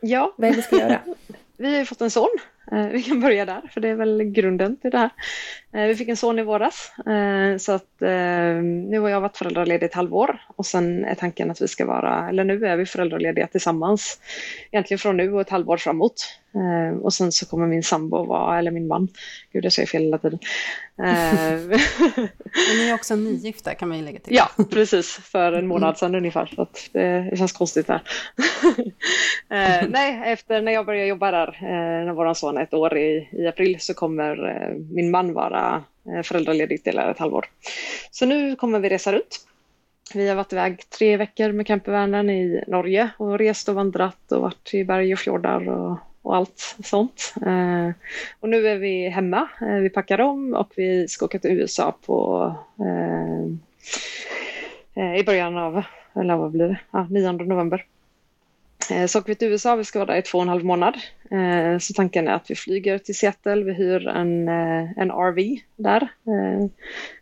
Ja. 0.00 0.34
Vad 0.36 0.48
är 0.48 0.50
det 0.50 0.56
vi 0.56 0.62
ska 0.62 0.78
göra? 0.78 1.00
vi 1.56 1.72
har 1.72 1.78
ju 1.78 1.84
fått 1.84 2.00
en 2.00 2.10
son. 2.10 2.28
Eh, 2.72 2.86
vi 2.86 3.02
kan 3.02 3.20
börja 3.20 3.44
där, 3.44 3.70
för 3.70 3.80
det 3.80 3.88
är 3.88 3.94
väl 3.94 4.22
grunden 4.24 4.76
till 4.76 4.90
det 4.90 4.98
här. 4.98 5.10
Vi 5.76 5.96
fick 5.96 6.08
en 6.08 6.16
son 6.16 6.38
i 6.38 6.42
våras 6.42 6.92
så 7.58 7.72
att 7.72 8.00
nu 8.60 8.98
har 8.98 9.08
jag 9.08 9.20
varit 9.20 9.36
föräldraledig 9.36 9.86
ett 9.86 9.94
halvår 9.94 10.40
och 10.56 10.66
sen 10.66 11.04
är 11.04 11.14
tanken 11.14 11.50
att 11.50 11.62
vi 11.62 11.68
ska 11.68 11.86
vara, 11.86 12.28
eller 12.28 12.44
nu 12.44 12.66
är 12.66 12.76
vi 12.76 12.86
föräldralediga 12.86 13.46
tillsammans 13.46 14.20
egentligen 14.72 14.98
från 14.98 15.16
nu 15.16 15.32
och 15.32 15.40
ett 15.40 15.50
halvår 15.50 15.76
framåt. 15.76 16.38
Och 17.02 17.14
sen 17.14 17.32
så 17.32 17.46
kommer 17.46 17.66
min 17.66 17.82
sambo 17.82 18.24
vara, 18.24 18.58
eller 18.58 18.70
min 18.70 18.86
man, 18.86 19.08
gud 19.52 19.64
jag 19.64 19.72
säger 19.72 19.86
fel 19.86 20.02
hela 20.02 20.18
tiden. 20.18 20.38
Men 22.66 22.76
ni 22.78 22.88
är 22.88 22.94
också 22.94 23.16
nygifta 23.16 23.74
kan 23.74 23.88
man 23.88 23.98
ju 23.98 24.04
lägga 24.04 24.18
till. 24.18 24.34
Ja, 24.34 24.50
precis, 24.70 25.16
för 25.16 25.52
en 25.52 25.66
månad 25.66 25.98
sedan 25.98 26.08
mm. 26.08 26.18
ungefär. 26.18 26.52
Så 26.54 26.62
att 26.62 26.90
det, 26.92 27.38
känns 27.38 27.52
konstigt 27.52 27.86
där. 27.86 28.02
nej, 29.88 30.32
efter 30.32 30.62
när 30.62 30.72
jag 30.72 30.86
började 30.86 31.08
jobba 31.08 31.30
där, 31.30 31.58
när 32.04 32.12
vår 32.12 32.34
son 32.34 32.56
är 32.56 32.62
ett 32.62 32.74
år 32.74 32.96
i, 32.96 33.28
i 33.32 33.46
april, 33.46 33.76
så 33.80 33.94
kommer 33.94 34.36
min 34.94 35.10
man 35.10 35.32
vara 35.32 35.60
Eh, 35.74 36.22
föräldraledigt 36.22 36.84
delar 36.84 37.10
ett 37.10 37.18
halvår. 37.18 37.46
Så 38.10 38.26
nu 38.26 38.56
kommer 38.56 38.78
vi 38.78 38.88
resa 38.88 39.12
runt. 39.12 39.46
Vi 40.14 40.28
har 40.28 40.36
varit 40.36 40.52
iväg 40.52 40.90
tre 40.90 41.16
veckor 41.16 41.52
med 41.52 41.66
campervanen 41.66 42.30
i 42.30 42.64
Norge 42.66 43.10
och 43.16 43.38
rest 43.38 43.68
och 43.68 43.74
vandrat 43.74 44.32
och 44.32 44.42
varit 44.42 44.74
i 44.74 44.84
berg 44.84 45.12
och 45.12 45.18
fjordar 45.18 45.68
och 45.68 45.98
och 46.26 46.36
allt 46.36 46.76
sånt. 46.84 47.34
Eh, 47.46 47.90
och 48.40 48.48
nu 48.48 48.68
är 48.68 48.76
vi 48.76 49.08
hemma, 49.08 49.48
eh, 49.60 49.74
vi 49.74 49.90
packar 49.90 50.20
om 50.20 50.54
och 50.54 50.72
vi 50.76 51.08
ska 51.08 51.24
åka 51.24 51.38
till 51.38 51.50
USA 51.50 51.96
på 52.06 52.54
eh, 52.80 53.44
eh 55.04 55.20
i 55.20 55.24
början 55.24 55.58
av, 55.58 55.82
eller 56.14 56.36
vad 56.36 56.52
blir 56.52 56.68
det, 56.68 56.78
ja, 56.90 57.06
9 57.10 57.32
november. 57.32 57.84
Vi 59.26 59.34
till 59.34 59.48
USA, 59.48 59.76
vi 59.76 59.84
ska 59.84 59.98
vara 59.98 60.12
där 60.12 60.18
i 60.18 60.22
två 60.22 60.38
och 60.38 60.42
en 60.42 60.48
halv 60.48 60.64
månad. 60.64 60.94
Så 61.80 61.92
tanken 61.94 62.28
är 62.28 62.32
att 62.32 62.50
vi 62.50 62.54
flyger 62.54 62.98
till 62.98 63.14
Seattle, 63.14 63.62
vi 63.64 63.72
hyr 63.72 64.08
en, 64.08 64.48
en 64.48 65.10
RV 65.10 65.58
där. 65.76 66.08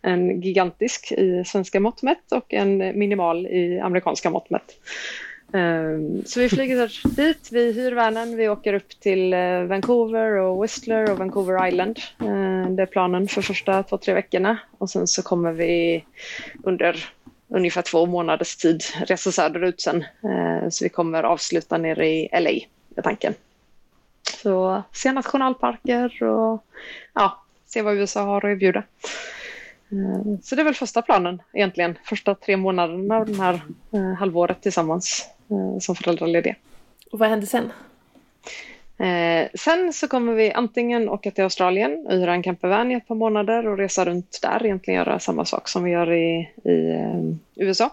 En 0.02 0.40
gigantisk 0.40 1.12
i 1.12 1.44
svenska 1.46 1.80
mått 1.80 2.02
mätt 2.02 2.32
och 2.32 2.54
en 2.54 2.78
minimal 2.78 3.46
i 3.46 3.80
amerikanska 3.80 4.30
mått 4.30 4.50
mätt. 4.50 4.76
Så 6.24 6.40
vi 6.40 6.48
flyger 6.48 7.00
dit, 7.16 7.48
vi 7.52 7.72
hyr 7.72 7.92
vanen, 7.92 8.36
vi 8.36 8.48
åker 8.48 8.74
upp 8.74 9.00
till 9.00 9.32
eh, 9.32 9.62
Vancouver 9.62 10.30
och 10.30 10.64
Whistler 10.64 11.10
och 11.10 11.18
Vancouver 11.18 11.68
Island. 11.68 12.00
Det 12.76 12.82
är 12.82 12.86
planen 12.86 13.28
för 13.28 13.42
första 13.42 13.82
två, 13.82 13.98
tre 13.98 14.14
veckorna. 14.14 14.58
Och 14.78 14.90
sen 14.90 15.06
så 15.06 15.22
kommer 15.22 15.52
vi 15.52 16.04
under 16.62 17.13
ungefär 17.48 17.82
två 17.82 18.06
månaders 18.06 18.56
tid 18.56 18.82
resa 19.06 19.32
söderut 19.32 19.80
sen. 19.80 20.02
Eh, 20.02 20.68
så 20.68 20.84
vi 20.84 20.88
kommer 20.88 21.22
avsluta 21.22 21.78
nere 21.78 22.08
i 22.08 22.28
LA, 22.32 22.50
är 22.96 23.02
tanken. 23.02 23.34
Så 24.42 24.82
se 24.92 25.12
nationalparker 25.12 26.22
och 26.22 26.64
ja, 27.14 27.44
se 27.66 27.82
vad 27.82 27.94
USA 27.94 28.22
har 28.22 28.36
att 28.36 28.44
erbjuda. 28.44 28.82
Eh, 29.90 30.38
så 30.42 30.54
det 30.54 30.62
är 30.62 30.64
väl 30.64 30.74
första 30.74 31.02
planen 31.02 31.42
egentligen, 31.52 31.98
första 32.04 32.34
tre 32.34 32.56
månaderna 32.56 33.16
av 33.16 33.26
det 33.26 33.36
här 33.36 33.60
eh, 33.92 34.12
halvåret 34.12 34.62
tillsammans. 34.62 35.30
Som 35.80 35.94
föräldralediga. 35.94 36.54
Och 37.12 37.18
vad 37.18 37.28
händer 37.28 37.46
sen? 37.46 37.72
Eh, 38.98 39.48
sen 39.54 39.92
så 39.92 40.08
kommer 40.08 40.34
vi 40.34 40.52
antingen 40.52 41.08
åka 41.08 41.30
till 41.30 41.44
Australien 41.44 42.06
och 42.06 42.12
hyra 42.12 42.32
en 42.32 42.42
campervan 42.42 42.90
i 42.90 42.94
ett 42.94 43.08
par 43.08 43.14
månader 43.14 43.66
och 43.66 43.78
resa 43.78 44.04
runt 44.04 44.38
där, 44.42 44.64
egentligen 44.64 44.98
göra 44.98 45.18
samma 45.18 45.44
sak 45.44 45.68
som 45.68 45.84
vi 45.84 45.90
gör 45.90 46.12
i, 46.12 46.50
i 46.64 46.90
eh, 46.90 47.66
USA. 47.66 47.90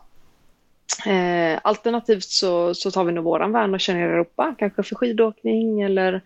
Eh, 1.05 1.59
alternativt 1.63 2.23
så, 2.23 2.73
så 2.73 2.91
tar 2.91 3.03
vi 3.03 3.11
nog 3.11 3.23
våran 3.23 3.51
van 3.51 3.73
och 3.73 3.79
kör 3.79 3.93
ner 3.93 4.01
i 4.01 4.11
Europa, 4.11 4.55
kanske 4.57 4.83
för 4.83 4.95
skidåkning 4.95 5.81
eller 5.81 6.21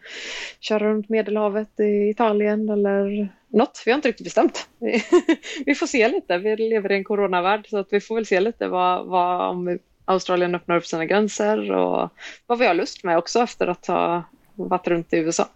köra 0.60 0.90
runt 0.90 1.10
Medelhavet 1.10 1.80
i 1.80 2.10
Italien 2.10 2.70
eller 2.70 3.30
något. 3.48 3.84
Vi 3.86 3.92
har 3.92 3.96
inte 3.96 4.08
riktigt 4.08 4.26
bestämt. 4.26 4.68
vi 5.66 5.76
får 5.76 5.88
se 5.88 6.08
lite, 6.08 6.38
vi 6.38 6.56
lever 6.56 6.92
i 6.92 6.96
en 6.96 7.04
coronavärld 7.04 7.68
så 7.70 7.78
att 7.78 7.88
vi 7.92 8.02
får 8.02 8.16
väl 8.16 8.26
se 8.26 8.40
lite 8.40 8.68
vad, 8.68 9.06
vad 9.06 9.50
om 9.50 9.80
Australien 10.06 10.56
öppnar 10.56 10.78
upp 10.78 10.86
sina 10.86 11.06
gränser 11.06 11.72
och 11.72 12.10
vad 12.48 12.60
vi 12.60 12.68
har 12.68 12.74
lust 12.74 13.04
med 13.04 13.18
också 13.18 13.40
efter 13.40 13.68
att 13.68 13.88
ha 13.88 14.24
varit 14.56 14.88
runt 14.88 15.14
i 15.14 15.18
USA. 15.18 15.48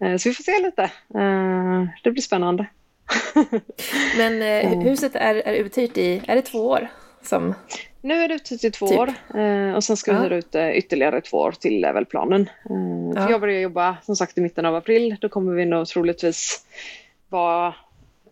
Eh, 0.00 0.16
så 0.16 0.28
vi 0.28 0.34
får 0.34 0.44
se 0.44 0.62
lite. 0.62 0.82
Eh, 1.14 1.84
det 2.02 2.10
blir 2.10 2.22
spännande. 2.22 2.66
Men 4.16 4.42
eh, 4.42 4.80
huset 4.82 5.16
är, 5.16 5.34
är 5.34 5.54
uthyrt 5.54 5.98
i, 5.98 6.22
är 6.26 6.36
det 6.36 6.42
två 6.42 6.68
år? 6.68 6.88
Som... 7.22 7.54
Nu 8.00 8.14
är 8.14 8.28
det 8.28 8.34
uthyrt 8.34 8.64
i 8.64 8.70
två 8.70 8.88
typ. 8.88 8.98
år 8.98 9.14
och 9.76 9.84
sen 9.84 9.96
ska 9.96 10.12
vi 10.12 10.18
ja. 10.18 10.24
hyra 10.24 10.36
ut 10.36 10.54
ytterligare 10.74 11.20
två 11.20 11.36
år 11.36 11.52
till 11.52 11.84
är 11.84 11.92
väl 11.92 12.04
planen. 12.04 12.50
Ja. 13.14 13.30
Jag 13.30 13.40
börjar 13.40 13.60
jobba 13.60 13.96
som 14.02 14.16
sagt 14.16 14.38
i 14.38 14.40
mitten 14.40 14.66
av 14.66 14.74
april. 14.74 15.16
Då 15.20 15.28
kommer 15.28 15.52
vi 15.52 15.66
nog 15.66 15.86
troligtvis 15.86 16.66
vara 17.28 17.74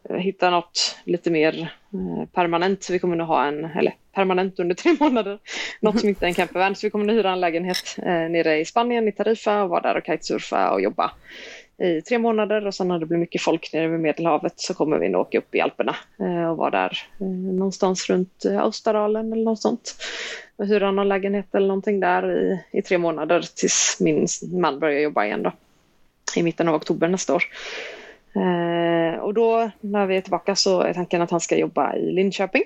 Eh, 0.09 0.17
hitta 0.17 0.51
något 0.51 0.97
lite 1.05 1.31
mer 1.31 1.61
eh, 1.93 2.29
permanent. 2.33 2.91
Vi 2.91 2.99
kommer 2.99 3.17
nog 3.17 3.27
ha 3.27 3.45
en, 3.45 3.65
eller 3.65 3.95
permanent 4.15 4.61
under 4.61 4.75
tre 4.75 4.97
månader. 5.01 5.39
Något 5.81 6.01
som 6.01 6.09
inte 6.09 6.25
är 6.25 6.29
en 6.29 6.35
campervan. 6.35 6.75
Så 6.75 6.87
vi 6.87 6.91
kommer 6.91 7.09
att 7.09 7.19
hyra 7.19 7.33
en 7.33 7.41
lägenhet 7.41 7.97
eh, 7.99 8.05
nere 8.05 8.59
i 8.59 8.65
Spanien, 8.65 9.09
i 9.09 9.13
Tarifa 9.13 9.63
och 9.63 9.69
vara 9.69 9.81
där 9.81 9.97
och 9.97 10.07
kitesurfa 10.07 10.71
och 10.71 10.81
jobba 10.81 11.13
i 11.83 12.03
tre 12.03 12.19
månader 12.19 12.67
och 12.67 12.75
sen 12.75 12.89
när 12.89 12.99
det 12.99 13.07
blir 13.07 13.19
mycket 13.19 13.43
folk 13.43 13.73
nere 13.73 13.89
vid 13.89 14.01
Medelhavet 14.01 14.61
så 14.61 14.75
kommer 14.75 14.99
vi 14.99 15.09
nog 15.09 15.21
åka 15.21 15.39
upp 15.39 15.55
i 15.55 15.61
Alperna 15.61 15.97
eh, 16.21 16.51
och 16.51 16.57
vara 16.57 16.71
där 16.71 16.99
eh, 17.21 17.27
någonstans 17.27 18.11
runt 18.11 18.45
eh, 18.45 18.61
Australien 18.61 19.33
eller 19.33 19.45
något 19.45 19.63
sånt. 19.63 19.97
Och 20.57 20.67
hyra 20.67 20.91
någon 20.91 21.09
lägenhet 21.09 21.55
eller 21.55 21.67
någonting 21.67 22.01
där 22.01 22.33
i, 22.33 22.59
i 22.79 22.83
tre 22.83 22.99
månader 22.99 23.45
tills 23.55 23.97
min 24.01 24.27
man 24.53 24.79
börjar 24.79 25.01
jobba 25.01 25.25
igen 25.25 25.43
då. 25.43 25.53
I 26.37 26.43
mitten 26.43 26.69
av 26.69 26.75
oktober 26.75 27.09
nästa 27.09 27.35
år. 27.35 27.45
Eh, 28.35 29.19
och 29.19 29.35
då 29.35 29.71
när 29.81 30.07
vi 30.07 30.17
är 30.17 30.21
tillbaka 30.21 30.57
så 30.57 30.81
är 30.81 30.95
tanken 30.95 31.23
att 31.23 31.31
han 31.31 31.41
ska 31.41 31.57
jobba 31.57 31.97
i 31.97 32.13
Linköping 32.13 32.63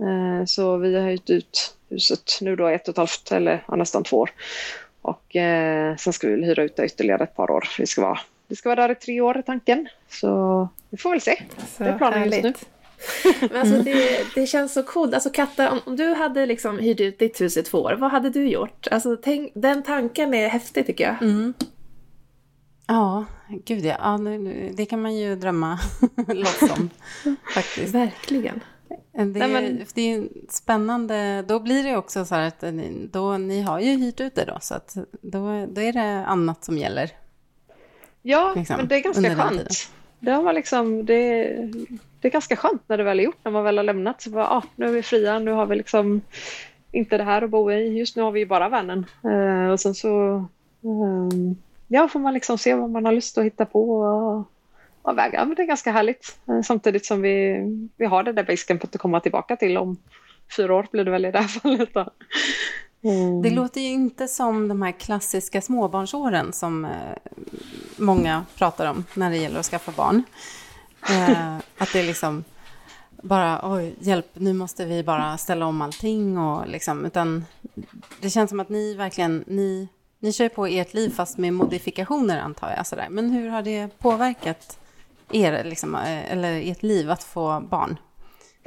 Eh, 0.00 0.44
så 0.44 0.76
vi 0.76 0.94
har 0.94 1.10
hyrt 1.10 1.30
ut 1.30 1.74
huset 1.90 2.38
nu 2.40 2.56
då 2.56 2.66
ett 2.66 2.88
och 2.88 2.92
ett 2.92 2.96
halvt 2.96 3.32
eller 3.32 3.64
ja, 3.68 3.76
nästan 3.76 4.04
två 4.04 4.16
år. 4.16 4.30
Och 5.02 5.36
eh, 5.36 5.96
sen 5.96 6.12
ska 6.12 6.28
vi 6.28 6.44
hyra 6.44 6.62
ut 6.62 6.76
det 6.76 6.86
ytterligare 6.86 7.22
ett 7.22 7.36
par 7.36 7.50
år. 7.50 7.68
Vi 7.78 7.86
ska 7.86 8.02
vara, 8.02 8.18
vi 8.46 8.56
ska 8.56 8.68
vara 8.68 8.82
där 8.82 8.92
i 8.92 8.94
tre 8.94 9.20
år 9.20 9.38
i 9.38 9.42
tanken. 9.42 9.88
Så 10.08 10.68
vi 10.90 10.96
får 10.96 11.10
väl 11.10 11.20
se. 11.20 11.42
Så 11.76 11.82
det 11.82 11.90
är 11.90 11.98
planen 11.98 12.18
härligt. 12.18 12.44
just 12.44 12.60
nu. 12.60 12.68
Men 13.48 13.60
alltså 13.60 13.82
det, 13.82 14.26
det 14.34 14.46
känns 14.46 14.72
så 14.72 14.82
coolt. 14.82 15.14
Alltså 15.14 15.30
Katta, 15.30 15.70
om, 15.70 15.80
om, 15.84 15.96
du 15.96 16.14
hade 16.14 16.46
liksom 16.46 16.78
hyrt 16.78 17.00
ut 17.00 17.18
ditt 17.18 17.40
hus 17.40 17.56
i 17.56 17.62
två 17.62 17.78
år, 17.78 17.92
vad 17.92 18.10
hade 18.10 18.30
du 18.30 18.48
gjort? 18.48 18.88
Alltså 18.90 19.16
tänk, 19.16 19.52
den 19.54 19.82
tanken 19.82 20.34
är 20.34 20.48
häftig 20.48 20.86
tycker 20.86 21.04
jag. 21.04 21.22
Mm. 21.22 21.54
Ja, 22.90 23.24
gud 23.48 23.84
ja. 23.84 23.96
ja 23.98 24.18
det 24.74 24.86
kan 24.86 25.02
man 25.02 25.16
ju 25.16 25.36
drömma 25.36 25.78
loss 26.28 26.62
om. 26.62 26.90
faktiskt. 27.54 27.94
Verkligen. 27.94 28.60
Det, 29.12 29.24
Nej, 29.24 29.48
men... 29.48 29.84
det 29.94 30.14
är 30.14 30.28
spännande. 30.48 31.44
Då 31.48 31.60
blir 31.60 31.84
det 31.84 31.96
också 31.96 32.24
så 32.24 32.34
här 32.34 32.48
att 32.48 32.62
ni, 32.62 33.08
då, 33.12 33.38
ni 33.38 33.62
har 33.62 33.80
ju 33.80 33.96
hyrt 33.96 34.20
ut 34.20 34.34
det 34.34 34.44
då, 34.44 34.58
så 34.60 34.74
att 34.74 34.96
då, 35.20 35.66
då 35.66 35.80
är 35.80 35.92
det 35.92 36.26
annat 36.26 36.64
som 36.64 36.78
gäller. 36.78 37.10
Ja, 38.22 38.52
liksom, 38.56 38.76
men 38.76 38.88
det 38.88 38.96
är 38.96 39.00
ganska 39.00 39.36
skönt. 39.36 39.90
Det, 40.18 40.30
har 40.30 40.42
man 40.42 40.54
liksom, 40.54 41.06
det, 41.06 41.44
det 42.20 42.28
är 42.28 42.32
ganska 42.32 42.56
skönt 42.56 42.82
när 42.86 42.98
det 42.98 43.04
väl 43.04 43.20
är 43.20 43.24
gjort, 43.24 43.38
när 43.42 43.52
man 43.52 43.64
väl 43.64 43.76
har 43.76 43.84
lämnat. 43.84 44.22
Så 44.22 44.30
bara, 44.30 44.50
ah, 44.50 44.62
nu 44.76 44.86
är 44.86 44.92
vi 44.92 45.02
fria, 45.02 45.38
nu 45.38 45.50
har 45.50 45.66
vi 45.66 45.76
liksom 45.76 46.20
inte 46.92 47.18
det 47.18 47.24
här 47.24 47.42
att 47.42 47.50
bo 47.50 47.72
i. 47.72 47.98
Just 47.98 48.16
nu 48.16 48.22
har 48.22 48.30
vi 48.30 48.40
ju 48.40 48.46
bara 48.46 48.68
vännen. 48.68 49.06
Uh, 49.24 49.70
och 49.70 49.80
sen 49.80 49.94
så 49.94 50.44
um, 50.80 51.56
ja, 51.88 52.08
får 52.08 52.20
man 52.20 52.34
liksom 52.34 52.58
se 52.58 52.74
vad 52.74 52.90
man 52.90 53.04
har 53.04 53.12
lust 53.12 53.38
att 53.38 53.44
hitta 53.44 53.64
på. 53.64 54.00
Och, 54.00 54.44
av 55.08 55.16
vägar. 55.16 55.46
Men 55.46 55.54
det 55.54 55.62
är 55.62 55.66
ganska 55.66 55.92
härligt. 55.92 56.38
Eh, 56.48 56.62
samtidigt 56.62 57.06
som 57.06 57.22
vi, 57.22 57.60
vi 57.96 58.06
har 58.06 58.22
det 58.22 58.32
där 58.32 58.44
basecampet 58.44 58.94
att 58.94 59.00
komma 59.00 59.20
tillbaka 59.20 59.56
till 59.56 59.78
om 59.78 59.96
fyra 60.56 60.74
år 60.74 60.86
blir 60.92 61.04
det 61.04 61.10
väl 61.10 61.24
i 61.24 61.30
det 61.30 61.38
här 61.38 61.48
fallet. 61.60 61.94
Då. 61.94 62.10
Mm. 63.02 63.42
Det 63.42 63.50
låter 63.50 63.80
ju 63.80 63.86
inte 63.86 64.28
som 64.28 64.68
de 64.68 64.82
här 64.82 64.92
klassiska 64.92 65.60
småbarnsåren 65.60 66.52
som 66.52 66.84
eh, 66.84 66.90
många 67.96 68.44
pratar 68.56 68.90
om 68.90 69.04
när 69.14 69.30
det 69.30 69.36
gäller 69.36 69.60
att 69.60 69.66
skaffa 69.66 69.92
barn. 69.92 70.22
Eh, 71.10 71.56
att 71.78 71.92
det 71.92 72.00
är 72.00 72.06
liksom 72.06 72.44
bara, 73.22 73.60
oj, 73.62 73.94
hjälp, 74.00 74.26
nu 74.34 74.52
måste 74.52 74.84
vi 74.84 75.02
bara 75.02 75.38
ställa 75.38 75.66
om 75.66 75.82
allting 75.82 76.38
och 76.38 76.68
liksom, 76.68 77.04
utan 77.04 77.44
det 78.20 78.30
känns 78.30 78.50
som 78.50 78.60
att 78.60 78.68
ni 78.68 78.94
verkligen, 78.94 79.44
ni, 79.46 79.88
ni 80.20 80.32
kör 80.32 80.48
på 80.48 80.66
ert 80.66 80.94
liv 80.94 81.10
fast 81.10 81.38
med 81.38 81.52
modifikationer 81.52 82.38
antar 82.38 82.70
jag. 82.76 82.86
Sådär. 82.86 83.06
Men 83.10 83.30
hur 83.30 83.48
har 83.48 83.62
det 83.62 83.98
påverkat 83.98 84.78
er, 85.32 85.64
liksom, 85.64 85.94
eh, 85.94 86.32
eller 86.32 86.70
ert 86.70 86.82
liv 86.82 87.10
att 87.10 87.22
få 87.22 87.60
barn? 87.60 87.96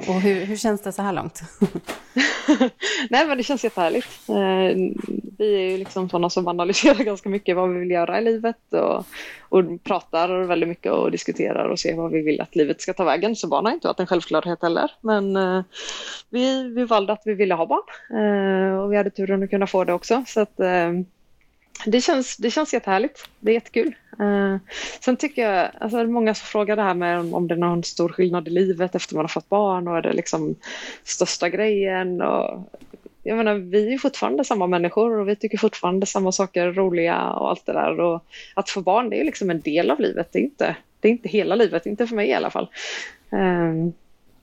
Och 0.08 0.14
hur, 0.14 0.44
hur 0.44 0.56
känns 0.56 0.82
det 0.82 0.92
så 0.92 1.02
här 1.02 1.12
långt? 1.12 1.42
Nej 3.10 3.26
men 3.26 3.36
det 3.36 3.42
känns 3.42 3.64
jättehärligt. 3.64 4.28
Eh, 4.28 4.76
vi 5.38 5.54
är 5.54 5.70
ju 5.70 5.78
liksom 5.78 6.08
sådana 6.08 6.30
som 6.30 6.48
analyserar 6.48 6.94
ganska 7.04 7.28
mycket 7.28 7.56
vad 7.56 7.70
vi 7.70 7.78
vill 7.78 7.90
göra 7.90 8.20
i 8.20 8.24
livet 8.24 8.56
och, 8.70 9.06
och 9.48 9.84
pratar 9.84 10.42
väldigt 10.44 10.68
mycket 10.68 10.92
och 10.92 11.10
diskuterar 11.10 11.68
och 11.68 11.78
ser 11.78 11.96
vad 11.96 12.10
vi 12.10 12.22
vill 12.22 12.40
att 12.40 12.56
livet 12.56 12.80
ska 12.80 12.92
ta 12.92 13.04
vägen. 13.04 13.36
Så 13.36 13.48
barn 13.48 13.66
har 13.66 13.72
inte 13.72 13.86
varit 13.86 14.00
en 14.00 14.06
självklarhet 14.06 14.62
heller. 14.62 14.90
Men 15.00 15.36
eh, 15.36 15.62
vi, 16.30 16.68
vi 16.68 16.84
valde 16.84 17.12
att 17.12 17.22
vi 17.24 17.34
ville 17.34 17.54
ha 17.54 17.66
barn 17.66 17.82
och 18.78 18.92
vi 18.92 18.96
hade 18.96 19.10
turen 19.10 19.42
att 19.42 19.50
kunna 19.50 19.66
få 19.66 19.84
det 19.84 19.92
också. 19.92 20.24
Så 20.26 20.40
att, 20.40 20.60
det 21.86 22.00
känns, 22.00 22.36
det 22.36 22.50
känns 22.50 22.74
jättehärligt. 22.74 23.28
Det 23.40 23.50
är 23.50 23.54
jättekul. 23.54 23.94
Uh, 24.20 24.56
sen 25.00 25.16
tycker 25.16 25.50
jag, 25.50 25.70
alltså 25.80 25.96
det 25.96 26.02
är 26.02 26.06
många 26.06 26.34
som 26.34 26.46
frågar 26.46 26.76
det 26.76 26.82
här 26.82 26.94
med 26.94 27.18
om, 27.18 27.34
om 27.34 27.48
det 27.48 27.54
är 27.54 27.58
någon 27.58 27.84
stor 27.84 28.08
skillnad 28.08 28.48
i 28.48 28.50
livet 28.50 28.94
efter 28.94 29.14
man 29.14 29.24
har 29.24 29.28
fått 29.28 29.48
barn 29.48 29.88
och 29.88 29.96
är 29.96 30.02
det 30.02 30.12
liksom 30.12 30.54
största 31.04 31.48
grejen 31.48 32.22
och 32.22 32.70
jag 33.22 33.36
menar, 33.36 33.54
vi 33.54 33.94
är 33.94 33.98
fortfarande 33.98 34.44
samma 34.44 34.66
människor 34.66 35.18
och 35.18 35.28
vi 35.28 35.36
tycker 35.36 35.58
fortfarande 35.58 36.06
samma 36.06 36.32
saker 36.32 36.66
är 36.66 36.72
roliga 36.72 37.30
och 37.30 37.50
allt 37.50 37.66
det 37.66 37.72
där. 37.72 38.00
Och 38.00 38.24
att 38.54 38.70
få 38.70 38.80
barn, 38.80 39.10
det 39.10 39.20
är 39.20 39.24
liksom 39.24 39.50
en 39.50 39.60
del 39.60 39.90
av 39.90 40.00
livet. 40.00 40.28
Det 40.32 40.38
är 40.38 40.42
inte, 40.42 40.76
det 41.00 41.08
är 41.08 41.12
inte 41.12 41.28
hela 41.28 41.54
livet, 41.54 41.86
inte 41.86 42.06
för 42.06 42.16
mig 42.16 42.28
i 42.28 42.34
alla 42.34 42.50
fall. 42.50 42.68
Um, 43.30 43.92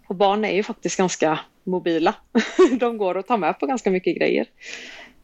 och 0.07 0.15
barn 0.15 0.45
är 0.45 0.51
ju 0.51 0.63
faktiskt 0.63 0.97
ganska 0.97 1.39
mobila. 1.63 2.15
De 2.79 2.97
går 2.97 3.17
att 3.17 3.27
ta 3.27 3.37
med 3.37 3.59
på 3.59 3.65
ganska 3.65 3.91
mycket 3.91 4.17
grejer. 4.17 4.45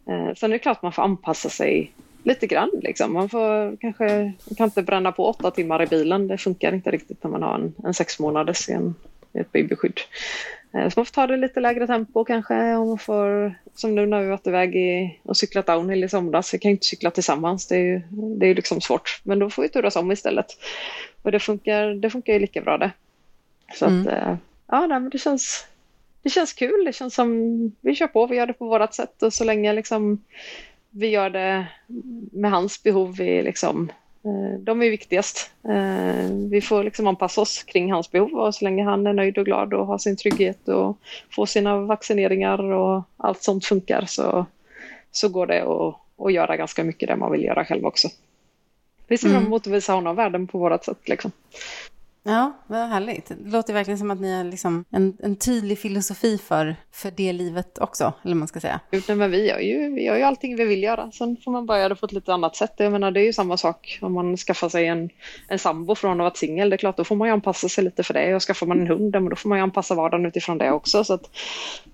Uh, 0.10 0.34
sen 0.34 0.52
är 0.52 0.54
det 0.54 0.60
klart 0.60 0.78
att 0.78 0.84
man 0.84 0.92
får 0.92 1.04
anpassa 1.04 1.50
sig 1.50 1.92
lite 2.26 2.48
grann. 2.48 2.72
Liksom. 2.82 3.14
Man 3.14 3.30
får 3.30 3.78
kanske 3.78 4.34
man 4.46 4.56
kan 4.58 4.66
inte 4.66 4.84
bränna 4.84 5.12
på 5.12 5.26
åtta 5.26 5.52
timmar 5.52 5.84
i 5.84 5.88
bilen. 5.88 6.28
Det 6.28 6.38
funkar 6.38 6.74
inte 6.74 6.92
riktigt 6.92 7.24
när 7.24 7.32
man 7.32 7.44
har 7.44 7.56
en, 7.56 7.74
en 7.84 7.94
sex 7.94 8.20
månaders 8.20 8.70
i 8.70 8.74
ett 9.34 9.52
babyskydd. 9.52 10.00
Eh, 10.74 10.90
så 10.90 11.00
man 11.00 11.06
får 11.06 11.14
ta 11.14 11.28
det 11.28 11.38
lite 11.38 11.60
lägre 11.60 11.88
tempo 11.88 12.24
kanske. 12.24 12.76
Och 12.76 12.88
man 12.88 12.98
får, 12.98 13.56
som 13.76 13.96
nu 13.96 14.06
när 14.06 14.22
vi 14.22 14.30
varit 14.30 14.48
iväg 14.48 14.76
i, 14.76 15.20
och 15.24 15.38
cyklat 15.38 15.66
downhill 15.66 16.04
i 16.04 16.10
somras. 16.10 16.54
Vi 16.54 16.60
kan 16.60 16.72
inte 16.72 16.86
cykla 16.86 17.12
tillsammans. 17.12 17.68
Det 17.68 17.76
är 17.76 17.80
ju 17.80 18.02
det 18.10 18.48
är 18.48 18.56
liksom 18.56 18.82
svårt. 18.82 19.22
Men 19.24 19.40
då 19.40 19.50
får 19.50 19.62
vi 19.62 19.70
turas 19.70 19.96
om 19.96 20.12
istället. 20.12 20.48
Och 21.22 21.32
det 21.32 21.40
funkar, 21.40 21.88
det 21.88 22.10
funkar 22.10 22.34
ju 22.34 22.40
lika 22.40 22.62
bra 22.62 22.78
det. 22.78 22.92
Så 23.74 23.86
mm. 23.86 24.02
att, 24.02 24.14
eh, 24.14 24.36
ja, 24.68 24.88
nej, 24.88 25.00
men 25.00 25.10
det 25.10 25.18
känns, 25.18 25.66
det 26.22 26.30
känns 26.30 26.54
kul. 26.54 26.86
Det 26.86 26.94
känns 26.94 27.16
som 27.16 27.72
vi 27.82 27.96
kör 27.96 28.08
på. 28.08 28.28
Vi 28.28 28.36
gör 28.36 28.48
det 28.48 28.54
på 28.54 28.66
vårt 28.66 28.94
sätt. 28.94 29.24
Och 29.24 29.34
så 29.34 29.44
länge 29.44 29.74
liksom 29.74 30.24
vi 30.96 31.08
gör 31.08 31.30
det 31.30 31.68
med 32.32 32.52
hans 32.52 32.84
behov. 32.84 33.16
Vi 33.16 33.44
liksom 33.44 33.92
Eh, 34.26 34.60
de 34.60 34.82
är 34.82 34.90
viktigast. 34.90 35.52
Eh, 35.64 36.32
vi 36.50 36.62
får 36.62 36.84
liksom 36.84 37.08
anpassa 37.08 37.42
oss 37.42 37.64
kring 37.64 37.92
hans 37.92 38.12
behov 38.12 38.34
och 38.34 38.56
så 38.56 38.66
länge 38.66 38.84
han 38.84 39.08
är 39.08 39.14
nöjd 39.14 39.38
och 39.38 39.46
glad 39.46 39.74
och 39.74 39.88
har 39.88 39.98
sin 39.98 40.18
trygghet 40.18 40.68
och 40.68 40.98
får 41.36 41.46
sina 41.46 41.78
vaccineringar 41.78 42.72
och 42.72 43.04
allt 43.18 43.44
sånt 43.44 43.66
funkar 43.66 44.06
så, 44.08 44.46
så 45.12 45.30
går 45.30 45.48
det 45.48 45.62
att, 45.62 46.26
att 46.26 46.34
göra 46.34 46.58
ganska 46.58 46.84
mycket 46.84 47.10
det 47.10 47.16
man 47.16 47.32
vill 47.32 47.44
göra 47.44 47.66
själv 47.66 47.86
också. 47.86 48.08
Vi 49.08 49.18
ser 49.18 49.28
fram 49.28 49.38
mm. 49.38 49.48
emot 49.48 49.68
att 49.68 49.74
visa 49.74 49.94
honom 49.94 50.16
världen 50.16 50.48
på 50.48 50.58
vårt 50.58 50.84
sätt. 50.84 51.10
Liksom. 51.10 51.32
Ja, 52.28 52.52
vad 52.68 52.80
härligt. 52.80 53.28
Det 53.28 53.50
låter 53.50 53.74
verkligen 53.74 53.98
som 53.98 54.12
att 54.12 54.20
ni 54.20 54.38
har 54.38 54.44
liksom 54.44 54.86
en, 54.90 55.18
en 55.24 55.36
tydlig 55.36 55.80
filosofi 55.80 56.38
för, 56.38 56.76
för 56.92 57.12
det 57.12 57.34
livet 57.34 57.78
också, 57.78 58.14
eller 58.24 58.36
man 58.36 58.48
ska 58.48 58.60
säga. 58.60 58.80
Men 59.08 59.32
vi 59.32 59.48
gör, 59.48 59.60
ju, 59.60 59.94
vi 59.94 60.04
gör 60.04 60.16
ju 60.16 60.24
allting 60.24 60.56
vi 60.56 60.66
vill 60.66 60.84
göra. 60.84 61.12
Sen 61.12 61.38
får 61.44 61.52
man 61.52 61.66
bara 61.66 61.78
göra 61.78 61.90
det 61.90 61.96
på 61.96 62.06
ett 62.06 62.12
lite 62.12 62.34
annat 62.34 62.56
sätt. 62.56 62.74
Jag 62.78 62.92
menar, 62.92 63.12
det 63.12 63.20
är 63.20 63.26
ju 63.26 63.34
samma 63.34 63.58
sak 63.58 64.00
om 64.02 64.14
man 64.14 64.38
skaffar 64.38 64.70
sig 64.70 64.88
en, 64.88 65.10
en 65.48 65.60
sambo 65.60 65.96
från 65.96 66.12
att 66.12 66.18
vara 66.18 66.34
singel. 66.34 66.70
Det 66.70 66.76
är 66.76 66.78
klart, 66.78 66.98
då 66.98 67.04
får 67.04 67.16
man 67.16 67.28
ju 67.28 67.34
anpassa 67.34 67.70
sig 67.70 67.84
lite 67.84 68.04
för 68.04 68.14
det. 68.14 68.36
Och 68.36 68.42
skaffar 68.42 68.66
man 68.66 68.82
en 68.82 68.88
hund, 68.88 69.12
men 69.12 69.30
då 69.30 69.36
får 69.36 69.50
man 69.50 69.58
ju 69.58 69.64
anpassa 69.64 69.96
vardagen 69.96 70.26
utifrån 70.26 70.58
det 70.58 70.72
också. 70.72 71.04
Så 71.04 71.14
att, 71.14 71.30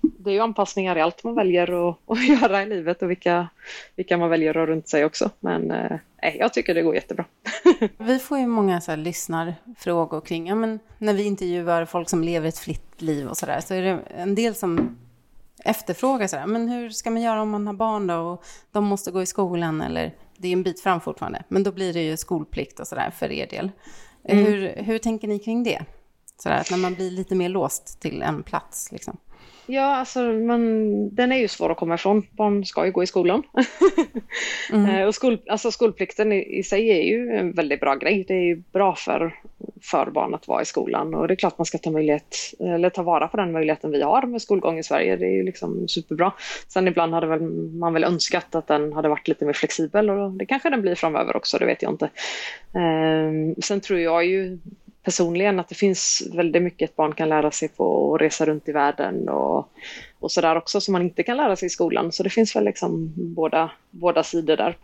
det 0.00 0.30
är 0.30 0.34
ju 0.34 0.40
anpassningar 0.40 0.98
i 0.98 1.00
allt 1.00 1.24
man 1.24 1.34
väljer 1.34 1.88
att, 1.90 1.98
att 2.06 2.28
göra 2.28 2.62
i 2.62 2.66
livet 2.66 3.02
och 3.02 3.10
vilka, 3.10 3.48
vilka 3.96 4.16
man 4.16 4.30
väljer 4.30 4.50
att 4.50 4.56
ha 4.56 4.66
runt 4.66 4.88
sig 4.88 5.04
också. 5.04 5.30
Men 5.40 5.70
eh, 5.70 5.98
jag 6.38 6.52
tycker 6.52 6.74
det 6.74 6.82
går 6.82 6.94
jättebra. 6.94 7.24
vi 7.98 8.18
får 8.18 8.38
ju 8.38 8.46
många 8.46 8.80
så 8.80 8.90
här 8.90 8.98
lyssnarfrågor 8.98 10.20
kring, 10.26 10.46
ja 10.46 10.54
men 10.54 10.78
när 10.98 11.14
vi 11.14 11.22
intervjuar 11.22 11.84
folk 11.84 12.08
som 12.08 12.24
lever 12.24 12.48
ett 12.48 12.58
fritt 12.58 13.02
liv 13.02 13.28
och 13.28 13.36
sådär, 13.36 13.60
så 13.60 13.74
är 13.74 13.82
det 13.82 14.02
en 14.16 14.34
del 14.34 14.54
som 14.54 14.98
efterfrågar 15.64 16.26
sådär, 16.26 16.46
men 16.46 16.68
hur 16.68 16.90
ska 16.90 17.10
man 17.10 17.22
göra 17.22 17.42
om 17.42 17.50
man 17.50 17.66
har 17.66 17.74
barn 17.74 18.06
då 18.06 18.14
och 18.14 18.44
de 18.72 18.84
måste 18.84 19.10
gå 19.10 19.22
i 19.22 19.26
skolan 19.26 19.80
eller 19.80 20.14
det 20.36 20.48
är 20.48 20.52
en 20.52 20.62
bit 20.62 20.80
fram 20.80 21.00
fortfarande, 21.00 21.44
men 21.48 21.62
då 21.62 21.72
blir 21.72 21.92
det 21.92 22.02
ju 22.02 22.16
skolplikt 22.16 22.80
och 22.80 22.86
sådär 22.86 23.10
för 23.10 23.32
er 23.32 23.46
del. 23.46 23.70
Mm. 24.24 24.44
Hur, 24.44 24.82
hur 24.82 24.98
tänker 24.98 25.28
ni 25.28 25.38
kring 25.38 25.64
det? 25.64 25.84
Sådär, 26.42 26.56
att 26.56 26.70
när 26.70 26.78
man 26.78 26.94
blir 26.94 27.10
lite 27.10 27.34
mer 27.34 27.48
låst 27.48 28.00
till 28.00 28.22
en 28.22 28.42
plats 28.42 28.92
liksom. 28.92 29.16
Ja, 29.66 29.96
alltså 29.96 30.22
men 30.22 31.14
den 31.14 31.32
är 31.32 31.36
ju 31.36 31.48
svår 31.48 31.70
att 31.72 31.76
komma 31.76 31.94
ifrån. 31.94 32.26
Barn 32.30 32.64
ska 32.64 32.86
ju 32.86 32.92
gå 32.92 33.02
i 33.02 33.06
skolan. 33.06 33.42
mm. 34.72 34.90
Eh, 34.90 35.06
och 35.06 35.14
skol, 35.14 35.38
alltså 35.48 35.70
skolplikten 35.70 36.32
i, 36.32 36.58
i, 36.58 36.62
sig 36.62 36.90
är 36.90 37.02
ju 37.02 37.30
en 37.30 37.52
väldigt 37.52 37.80
bra 37.80 37.94
grej. 37.94 38.24
Det 38.28 38.34
är 38.34 38.44
ju 38.44 38.62
bra 38.72 38.94
för, 38.94 39.34
för 39.82 40.10
barn 40.10 40.34
att 40.34 40.48
vara 40.48 40.62
i 40.62 40.64
skolan 40.64 41.14
och 41.14 41.28
det 41.28 41.34
är 41.34 41.36
klart 41.36 41.58
man 41.58 41.66
ska 41.66 41.78
ta, 41.78 41.90
möjlighet, 41.90 42.36
eller 42.60 42.90
ta 42.90 43.02
vara 43.02 43.28
på 43.28 43.36
den 43.36 43.52
möjligheten 43.52 43.90
vi 43.90 44.02
har 44.02 44.22
med 44.22 44.42
skolgång 44.42 44.78
i 44.78 44.82
Sverige. 44.82 45.16
Det 45.16 45.26
är 45.26 45.36
ju 45.36 45.42
liksom 45.42 45.88
superbra. 45.88 46.32
Sen 46.68 46.88
ibland 46.88 47.14
hade 47.14 47.26
väl, 47.26 47.42
man 47.72 47.92
väl 47.92 48.04
önskat 48.04 48.54
att 48.54 48.66
den 48.66 48.92
hade 48.92 49.08
varit 49.08 49.28
lite 49.28 49.44
mer 49.44 49.52
flexibel 49.52 50.10
och 50.10 50.30
det 50.30 50.46
kanske 50.46 50.70
den 50.70 50.82
blir 50.82 50.94
framöver 50.94 51.36
också, 51.36 51.58
det 51.58 51.66
vet 51.66 51.82
jag 51.82 51.92
inte. 51.92 52.10
Eh, 52.74 53.62
sen 53.62 53.80
tror 53.80 54.00
jag 54.00 54.26
ju 54.26 54.58
personligen 55.02 55.60
att 55.60 55.68
det 55.68 55.74
finns 55.74 56.22
väldigt 56.34 56.62
mycket 56.62 56.90
ett 56.90 56.96
barn 56.96 57.14
kan 57.14 57.28
lära 57.28 57.50
sig 57.50 57.68
på 57.68 58.14
att 58.14 58.20
resa 58.20 58.46
runt 58.46 58.68
i 58.68 58.72
världen 58.72 59.28
och, 59.28 59.68
och 60.18 60.32
sådär 60.32 60.56
också 60.56 60.80
som 60.80 60.92
man 60.92 61.02
inte 61.02 61.22
kan 61.22 61.36
lära 61.36 61.56
sig 61.56 61.66
i 61.66 61.70
skolan. 61.70 62.12
Så 62.12 62.22
det 62.22 62.30
finns 62.30 62.56
väl 62.56 62.64
liksom 62.64 63.12
båda, 63.16 63.70
båda 63.90 64.22
sidor 64.22 64.56
där. 64.56 64.76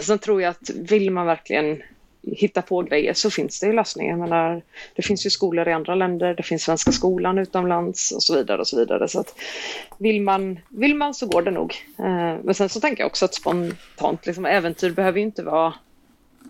Sen 0.00 0.18
tror 0.18 0.42
jag 0.42 0.50
att 0.50 0.70
vill 0.70 1.10
man 1.10 1.26
verkligen 1.26 1.82
hitta 2.22 2.62
på 2.62 2.82
grejer 2.82 3.14
så 3.14 3.30
finns 3.30 3.60
det 3.60 3.66
ju 3.66 3.72
lösningar. 3.72 4.10
Jag 4.10 4.18
menar, 4.18 4.62
det 4.94 5.02
finns 5.02 5.26
ju 5.26 5.30
skolor 5.30 5.68
i 5.68 5.72
andra 5.72 5.94
länder, 5.94 6.34
det 6.34 6.42
finns 6.42 6.62
Svenska 6.62 6.92
skolan 6.92 7.38
utomlands 7.38 8.12
och 8.12 8.22
så 8.22 8.36
vidare. 8.36 8.60
och 8.60 8.68
så 8.68 8.78
vidare. 8.78 9.08
Så 9.08 9.20
att 9.20 9.34
vill, 9.98 10.22
man, 10.22 10.58
vill 10.68 10.94
man 10.94 11.14
så 11.14 11.26
går 11.26 11.42
det 11.42 11.50
nog. 11.50 11.74
Eh, 11.98 12.36
men 12.42 12.54
sen 12.54 12.68
så 12.68 12.80
tänker 12.80 13.02
jag 13.02 13.06
också 13.06 13.24
att 13.24 13.34
spontant 13.34 14.26
liksom, 14.26 14.46
äventyr 14.46 14.90
behöver 14.90 15.18
ju 15.18 15.24
inte 15.24 15.42
vara 15.42 15.74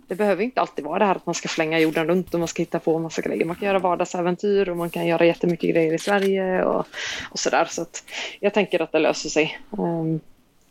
det 0.09 0.15
behöver 0.15 0.45
inte 0.45 0.61
alltid 0.61 0.85
vara 0.85 0.99
det 0.99 1.05
här 1.05 1.15
att 1.15 1.27
man 1.27 1.35
ska 1.35 1.49
flänga 1.49 1.79
jorden 1.79 2.09
runt 2.09 2.35
och 2.35 2.41
man 2.41 2.49
ska 2.49 2.63
hitta 2.63 2.79
på 2.79 2.99
massa 2.99 3.23
grejer. 3.23 3.45
Man 3.45 3.57
kan 3.57 3.69
göra 3.69 3.79
vardagsäventyr 3.79 4.69
och 4.69 4.77
man 4.77 4.91
kan 4.91 5.07
göra 5.07 5.25
jättemycket 5.25 5.71
grejer 5.71 5.95
i 5.95 5.99
Sverige 5.99 6.65
och, 6.65 6.87
och 7.31 7.39
sådär. 7.39 7.65
Så 7.71 7.83
att 7.83 8.05
jag 8.41 8.55
tänker 8.55 8.83
att 8.83 8.93
det 8.93 8.99
löser 8.99 9.29
sig. 9.29 9.59
Um, 9.71 10.21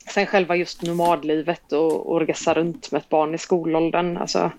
sen 0.10 0.26
själva 0.26 0.56
just 0.56 0.82
nomadlivet 0.82 1.72
och, 1.72 2.12
och 2.12 2.22
resa 2.28 2.54
runt 2.54 2.92
med 2.92 3.00
ett 3.00 3.10
barn 3.10 3.36
i 3.36 3.38
skolåldern. 3.38 4.18
Alltså, 4.18 4.52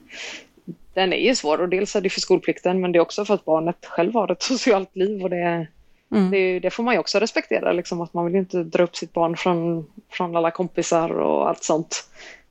den 0.95 1.13
är 1.13 1.29
ju 1.29 1.35
svår 1.35 1.61
och 1.61 1.69
dels 1.69 1.97
är 1.97 2.01
det 2.01 2.11
för 2.11 2.21
skolplikten 2.21 2.81
men 2.81 2.93
det 2.93 2.99
är 2.99 3.01
också 3.01 3.25
för 3.25 3.35
att 3.35 3.45
barnet 3.45 3.87
själv 3.87 4.15
har 4.15 4.33
ett 4.33 4.43
socialt 4.43 4.97
liv 4.97 5.23
och 5.23 5.31
det, 5.31 5.67
mm. 6.15 6.31
det, 6.31 6.61
det, 6.61 6.71
får 6.71 6.83
man 6.83 6.95
ju 6.95 7.01
också 7.01 7.19
respektera. 7.19 7.73
Liksom, 7.73 8.01
att 8.01 8.15
man 8.15 8.27
vill 8.27 8.35
inte 8.35 8.63
dra 8.63 8.83
upp 8.83 8.97
sitt 8.97 9.13
barn 9.13 9.37
från, 9.37 9.87
från 10.11 10.37
alla 10.37 10.51
kompisar 10.51 11.11
och 11.11 11.49
allt 11.49 11.65
sånt 11.65 12.05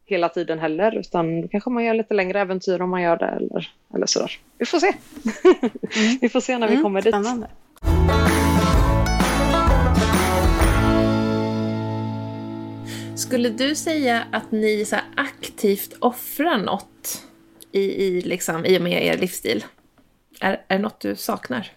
hela 0.08 0.30
tiden 0.30 0.60
heller 0.60 1.00
utan 1.00 1.42
då 1.42 1.48
kanske 1.48 1.70
man 1.70 1.84
gör 1.84 1.94
lite 1.94 2.14
längre 2.14 2.42
äventyr 2.42 2.82
om 2.82 2.90
man 2.90 3.02
gör 3.02 3.18
det 3.18 3.26
eller, 3.26 3.72
eller 3.94 4.06
sådär. 4.06 4.32
Vi 4.58 4.66
får 4.66 4.80
se. 4.80 4.88
Mm. 4.88 6.18
vi 6.22 6.30
får 6.30 6.42
se 6.42 6.58
när 6.58 6.68
vi 6.68 6.74
mm, 6.74 6.84
kommer 6.84 7.02
dit. 7.02 7.14
Spännande. 7.14 7.48
Skulle 13.16 13.50
du 13.50 13.76
säga 13.76 14.24
att 14.32 14.52
ni 14.52 14.86
så 14.86 14.96
aktivt 15.16 15.94
offrar 16.00 16.58
något 16.58 17.28
i, 17.72 17.82
i, 17.82 18.22
liksom, 18.22 18.66
i 18.66 18.78
och 18.78 18.82
med 18.82 19.06
er 19.06 19.18
livsstil? 19.18 19.66
Är, 20.42 20.52
är 20.68 20.78
det 20.78 20.80
något 20.80 21.00
du 21.00 21.16
saknar? 21.16 21.72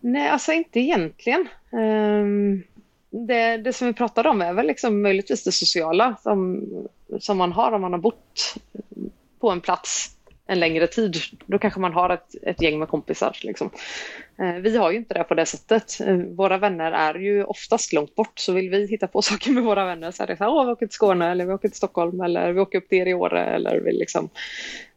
Nej, 0.00 0.28
alltså 0.28 0.52
inte 0.52 0.80
egentligen. 0.80 1.48
Um, 1.70 2.62
det, 3.10 3.56
det 3.56 3.72
som 3.72 3.86
vi 3.86 3.92
pratade 3.92 4.28
om 4.28 4.42
är 4.42 4.52
väl 4.52 4.66
liksom 4.66 5.02
möjligtvis 5.02 5.44
det 5.44 5.52
sociala 5.52 6.16
som, 6.22 6.68
som 7.20 7.38
man 7.38 7.52
har 7.52 7.72
om 7.72 7.80
man 7.80 7.92
har 7.92 8.00
bott 8.00 8.54
på 9.40 9.50
en 9.50 9.60
plats 9.60 10.16
en 10.50 10.60
längre 10.60 10.86
tid. 10.86 11.16
Då 11.46 11.58
kanske 11.58 11.80
man 11.80 11.92
har 11.92 12.10
ett, 12.10 12.34
ett 12.42 12.62
gäng 12.62 12.78
med 12.78 12.88
kompisar. 12.88 13.36
Liksom. 13.42 13.70
Eh, 14.38 14.54
vi 14.54 14.76
har 14.76 14.90
ju 14.90 14.96
inte 14.96 15.14
det 15.14 15.24
på 15.24 15.34
det 15.34 15.46
sättet. 15.46 16.00
Eh, 16.00 16.16
våra 16.16 16.58
vänner 16.58 16.92
är 16.92 17.14
ju 17.14 17.44
oftast 17.44 17.92
långt 17.92 18.14
bort 18.14 18.38
så 18.38 18.52
vill 18.52 18.70
vi 18.70 18.86
hitta 18.86 19.06
på 19.06 19.22
saker 19.30 19.50
med 19.50 19.62
våra 19.62 19.84
vänner 19.84 20.10
så 20.10 20.22
är 20.22 20.26
det 20.26 20.36
så 20.36 20.44
här, 20.44 20.50
Åh, 20.50 20.66
vi 20.66 20.72
åker 20.72 20.86
till 20.86 20.94
Skåne 20.94 21.30
eller 21.30 21.46
vi 21.46 21.52
åker 21.52 21.68
till 21.68 21.76
Stockholm 21.76 22.20
eller 22.20 22.52
vi 22.52 22.60
åker 22.60 22.78
upp 22.78 22.88
till 22.88 22.98
er 22.98 23.06
i 23.06 23.14
Åre 23.14 23.44
eller 23.44 23.80
vi 23.80 23.92
liksom 23.92 24.28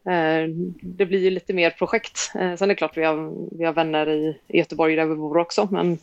eh, 0.06 0.50
det 0.82 1.06
blir 1.06 1.20
ju 1.20 1.30
lite 1.30 1.54
mer 1.54 1.70
projekt. 1.70 2.18
Sen 2.18 2.62
är 2.62 2.68
det 2.68 2.76
klart 2.76 2.98
vi 2.98 3.04
har, 3.04 3.34
vi 3.58 3.66
har 3.66 3.74
vänner 3.74 4.10
i 4.10 4.38
Göteborg 4.48 4.96
där 4.96 5.06
vi 5.06 5.16
bor 5.16 5.38
också 5.38 5.68
men 5.72 5.98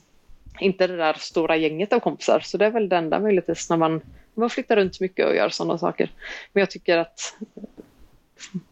inte 0.60 0.86
det 0.86 0.96
där 0.96 1.16
stora 1.18 1.56
gänget 1.56 1.92
av 1.92 2.00
kompisar. 2.00 2.40
Så 2.40 2.58
det 2.58 2.66
är 2.66 2.70
väl 2.70 2.88
det 2.88 2.96
enda 2.96 3.20
möjligtvis 3.20 3.70
när 3.70 3.76
man, 3.76 4.00
man 4.34 4.50
flyttar 4.50 4.76
runt 4.76 5.00
mycket 5.00 5.26
och 5.26 5.34
gör 5.34 5.48
sådana 5.48 5.78
saker. 5.78 6.10
Men 6.52 6.60
jag 6.60 6.70
tycker 6.70 6.98
att 6.98 7.34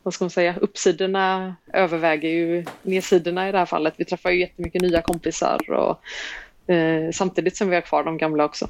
vad 0.03 0.15
ska 0.15 0.25
man 0.25 0.31
säga, 0.31 0.55
uppsidorna 0.61 1.57
överväger 1.73 2.29
ju 2.29 2.65
nedsidorna 2.83 3.49
i 3.49 3.53
det 3.53 3.59
här 3.59 3.67
fallet. 3.67 3.95
Vi 3.97 4.05
träffar 4.05 4.31
ju 4.31 4.41
jättemycket 4.41 4.83
nya 4.83 5.03
kompisar 5.03 5.71
och 5.71 6.03
eh, 6.73 7.11
samtidigt 7.11 7.57
som 7.57 7.69
vi 7.69 7.75
har 7.75 7.83
kvar 7.83 8.05
de 8.05 8.19
gamla 8.19 8.45
också. 8.45 8.69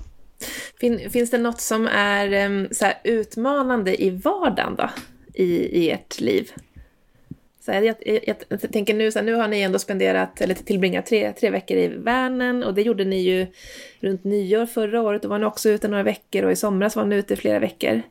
Fin, 0.80 1.11
finns 1.11 1.30
det 1.30 1.38
något 1.38 1.61
som 1.61 1.86
är 1.86 2.46
um, 2.46 2.68
så 2.70 2.86
utmanande 3.04 4.02
i 4.02 4.11
vardagen 4.11 4.74
då? 4.76 4.90
I, 5.34 5.44
I 5.84 5.90
ert 5.90 6.20
liv? 6.20 6.52
Så 7.68 7.74
jag, 7.74 7.84
jag, 7.84 8.20
jag, 8.26 8.36
jag 8.48 8.72
tänker 8.72 8.94
nu, 8.94 9.12
så 9.12 9.18
här, 9.18 9.26
nu 9.26 9.34
har 9.34 9.48
ni 9.48 9.60
ändå 9.60 9.78
spenderat, 9.78 10.40
eller 10.40 10.54
tillbringat 10.54 11.06
tre, 11.06 11.32
tre 11.32 11.50
veckor 11.50 11.76
i 11.76 11.88
Värnen 11.88 12.64
och 12.64 12.74
det 12.74 12.82
gjorde 12.82 13.04
ni 13.04 13.16
ju 13.16 13.46
runt 14.00 14.24
nyår 14.24 14.66
förra 14.66 15.02
året. 15.02 15.22
Då 15.22 15.28
var 15.28 15.38
ni 15.38 15.44
också 15.44 15.68
ute 15.68 15.88
några 15.88 16.02
veckor 16.02 16.44
och 16.44 16.52
i 16.52 16.56
somras 16.56 16.96
var 16.96 17.04
ni 17.04 17.16
ute 17.16 17.36
flera 17.36 17.58
veckor. 17.58 18.02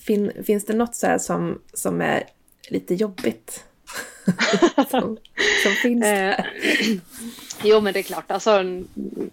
Fin, 0.00 0.32
finns 0.44 0.64
det 0.64 0.72
något 0.72 0.94
så 0.94 1.06
här 1.06 1.18
som, 1.18 1.60
som 1.72 2.00
är 2.00 2.22
lite 2.68 2.94
jobbigt? 2.94 3.64
som, 4.90 5.18
som 5.62 5.72
finns? 5.82 6.04
Eh, 6.04 6.44
jo 7.62 7.80
men 7.80 7.92
det 7.92 7.98
är 7.98 8.02
klart, 8.02 8.30
alltså, 8.30 8.64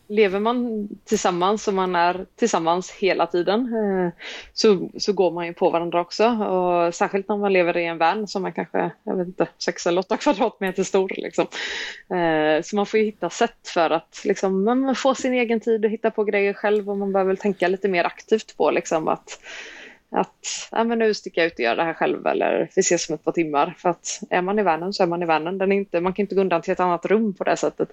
lever 0.07 0.39
man 0.39 0.87
tillsammans 1.05 1.67
och 1.67 1.73
man 1.73 1.95
är 1.95 2.25
tillsammans 2.35 2.91
hela 2.91 3.27
tiden 3.27 3.61
eh, 3.61 4.23
så, 4.53 4.89
så 4.97 5.13
går 5.13 5.31
man 5.31 5.45
ju 5.45 5.53
på 5.53 5.69
varandra 5.69 6.01
också. 6.01 6.27
Och 6.27 6.95
särskilt 6.95 7.29
när 7.29 7.37
man 7.37 7.53
lever 7.53 7.77
i 7.77 7.85
en 7.85 7.97
van 7.97 8.27
som 8.27 8.45
är 8.45 8.51
kanske, 8.51 8.91
jag 9.03 9.15
vet 9.15 9.27
inte, 9.27 9.47
6 9.57 9.87
eller 9.87 9.99
8 9.99 10.17
kvadratmeter 10.17 10.83
stor. 10.83 11.11
Liksom. 11.17 11.47
Eh, 12.17 12.61
så 12.63 12.75
man 12.75 12.85
får 12.85 12.99
ju 12.99 13.05
hitta 13.05 13.29
sätt 13.29 13.67
för 13.67 13.89
att 13.89 14.21
liksom, 14.23 14.63
man 14.63 14.95
får 14.95 15.13
sin 15.13 15.33
egen 15.33 15.59
tid 15.59 15.85
och 15.85 15.91
hitta 15.91 16.11
på 16.11 16.23
grejer 16.23 16.53
själv 16.53 16.89
och 16.89 16.97
man 16.97 17.13
behöver 17.13 17.35
tänka 17.35 17.67
lite 17.67 17.87
mer 17.87 18.03
aktivt 18.03 18.57
på 18.57 18.71
liksom, 18.71 19.07
att 19.07 19.39
att 20.09 20.69
ja, 20.71 20.83
men 20.83 20.99
nu 20.99 21.13
sticker 21.13 21.41
jag 21.41 21.47
ut 21.47 21.53
och 21.53 21.59
gör 21.59 21.75
det 21.75 21.83
här 21.83 21.93
själv 21.93 22.27
eller 22.27 22.69
vi 22.75 22.79
ses 22.79 23.09
om 23.09 23.15
ett 23.15 23.23
par 23.23 23.31
timmar. 23.31 23.75
För 23.77 23.89
att 23.89 24.19
är 24.29 24.41
man 24.41 24.59
i 24.59 24.63
världen 24.63 24.93
så 24.93 25.03
är 25.03 25.07
man 25.07 25.23
i 25.23 25.25
världen. 25.25 25.57
Den 25.57 25.71
är 25.71 25.75
inte, 25.75 26.01
man 26.01 26.13
kan 26.13 26.23
inte 26.23 26.35
gå 26.35 26.41
undan 26.41 26.61
till 26.61 26.73
ett 26.73 26.79
annat 26.79 27.05
rum 27.05 27.33
på 27.33 27.43
det 27.43 27.57
sättet. 27.57 27.89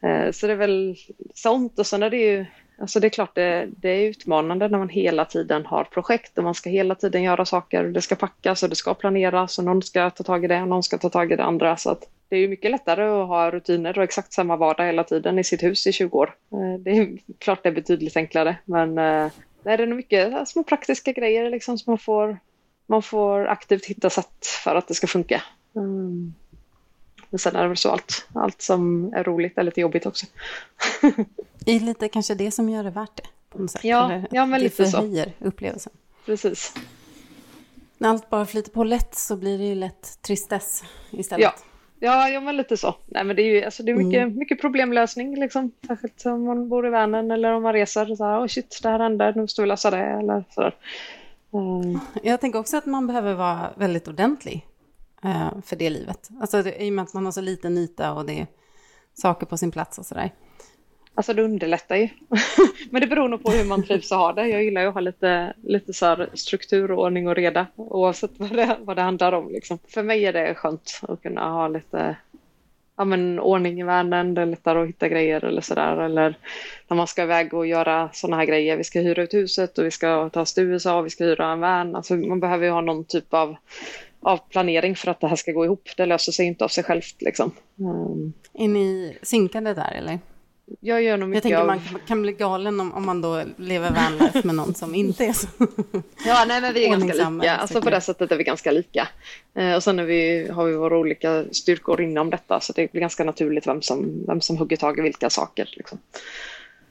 Eh, 0.00 0.30
så 0.30 0.46
det 0.46 0.52
är 0.52 0.56
väl 0.56 0.96
sånt 1.34 1.78
och 1.78 1.86
sen 1.86 2.02
är 2.02 2.10
det 2.10 2.16
ju 2.16 2.46
Alltså 2.80 3.00
det 3.00 3.06
är 3.06 3.08
klart 3.08 3.34
det, 3.34 3.68
det, 3.76 3.88
är 3.88 4.08
utmanande 4.08 4.68
när 4.68 4.78
man 4.78 4.88
hela 4.88 5.24
tiden 5.24 5.66
har 5.66 5.84
projekt 5.84 6.38
och 6.38 6.44
man 6.44 6.54
ska 6.54 6.70
hela 6.70 6.94
tiden 6.94 7.22
göra 7.22 7.44
saker. 7.44 7.84
Det 7.84 8.00
ska 8.00 8.14
packas 8.14 8.62
och 8.62 8.68
det 8.68 8.76
ska 8.76 8.94
planeras 8.94 9.58
och 9.58 9.64
någon 9.64 9.82
ska 9.82 10.10
ta 10.10 10.24
tag 10.24 10.44
i 10.44 10.48
det 10.48 10.62
och 10.62 10.68
någon 10.68 10.82
ska 10.82 10.98
ta 10.98 11.08
tag 11.08 11.32
i 11.32 11.36
det 11.36 11.44
andra. 11.44 11.76
Så 11.76 11.90
att 11.90 12.08
det 12.28 12.36
är 12.36 12.48
mycket 12.48 12.70
lättare 12.70 13.04
att 13.04 13.28
ha 13.28 13.50
rutiner 13.50 13.98
och 13.98 14.04
exakt 14.04 14.32
samma 14.32 14.56
vardag 14.56 14.86
hela 14.86 15.04
tiden 15.04 15.38
i 15.38 15.44
sitt 15.44 15.62
hus 15.62 15.86
i 15.86 15.92
20 15.92 16.18
år. 16.18 16.34
Eh, 16.52 16.80
det 16.80 16.90
är 16.90 17.18
klart 17.38 17.62
det 17.62 17.68
är 17.68 17.72
betydligt 17.72 18.16
enklare 18.16 18.56
men 18.64 18.98
eh, 18.98 19.30
Nej, 19.62 19.76
det 19.76 19.82
är 19.82 19.86
mycket 19.86 20.48
små 20.48 20.62
praktiska 20.62 21.12
grejer 21.12 21.50
liksom 21.50 21.78
som 21.78 21.90
man 21.90 21.98
får, 21.98 22.38
man 22.86 23.02
får 23.02 23.46
aktivt 23.46 23.84
hitta 23.84 24.10
sätt 24.10 24.46
för 24.46 24.74
att 24.74 24.88
det 24.88 24.94
ska 24.94 25.06
funka. 25.06 25.42
Mm. 25.76 26.34
Men 27.30 27.38
sen 27.38 27.56
är 27.56 27.62
det 27.62 27.68
väl 27.68 27.76
så 27.76 27.90
allt, 27.90 28.26
allt 28.32 28.62
som 28.62 29.12
är 29.14 29.24
roligt 29.24 29.58
är 29.58 29.62
lite 29.62 29.80
jobbigt 29.80 30.06
också. 30.06 30.26
I 31.66 31.78
lite 31.78 32.08
kanske 32.08 32.34
det 32.34 32.50
som 32.50 32.68
gör 32.68 32.84
det 32.84 32.90
värt 32.90 33.16
det. 33.16 33.68
Sätt. 33.68 33.84
Ja, 33.84 34.22
ja 34.30 34.46
men 34.46 34.60
lite 34.60 34.76
så. 34.76 34.82
Det 34.82 34.90
förhöjer 34.90 35.32
upplevelsen. 35.38 35.92
Precis. 36.26 36.74
När 37.98 38.08
allt 38.08 38.30
bara 38.30 38.46
flyter 38.46 38.70
på 38.70 38.84
lätt 38.84 39.14
så 39.14 39.36
blir 39.36 39.58
det 39.58 39.64
ju 39.64 39.74
lätt 39.74 40.22
tristess 40.22 40.84
istället. 41.10 41.44
Ja, 41.44 41.54
Ja, 42.02 42.28
ja 42.28 42.40
men 42.40 42.56
lite 42.56 42.76
så. 42.76 42.94
Nej, 43.06 43.24
men 43.24 43.36
det 43.36 43.42
är 43.42 43.54
ju 43.54 43.64
alltså, 43.64 43.82
det 43.82 43.92
är 43.92 43.96
mycket, 43.96 44.22
mm. 44.22 44.38
mycket 44.38 44.60
problemlösning, 44.60 45.40
liksom. 45.40 45.72
särskilt 45.86 46.26
om 46.26 46.44
man 46.44 46.68
bor 46.68 46.86
i 46.86 46.90
Värnen 46.90 47.30
eller 47.30 47.52
om 47.52 47.62
man 47.62 47.72
reser. 47.72 48.14
Så 48.16 48.24
här, 48.24 48.40
oh 48.40 48.46
shit, 48.46 48.80
det 48.82 48.88
här 48.88 48.98
hände, 48.98 49.32
nu 49.34 49.40
måste 49.40 49.62
vi 49.62 49.68
lösa 49.68 49.90
det. 49.90 49.98
Eller 49.98 50.44
så 50.50 50.72
mm. 51.52 52.00
Jag 52.22 52.40
tänker 52.40 52.58
också 52.58 52.76
att 52.76 52.86
man 52.86 53.06
behöver 53.06 53.34
vara 53.34 53.70
väldigt 53.76 54.08
ordentlig 54.08 54.66
uh, 55.24 55.60
för 55.64 55.76
det 55.76 55.90
livet. 55.90 56.28
Alltså, 56.40 56.62
det, 56.62 56.82
I 56.82 56.88
och 56.90 56.92
med 56.92 57.02
att 57.02 57.14
man 57.14 57.24
har 57.24 57.32
så 57.32 57.40
liten 57.40 57.78
yta 57.78 58.12
och 58.12 58.26
det 58.26 58.40
är 58.40 58.46
saker 59.14 59.46
på 59.46 59.56
sin 59.56 59.70
plats 59.70 59.98
och 59.98 60.06
sådär. 60.06 60.30
Alltså 61.20 61.34
det 61.34 61.42
underlättar 61.42 61.96
ju. 61.96 62.08
Men 62.90 63.00
det 63.00 63.06
beror 63.06 63.28
nog 63.28 63.42
på 63.42 63.50
hur 63.50 63.64
man 63.64 63.82
trivs 63.82 64.12
att 64.12 64.18
ha 64.18 64.32
det. 64.32 64.48
Jag 64.48 64.64
gillar 64.64 64.82
ju 64.82 64.88
att 64.88 64.94
ha 64.94 65.00
lite, 65.00 65.52
lite 65.62 65.92
så 65.92 66.26
struktur, 66.34 66.90
och 66.90 67.04
ordning 67.04 67.28
och 67.28 67.34
reda 67.34 67.66
oavsett 67.76 68.30
vad 68.36 68.56
det, 68.56 68.76
vad 68.80 68.96
det 68.96 69.02
handlar 69.02 69.32
om. 69.32 69.48
Liksom. 69.52 69.78
För 69.88 70.02
mig 70.02 70.26
är 70.26 70.32
det 70.32 70.54
skönt 70.54 71.00
att 71.02 71.22
kunna 71.22 71.50
ha 71.50 71.68
lite 71.68 72.16
ja, 72.96 73.04
men, 73.04 73.40
ordning 73.40 73.80
i 73.80 73.84
världen. 73.84 74.34
Det 74.34 74.42
är 74.42 74.46
lättare 74.46 74.82
att 74.82 74.88
hitta 74.88 75.08
grejer 75.08 75.44
eller 75.44 75.60
sådär. 75.60 75.96
Eller 75.96 76.34
när 76.88 76.96
man 76.96 77.06
ska 77.06 77.22
iväg 77.22 77.54
och 77.54 77.66
göra 77.66 78.10
sådana 78.12 78.36
här 78.36 78.44
grejer. 78.44 78.76
Vi 78.76 78.84
ska 78.84 79.00
hyra 79.00 79.22
ut 79.22 79.34
huset 79.34 79.78
och 79.78 79.84
vi 79.84 79.90
ska 79.90 80.28
ta 80.28 80.40
oss 80.40 80.54
till 80.54 80.64
USA 80.64 80.98
och 80.98 81.06
vi 81.06 81.10
ska 81.10 81.24
hyra 81.24 81.52
en 81.52 81.60
van. 81.60 81.96
Alltså, 81.96 82.16
man 82.16 82.40
behöver 82.40 82.66
ju 82.66 82.72
ha 82.72 82.80
någon 82.80 83.04
typ 83.04 83.34
av 83.34 83.56
av 84.22 84.36
planering 84.36 84.96
för 84.96 85.10
att 85.10 85.20
det 85.20 85.28
här 85.28 85.36
ska 85.36 85.52
gå 85.52 85.64
ihop. 85.64 85.88
Det 85.96 86.06
löser 86.06 86.32
sig 86.32 86.46
inte 86.46 86.64
av 86.64 86.68
sig 86.68 86.84
självt 86.84 87.22
liksom. 87.22 87.50
Mm. 87.78 88.32
Är 88.54 88.68
ni 88.68 89.16
synkade 89.22 89.74
där 89.74 89.92
eller? 89.92 90.18
Jag 90.80 91.02
gör 91.02 91.16
nog 91.16 91.28
mycket 91.28 91.44
Jag 91.44 91.58
tänker 91.58 91.58
av... 91.58 91.66
man 91.66 92.00
kan 92.06 92.22
bli 92.22 92.32
galen 92.32 92.80
om, 92.80 92.92
om 92.94 93.06
man 93.06 93.20
då 93.20 93.42
lever 93.56 93.90
vanlife 93.90 94.46
med 94.46 94.54
någon 94.54 94.74
som 94.74 94.94
inte 94.94 95.24
är 95.24 95.32
så. 95.32 95.46
ja, 96.26 96.44
nej 96.48 96.60
men 96.60 96.74
vi 96.74 96.84
är 96.84 96.90
ganska 96.90 97.30
lika. 97.30 97.56
Alltså 97.56 97.82
på 97.82 97.90
det 97.90 98.00
sättet 98.00 98.32
är 98.32 98.36
vi 98.36 98.44
ganska 98.44 98.70
lika. 98.70 99.08
Eh, 99.54 99.74
och 99.74 99.82
sen 99.82 99.98
är 99.98 100.04
vi, 100.04 100.48
har 100.50 100.64
vi 100.64 100.74
våra 100.74 100.98
olika 100.98 101.44
styrkor 101.52 102.00
inom 102.00 102.30
detta 102.30 102.60
så 102.60 102.72
det 102.72 102.92
blir 102.92 103.00
ganska 103.00 103.24
naturligt 103.24 103.66
vem 103.66 103.82
som, 103.82 104.24
vem 104.26 104.40
som 104.40 104.56
hugger 104.56 104.76
tag 104.76 104.98
i 104.98 105.02
vilka 105.02 105.30
saker. 105.30 105.68
Liksom. 105.76 105.98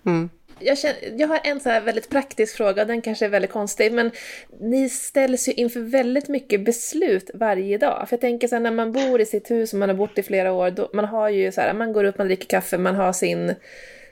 Mm 0.05 0.29
jag, 0.59 0.77
känner, 0.77 1.13
jag 1.17 1.27
har 1.27 1.39
en 1.43 1.59
så 1.59 1.69
här 1.69 1.81
väldigt 1.81 2.09
praktisk 2.09 2.57
fråga, 2.57 2.85
den 2.85 3.01
kanske 3.01 3.25
är 3.25 3.29
väldigt 3.29 3.51
konstig, 3.51 3.93
men 3.93 4.11
ni 4.59 4.89
ställs 4.89 5.47
ju 5.47 5.53
inför 5.53 5.79
väldigt 5.79 6.27
mycket 6.27 6.65
beslut 6.65 7.31
varje 7.33 7.77
dag. 7.77 8.09
För 8.09 8.13
jag 8.13 8.21
tänker 8.21 8.47
så 8.47 8.55
här, 8.55 8.59
när 8.59 8.71
man 8.71 8.91
bor 8.91 9.21
i 9.21 9.25
sitt 9.25 9.51
hus 9.51 9.73
och 9.73 9.79
man 9.79 9.89
har 9.89 9.95
bott 9.95 10.17
i 10.17 10.23
flera 10.23 10.51
år, 10.51 10.71
då, 10.71 10.89
man 10.93 11.05
har 11.05 11.29
ju 11.29 11.51
så 11.51 11.61
här, 11.61 11.73
man 11.73 11.93
går 11.93 12.03
upp, 12.03 12.17
man 12.17 12.27
dricker 12.27 12.47
kaffe, 12.47 12.77
man 12.77 12.95
har 12.95 13.13
sin, 13.13 13.55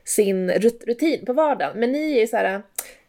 sin 0.03 0.51
rutin 0.51 1.25
på 1.25 1.33
vardagen. 1.33 1.79
Men 1.79 1.91
ni 1.91 2.13
är 2.15 2.19
ju 2.19 2.27
så 2.27 2.37
här, 2.37 2.61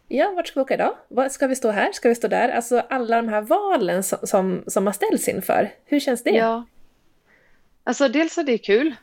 ja, 0.07 0.33
vart 0.35 0.47
ska 0.47 0.59
vi 0.59 0.63
åka 0.63 0.73
idag? 0.73 1.31
Ska 1.31 1.47
vi 1.47 1.55
stå 1.55 1.71
här? 1.71 1.91
Ska 1.91 2.09
vi 2.09 2.15
stå 2.15 2.27
där? 2.27 2.49
Alltså 2.49 2.79
alla 2.89 3.15
de 3.15 3.27
här 3.27 3.41
valen 3.41 4.03
som, 4.03 4.19
som, 4.23 4.63
som 4.67 4.83
man 4.83 4.93
ställs 4.93 5.27
inför, 5.27 5.69
hur 5.85 5.99
känns 5.99 6.23
det? 6.23 6.29
Ja. 6.29 6.65
Alltså 7.83 8.07
dels 8.07 8.37
är 8.37 8.43
det 8.43 8.57
kul 8.57 8.95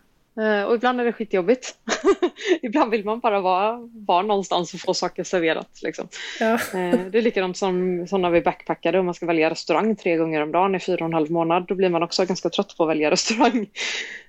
och 0.67 0.75
ibland 0.75 1.01
är 1.01 1.05
det 1.05 1.13
skitjobbigt. 1.13 1.75
ibland 2.63 2.91
vill 2.91 3.05
man 3.05 3.21
bara 3.21 3.41
vara, 3.41 3.89
vara 4.07 4.23
någonstans 4.23 4.75
och 4.75 4.81
få 4.81 4.95
saker 4.95 5.25
serverat. 5.25 5.81
Liksom. 5.83 6.09
Ja. 6.41 6.53
Eh, 6.53 7.01
det 7.11 7.19
är 7.19 7.23
likadant 7.23 7.57
som, 7.57 8.07
som 8.07 8.23
när 8.23 8.31
vi 8.31 8.41
backpackade 8.41 8.99
och 8.99 9.05
man 9.05 9.15
ska 9.15 9.27
välja 9.27 9.51
restaurang 9.51 9.97
tre 9.97 10.17
gånger 10.17 10.43
om 10.43 10.53
dagen 10.53 10.75
i 10.75 10.81
fyra 10.81 11.05
och 11.05 11.09
en 11.09 11.15
halv 11.15 11.31
månad. 11.31 11.65
Då 11.69 11.75
blir 11.75 11.89
man 11.89 12.03
också 12.03 12.25
ganska 12.25 12.51
trött 12.51 12.77
på 12.77 12.83
att 12.83 12.89
välja 12.89 13.11
restaurang. 13.11 13.67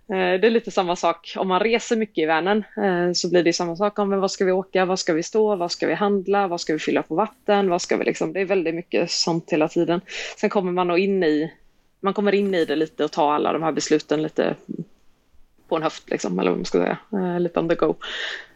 Eh, 0.10 0.40
det 0.40 0.48
är 0.48 0.50
lite 0.50 0.72
samma 0.72 0.96
sak 0.96 1.34
om 1.38 1.48
man 1.48 1.60
reser 1.60 1.96
mycket 1.96 2.18
i 2.18 2.26
Vänern 2.26 2.64
så 3.16 3.30
blir 3.30 3.44
det 3.44 3.54
samma 3.54 3.76
sak 3.76 4.00
om 4.00 4.10
vad 4.10 4.32
ska 4.32 4.46
vi 4.46 4.52
åka, 4.52 4.86
vad 4.86 5.00
ska 5.00 5.14
vi 5.14 5.24
stå, 5.24 5.56
vad 5.56 5.72
ska 5.72 5.88
vi 5.88 5.94
handla, 5.94 6.48
vad 6.48 6.62
ska 6.62 6.74
vi 6.74 6.80
fylla 6.80 7.04
på 7.04 7.16
vatten, 7.16 7.70
vad 7.70 7.82
ska 7.82 7.98
vi 7.98 8.06
liksom, 8.06 8.34
det 8.34 8.42
är 8.42 8.46
väldigt 8.46 8.76
mycket 8.76 9.12
sånt 9.12 9.52
hela 9.52 9.68
tiden. 9.68 10.02
Sen 10.38 10.50
kommer 10.50 10.72
man 10.72 10.88
nog 10.88 11.00
in 11.00 11.24
i 11.24 11.54
man 12.00 12.14
kommer 12.14 12.36
in 12.36 12.56
i 12.56 12.66
det 12.66 12.76
lite 12.76 13.04
och 13.04 13.12
tar 13.12 13.34
alla 13.34 13.54
de 13.54 13.64
här 13.64 13.72
besluten 13.72 14.22
lite 14.22 14.56
på 15.68 15.76
en 15.76 15.84
höft, 15.84 16.10
liksom, 16.10 16.40
eller 16.40 16.52
vad 16.52 16.58
man 16.58 16.66
ska 16.66 16.78
säga, 16.78 16.98
eh, 17.14 17.40
lite 17.40 17.60
on 17.60 17.70
the 17.70 17.76
go. 17.76 17.96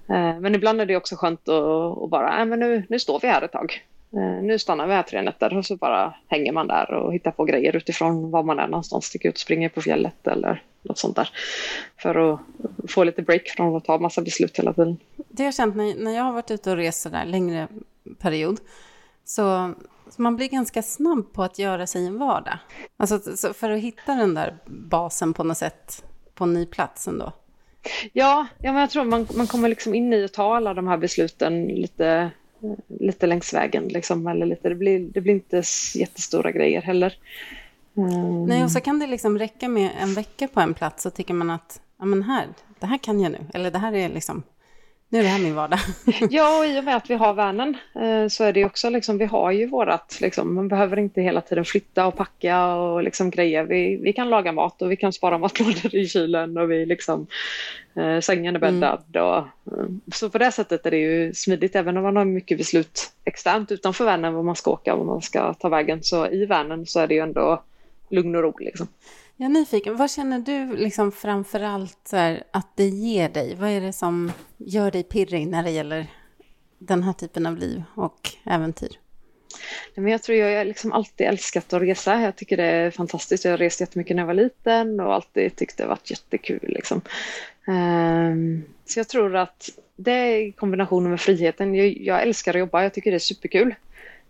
Eh, 0.09 0.39
men 0.39 0.55
ibland 0.55 0.81
är 0.81 0.85
det 0.85 0.95
också 0.95 1.15
skönt 1.15 1.49
att, 1.49 2.03
att 2.03 2.09
bara, 2.09 2.39
äh, 2.39 2.45
men 2.45 2.59
nu, 2.59 2.83
nu 2.89 2.99
står 2.99 3.19
vi 3.19 3.27
här 3.27 3.41
ett 3.41 3.51
tag. 3.51 3.81
Eh, 4.13 4.43
nu 4.43 4.59
stannar 4.59 4.87
vi 4.87 4.93
här 4.93 5.03
tre 5.03 5.21
nätter 5.21 5.57
och 5.57 5.65
så 5.65 5.75
bara 5.75 6.13
hänger 6.27 6.51
man 6.51 6.67
där 6.67 6.93
och 6.93 7.13
hittar 7.13 7.31
på 7.31 7.45
grejer 7.45 7.75
utifrån 7.75 8.31
var 8.31 8.43
man 8.43 8.59
är 8.59 8.67
någonstans, 8.67 9.05
sticker 9.05 9.29
ut 9.29 9.35
och 9.35 9.39
springer 9.39 9.69
på 9.69 9.81
fjället 9.81 10.27
eller 10.27 10.63
något 10.81 10.97
sånt 10.97 11.15
där. 11.15 11.29
För 11.97 12.33
att 12.33 12.39
få 12.87 13.03
lite 13.03 13.21
break 13.21 13.47
från 13.47 13.75
att 13.75 13.85
ta 13.85 13.97
massa 13.97 14.21
beslut 14.21 14.59
hela 14.59 14.73
tiden. 14.73 14.97
Det 15.15 15.43
har 15.43 15.47
jag 15.47 15.55
känt 15.55 15.75
när, 15.75 16.03
när 16.03 16.11
jag 16.11 16.23
har 16.23 16.31
varit 16.31 16.51
ute 16.51 16.71
och 16.71 16.77
rest 16.77 17.01
sådär 17.01 17.25
längre 17.25 17.67
period. 18.19 18.59
Så, 19.25 19.73
så, 20.09 20.21
man 20.21 20.35
blir 20.35 20.49
ganska 20.49 20.83
snabb 20.83 21.33
på 21.33 21.43
att 21.43 21.59
göra 21.59 21.87
sig 21.87 22.05
en 22.05 22.17
vardag. 22.17 22.57
Alltså 22.97 23.19
för 23.53 23.71
att 23.71 23.79
hitta 23.79 24.15
den 24.15 24.33
där 24.33 24.57
basen 24.65 25.33
på 25.33 25.43
något 25.43 25.57
sätt 25.57 26.03
på 26.41 26.45
en 26.45 26.53
ny 26.53 26.65
plats 26.65 27.07
ändå? 27.07 27.31
Ja, 28.13 28.47
ja 28.61 28.71
men 28.71 28.81
jag 28.81 28.89
tror 28.89 29.03
man, 29.03 29.27
man 29.35 29.47
kommer 29.47 29.69
liksom 29.69 29.95
in 29.95 30.13
i 30.13 30.23
att 30.23 30.33
ta 30.33 30.55
alla 30.55 30.73
de 30.73 30.87
här 30.87 30.97
besluten 30.97 31.67
lite, 31.67 32.31
lite 32.87 33.27
längs 33.27 33.53
vägen. 33.53 33.87
Liksom, 33.87 34.27
eller 34.27 34.45
lite, 34.45 34.69
det, 34.69 34.75
blir, 34.75 34.99
det 34.99 35.21
blir 35.21 35.33
inte 35.33 35.63
jättestora 35.95 36.51
grejer 36.51 36.81
heller. 36.81 37.13
Mm. 37.97 38.45
Nej, 38.45 38.63
och 38.63 38.71
så 38.71 38.79
kan 38.79 38.99
det 38.99 39.07
liksom 39.07 39.39
räcka 39.39 39.67
med 39.67 39.89
en 39.99 40.13
vecka 40.13 40.47
på 40.47 40.59
en 40.59 40.73
plats 40.73 41.03
så 41.03 41.09
tycker 41.09 41.33
man 41.33 41.49
att 41.49 41.81
ja, 41.99 42.05
men 42.05 42.23
här, 42.23 42.47
det 42.79 42.85
här 42.85 42.97
kan 42.97 43.19
jag 43.19 43.31
nu. 43.31 43.39
Eller 43.53 43.71
det 43.71 43.79
här 43.79 43.93
är 43.93 44.09
liksom 44.09 44.43
nu 45.11 45.19
är 45.19 45.23
det 45.23 45.29
här 45.29 45.39
min 45.39 45.55
vardag. 45.55 45.79
ja, 46.29 46.59
och 46.59 46.65
i 46.65 46.79
och 46.79 46.83
med 46.83 46.95
att 46.95 47.09
vi 47.09 47.13
har 47.13 47.33
vanen 47.33 47.77
eh, 47.95 48.27
så 48.27 48.43
är 48.43 48.53
det 48.53 48.65
också 48.65 48.89
liksom, 48.89 49.17
vi 49.17 49.25
har 49.25 49.51
ju 49.51 49.65
vårat, 49.65 50.17
liksom, 50.21 50.55
man 50.55 50.67
behöver 50.67 50.99
inte 50.99 51.21
hela 51.21 51.41
tiden 51.41 51.65
flytta 51.65 52.07
och 52.07 52.17
packa 52.17 52.73
och 52.75 53.03
liksom 53.03 53.29
grejer. 53.29 53.63
Vi, 53.63 53.95
vi 53.95 54.13
kan 54.13 54.29
laga 54.29 54.51
mat 54.51 54.81
och 54.81 54.91
vi 54.91 54.95
kan 54.95 55.13
spara 55.13 55.37
matlådor 55.37 55.95
i 55.95 56.07
kylen 56.07 56.57
och 56.57 56.71
vi 56.71 56.85
liksom, 56.85 57.27
eh, 57.95 58.19
sängen 58.19 58.55
är 58.55 58.59
bäddad. 58.59 59.03
Mm. 59.13 59.27
Och, 59.27 59.37
eh, 59.37 59.85
så 60.13 60.29
på 60.29 60.37
det 60.37 60.51
sättet 60.51 60.85
är 60.85 60.91
det 60.91 60.97
ju 60.97 61.33
smidigt 61.33 61.75
även 61.75 61.97
om 61.97 62.03
man 62.03 62.15
har 62.15 62.25
mycket 62.25 62.57
beslut 62.57 63.11
externt 63.25 63.71
utanför 63.71 64.05
vanen 64.05 64.33
var 64.33 64.43
man 64.43 64.55
ska 64.55 64.71
åka 64.71 64.93
och 64.93 64.99
var 64.99 65.05
man 65.05 65.21
ska 65.21 65.53
ta 65.53 65.69
vägen. 65.69 66.03
Så 66.03 66.27
i 66.27 66.45
vanen 66.45 66.85
så 66.85 66.99
är 66.99 67.07
det 67.07 67.13
ju 67.13 67.21
ändå 67.21 67.63
lugn 68.09 68.35
och 68.35 68.41
ro 68.41 68.57
liksom. 68.59 68.87
Jag 69.41 69.45
är 69.45 69.53
nyfiken, 69.53 69.97
vad 69.97 70.11
känner 70.11 70.39
du 70.39 70.75
liksom 70.75 71.11
framför 71.11 71.59
allt 71.59 72.13
att 72.51 72.67
det 72.75 72.87
ger 72.87 73.29
dig? 73.29 73.55
Vad 73.55 73.69
är 73.69 73.81
det 73.81 73.93
som 73.93 74.31
gör 74.57 74.91
dig 74.91 75.03
pirrig 75.03 75.47
när 75.47 75.63
det 75.63 75.69
gäller 75.69 76.07
den 76.79 77.03
här 77.03 77.13
typen 77.13 77.45
av 77.45 77.57
liv 77.57 77.83
och 77.95 78.29
äventyr? 78.43 78.89
Men 79.95 80.07
jag 80.07 80.23
tror 80.23 80.37
jag 80.37 80.57
har 80.57 80.65
liksom 80.65 80.91
alltid 80.91 81.27
älskat 81.27 81.73
att 81.73 81.81
resa. 81.81 82.21
Jag 82.21 82.35
tycker 82.35 82.57
det 82.57 82.63
är 82.63 82.91
fantastiskt. 82.91 83.45
Jag 83.45 83.51
har 83.51 83.57
rest 83.57 83.79
jättemycket 83.79 84.15
när 84.15 84.23
jag 84.23 84.27
var 84.27 84.33
liten 84.33 84.99
och 84.99 85.13
alltid 85.13 85.55
tyckt 85.55 85.77
det 85.77 85.85
varit 85.85 86.11
jättekul. 86.11 86.59
Liksom. 86.61 87.01
Ehm, 87.67 88.63
så 88.85 88.99
jag 88.99 89.07
tror 89.07 89.35
att 89.35 89.69
det 89.95 90.11
är 90.11 90.51
kombinationen 90.51 91.09
med 91.09 91.21
friheten. 91.21 91.75
Jag, 92.05 92.21
älskar 92.21 92.53
att 92.53 92.59
jobba. 92.59 92.83
Jag 92.83 92.93
tycker 92.93 93.11
det 93.11 93.17
är 93.17 93.19
superkul. 93.19 93.75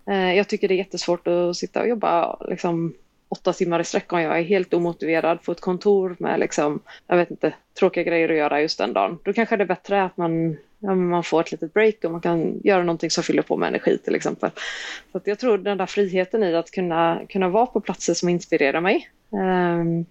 Ehm, 0.05 0.35
jag 0.35 0.47
tycker 0.47 0.67
det 0.67 0.73
är 0.73 0.77
jättesvårt 0.77 1.27
att 1.27 1.57
sitta 1.57 1.81
och 1.81 1.87
jobba 1.87 2.37
liksom, 2.49 2.93
åtta 3.31 3.53
timmar 3.53 3.79
i 3.79 3.83
sträck 3.83 4.13
om 4.13 4.21
jag 4.21 4.39
är 4.39 4.43
helt 4.43 4.73
omotiverad 4.73 5.43
på 5.43 5.51
ett 5.51 5.61
kontor 5.61 6.15
med 6.19 6.39
liksom, 6.39 6.79
jag 7.07 7.17
vet 7.17 7.31
inte, 7.31 7.53
tråkiga 7.79 8.03
grejer 8.03 8.29
att 8.29 8.37
göra 8.37 8.61
just 8.61 8.77
den 8.77 8.93
dagen. 8.93 9.19
Då 9.23 9.33
kanske 9.33 9.57
det 9.57 9.63
är 9.63 9.67
bättre 9.67 10.03
att 10.03 10.17
man, 10.17 10.57
ja, 10.79 10.95
man 10.95 11.23
får 11.23 11.41
ett 11.41 11.51
litet 11.51 11.73
break 11.73 12.03
och 12.03 12.11
man 12.11 12.21
kan 12.21 12.61
göra 12.63 12.83
någonting 12.83 13.09
som 13.09 13.23
fyller 13.23 13.41
på 13.41 13.57
med 13.57 13.67
energi 13.67 13.97
till 13.97 14.15
exempel. 14.15 14.49
Så 15.11 15.17
att 15.17 15.27
jag 15.27 15.39
tror 15.39 15.57
den 15.57 15.77
där 15.77 15.85
friheten 15.85 16.43
i 16.43 16.55
att 16.55 16.71
kunna, 16.71 17.21
kunna 17.29 17.49
vara 17.49 17.65
på 17.65 17.81
platser 17.81 18.13
som 18.13 18.29
inspirerar 18.29 18.81
mig 18.81 19.09
um, 19.29 20.05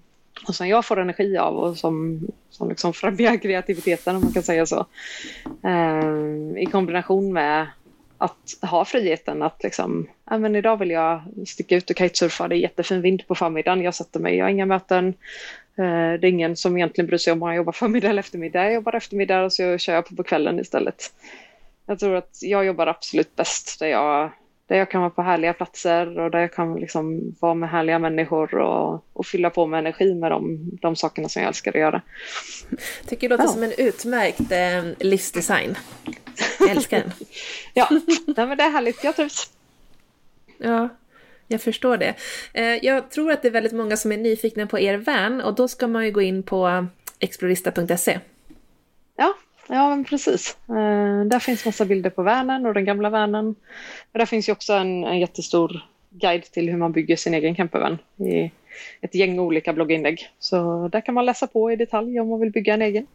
och 0.49 0.55
som 0.55 0.69
jag 0.69 0.85
får 0.85 1.01
energi 1.01 1.39
av 1.39 1.57
och 1.57 1.77
som, 1.77 2.21
som 2.51 2.69
liksom 2.69 2.93
främjar 2.93 3.37
kreativiteten 3.37 4.17
om 4.17 4.23
man 4.23 4.33
kan 4.33 4.43
säga 4.43 4.67
så. 4.67 4.87
Um, 5.63 6.57
I 6.57 6.67
kombination 6.67 7.33
med 7.33 7.67
att 8.21 8.71
ha 8.71 8.85
friheten 8.85 9.43
att 9.43 9.63
liksom, 9.63 10.09
ja 10.31 10.39
men 10.39 10.57
idag 10.57 10.77
vill 10.77 10.91
jag 10.91 11.23
sticka 11.47 11.77
ut 11.77 11.91
och 11.91 11.99
kitesurfa, 11.99 12.49
det 12.49 12.57
är 12.57 12.59
jättefin 12.59 13.03
vind 13.03 13.27
på 13.27 13.35
förmiddagen, 13.35 13.83
jag 13.83 13.95
sätter 13.95 14.21
mig, 14.21 14.37
jag 14.37 14.45
har 14.45 14.51
inga 14.51 14.67
möten. 14.67 15.09
Eh, 15.79 16.21
det 16.21 16.27
är 16.27 16.31
ingen 16.31 16.57
som 16.57 16.77
egentligen 16.77 17.07
bryr 17.07 17.19
sig 17.19 17.33
om 17.33 17.39
man 17.39 17.55
jobbar 17.55 17.73
förmiddag 17.73 18.09
eller 18.09 18.21
eftermiddag, 18.21 18.65
jag 18.65 18.75
jobbar 18.75 18.97
eftermiddag 18.97 19.45
och 19.45 19.53
så 19.53 19.79
kör 19.79 19.95
jag 19.95 20.07
på 20.07 20.17
på 20.17 20.23
kvällen 20.23 20.61
istället. 20.61 21.13
Jag 21.87 21.99
tror 21.99 22.15
att 22.15 22.39
jag 22.41 22.65
jobbar 22.65 22.87
absolut 22.87 23.37
bäst 23.37 23.79
där 23.79 23.87
jag, 23.87 24.33
där 24.71 24.77
jag 24.77 24.91
kan 24.91 25.01
vara 25.01 25.11
på 25.11 25.23
härliga 25.23 25.53
platser 25.53 26.19
och 26.19 26.31
där 26.31 26.39
jag 26.39 26.53
kan 26.53 26.75
liksom 26.75 27.35
vara 27.41 27.55
med 27.55 27.71
härliga 27.71 27.99
människor 27.99 28.55
och, 28.55 29.05
och 29.13 29.27
fylla 29.27 29.51
på 29.51 29.67
med 29.67 29.79
energi 29.79 30.15
med 30.15 30.31
de, 30.31 30.71
de 30.83 30.97
sakerna 30.97 31.29
som 31.29 31.43
jag 31.43 31.49
älskar 31.49 31.73
att 31.73 31.81
göra. 31.81 32.03
Tycker 33.07 33.29
det 33.29 33.33
låter 33.33 33.45
ja. 33.45 33.49
som 33.49 33.63
en 33.63 33.73
utmärkt 33.79 34.53
eh, 34.53 35.07
livsdesign. 35.07 35.75
Jag 36.61 36.71
älskar 36.71 36.99
den. 36.99 37.13
ja, 37.75 37.89
Nej, 38.27 38.47
men 38.47 38.57
det 38.57 38.65
är 38.65 38.71
härligt. 38.71 39.05
Jag 39.05 39.17
trivs. 39.17 39.51
Ja, 40.59 40.89
jag 41.47 41.61
förstår 41.61 41.97
det. 41.97 42.15
Eh, 42.53 42.85
jag 42.85 43.11
tror 43.11 43.33
att 43.33 43.43
det 43.43 43.49
är 43.49 43.53
väldigt 43.53 43.73
många 43.73 43.97
som 43.97 44.13
är 44.13 44.17
nyfikna 44.17 44.67
på 44.67 44.79
er 44.79 44.97
van 44.97 45.41
och 45.41 45.55
då 45.55 45.69
ska 45.69 45.87
man 45.87 46.05
ju 46.05 46.11
gå 46.11 46.23
in 46.23 46.43
på 46.43 46.87
explorista.se. 47.19 48.21
Ja, 49.17 49.35
ja 49.71 49.89
men 49.89 50.05
precis. 50.05 50.57
Eh, 50.69 51.25
där 51.25 51.39
finns 51.39 51.65
massa 51.65 51.85
bilder 51.85 52.11
på 52.11 52.23
vanen 52.23 52.67
och 52.67 52.75
den 52.75 52.85
gamla 52.85 53.11
vanen. 53.11 53.55
Och 54.13 54.19
där 54.19 54.27
finns 54.27 54.49
ju 54.49 54.53
också 54.53 54.73
en, 54.73 55.05
en 55.05 55.19
jättestor 55.19 55.81
guide 56.11 56.45
till 56.45 56.69
hur 56.69 56.77
man 56.77 56.93
bygger 56.93 57.17
sin 57.17 57.35
egen 57.35 57.55
campervan 57.55 57.99
i 58.17 58.51
ett 59.01 59.15
gäng 59.15 59.39
olika 59.39 59.73
blogginlägg. 59.73 60.29
Så 60.39 60.89
där 60.93 61.01
kan 61.01 61.15
man 61.15 61.27
läsa 61.27 61.47
på 61.47 61.73
i 61.73 61.77
detalj 61.77 62.21
om 62.21 62.29
man 62.29 62.41
vill 62.41 62.51
bygga 62.51 62.75
en 62.75 62.83
egen. 62.83 63.07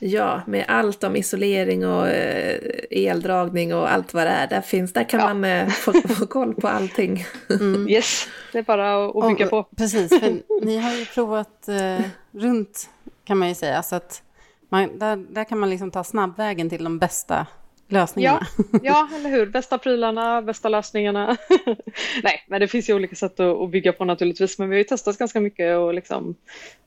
Ja, 0.00 0.42
med 0.46 0.64
allt 0.68 1.04
om 1.04 1.16
isolering 1.16 1.86
och 1.86 2.08
eh, 2.08 2.60
eldragning 2.90 3.74
och 3.74 3.92
allt 3.92 4.14
vad 4.14 4.26
det 4.26 4.30
är. 4.30 4.46
Där 4.46 4.60
finns, 4.60 4.92
där 4.92 5.04
kan 5.04 5.20
ja. 5.20 5.26
man 5.26 5.44
eh, 5.44 5.68
få, 5.68 5.92
få, 6.08 6.26
koll 6.26 6.54
på 6.54 6.68
allting. 6.68 7.24
Mm. 7.50 7.88
Yes, 7.88 8.28
det 8.52 8.58
är 8.58 8.62
bara 8.62 9.06
att 9.06 9.28
bygga 9.28 9.46
på. 9.46 9.66
Precis, 9.76 10.20
för 10.20 10.64
ni 10.64 10.78
har 10.78 10.94
ju 10.94 11.04
provat 11.04 11.68
eh, 11.68 12.06
runt 12.32 12.90
kan 13.24 13.38
man 13.38 13.48
ju 13.48 13.54
säga. 13.54 13.82
Så 13.82 13.96
att 13.96 14.22
man, 14.68 14.98
där, 14.98 15.16
där 15.16 15.44
kan 15.44 15.58
man 15.58 15.70
liksom 15.70 15.90
ta 15.90 16.04
snabbvägen 16.04 16.70
till 16.70 16.84
de 16.84 16.98
bästa 16.98 17.46
lösningarna. 17.88 18.46
Ja, 18.72 18.78
ja, 18.82 19.08
eller 19.16 19.30
hur. 19.30 19.46
Bästa 19.46 19.78
prylarna, 19.78 20.42
bästa 20.42 20.68
lösningarna. 20.68 21.36
Nej, 22.22 22.44
men 22.46 22.60
det 22.60 22.68
finns 22.68 22.90
ju 22.90 22.94
olika 22.94 23.16
sätt 23.16 23.40
att, 23.40 23.60
att, 23.60 23.70
bygga 23.70 23.92
på 23.92 24.04
naturligtvis. 24.04 24.58
Men 24.58 24.68
vi 24.68 24.76
har 24.76 24.78
ju 24.78 24.84
testat 24.84 25.18
ganska 25.18 25.40
mycket 25.40 25.76
och 25.76 25.94
liksom, 25.94 26.34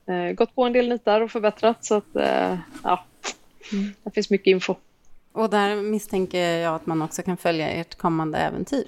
eh, 0.08 0.32
gått 0.32 0.54
på 0.54 0.64
en 0.64 0.72
del 0.72 0.88
nitar 0.88 1.20
och 1.20 1.30
förbättrat. 1.30 1.84
Så 1.84 1.94
att, 1.94 2.16
eh, 2.16 2.58
ja, 2.82 3.04
mm. 3.72 3.92
det 4.04 4.10
finns 4.10 4.30
mycket 4.30 4.46
info. 4.46 4.74
Och 5.32 5.50
där 5.50 5.76
misstänker 5.76 6.38
jag 6.38 6.74
att 6.74 6.86
man 6.86 7.02
också 7.02 7.22
kan 7.22 7.36
följa 7.36 7.70
ert 7.70 7.94
kommande 7.94 8.38
äventyr. 8.38 8.84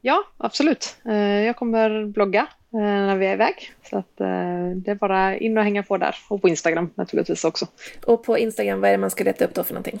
Ja, 0.00 0.24
absolut. 0.36 0.96
Eh, 1.08 1.16
jag 1.16 1.56
kommer 1.56 2.06
blogga 2.06 2.46
eh, 2.72 2.80
när 2.80 3.16
vi 3.16 3.26
är 3.26 3.32
iväg. 3.32 3.72
Så 3.90 3.98
att, 3.98 4.20
eh, 4.20 4.70
det 4.76 4.90
är 4.90 4.94
bara 4.94 5.36
in 5.36 5.58
och 5.58 5.64
hänga 5.64 5.82
på 5.82 5.96
där. 5.96 6.16
Och 6.28 6.42
på 6.42 6.48
Instagram 6.48 6.90
naturligtvis 6.94 7.44
också. 7.44 7.66
Och 8.06 8.24
på 8.24 8.38
Instagram, 8.38 8.80
vad 8.80 8.90
är 8.90 8.92
det 8.92 8.98
man 8.98 9.10
ska 9.10 9.24
leta 9.24 9.44
upp 9.44 9.54
då 9.54 9.64
för 9.64 9.74
någonting? 9.74 10.00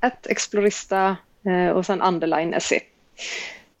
ett 0.00 0.26
Explorista 0.26 1.16
och 1.74 1.86
sen 1.86 2.02
underline 2.02 2.54
SE. 2.60 2.80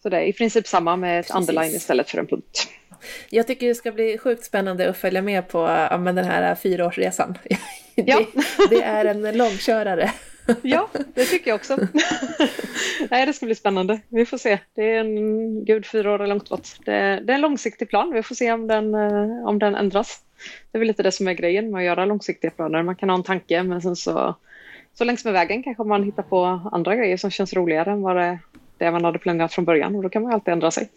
Så 0.02 0.08
det 0.08 0.16
är 0.16 0.22
i 0.22 0.32
princip 0.32 0.66
samma 0.66 0.96
med 0.96 1.20
ett 1.20 1.26
Precis. 1.26 1.40
underline 1.40 1.74
istället 1.74 2.10
för 2.10 2.18
en 2.18 2.26
punkt. 2.26 2.68
Jag 3.30 3.46
tycker 3.46 3.68
det 3.68 3.74
ska 3.74 3.92
bli 3.92 4.18
sjukt 4.18 4.44
spännande 4.44 4.90
att 4.90 4.96
följa 4.96 5.22
med 5.22 5.48
på 5.48 5.58
ja, 5.58 5.96
den 5.98 6.18
här 6.18 6.54
fyraårsresan. 6.54 7.38
Ja. 7.94 8.26
Det, 8.34 8.76
det 8.76 8.82
är 8.82 9.04
en 9.04 9.36
långkörare. 9.36 10.12
Ja, 10.62 10.88
det 11.14 11.24
tycker 11.24 11.50
jag 11.50 11.54
också. 11.54 11.76
Nej, 13.10 13.26
det 13.26 13.32
ska 13.32 13.46
bli 13.46 13.54
spännande. 13.54 14.00
Vi 14.08 14.26
får 14.26 14.38
se. 14.38 14.58
Det 14.74 14.82
är 14.82 15.00
en 15.00 15.64
gud 15.64 15.86
fyra 15.86 16.14
år 16.14 16.26
långt 16.26 16.48
bort. 16.48 16.68
Det, 16.84 16.92
det 17.24 17.32
är 17.32 17.34
en 17.34 17.40
långsiktig 17.40 17.88
plan. 17.88 18.12
Vi 18.14 18.22
får 18.22 18.34
se 18.34 18.52
om 18.52 18.66
den, 18.66 18.94
eh, 18.94 19.46
om 19.46 19.58
den 19.58 19.74
ändras. 19.74 20.22
Det 20.70 20.78
är 20.78 20.80
väl 20.80 20.88
lite 20.88 21.02
det 21.02 21.12
som 21.12 21.28
är 21.28 21.32
grejen 21.32 21.70
med 21.70 21.78
att 21.78 21.84
göra 21.84 22.04
långsiktiga 22.04 22.50
planer. 22.50 22.82
Man 22.82 22.96
kan 22.96 23.08
ha 23.08 23.16
en 23.16 23.22
tanke 23.22 23.62
men 23.62 23.82
sen 23.82 23.96
så, 23.96 24.34
så 24.94 25.04
längs 25.04 25.24
med 25.24 25.32
vägen 25.32 25.62
kanske 25.62 25.84
man 25.84 26.02
hittar 26.02 26.22
på 26.22 26.60
andra 26.72 26.96
grejer 26.96 27.16
som 27.16 27.30
känns 27.30 27.52
roligare 27.52 27.90
än 27.90 28.02
vad 28.02 28.16
det, 28.16 28.38
det 28.78 28.90
man 28.90 29.04
hade 29.04 29.18
planerat 29.18 29.52
från 29.52 29.64
början 29.64 29.94
och 29.94 30.02
då 30.02 30.08
kan 30.08 30.22
man 30.22 30.32
alltid 30.32 30.52
ändra 30.52 30.70
sig. 30.70 30.88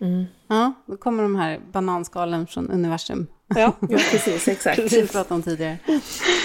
Mm. 0.00 0.24
Ja, 0.48 0.72
då 0.86 0.96
kommer 0.96 1.22
de 1.22 1.36
här 1.36 1.58
bananskalen 1.72 2.46
från 2.46 2.70
universum. 2.70 3.26
Ja, 3.54 3.72
ja 3.80 3.98
precis, 4.10 4.48
exakt. 4.48 4.78
Vi 4.78 5.08
pratade 5.08 5.34
om 5.34 5.42
tidigare. 5.42 5.78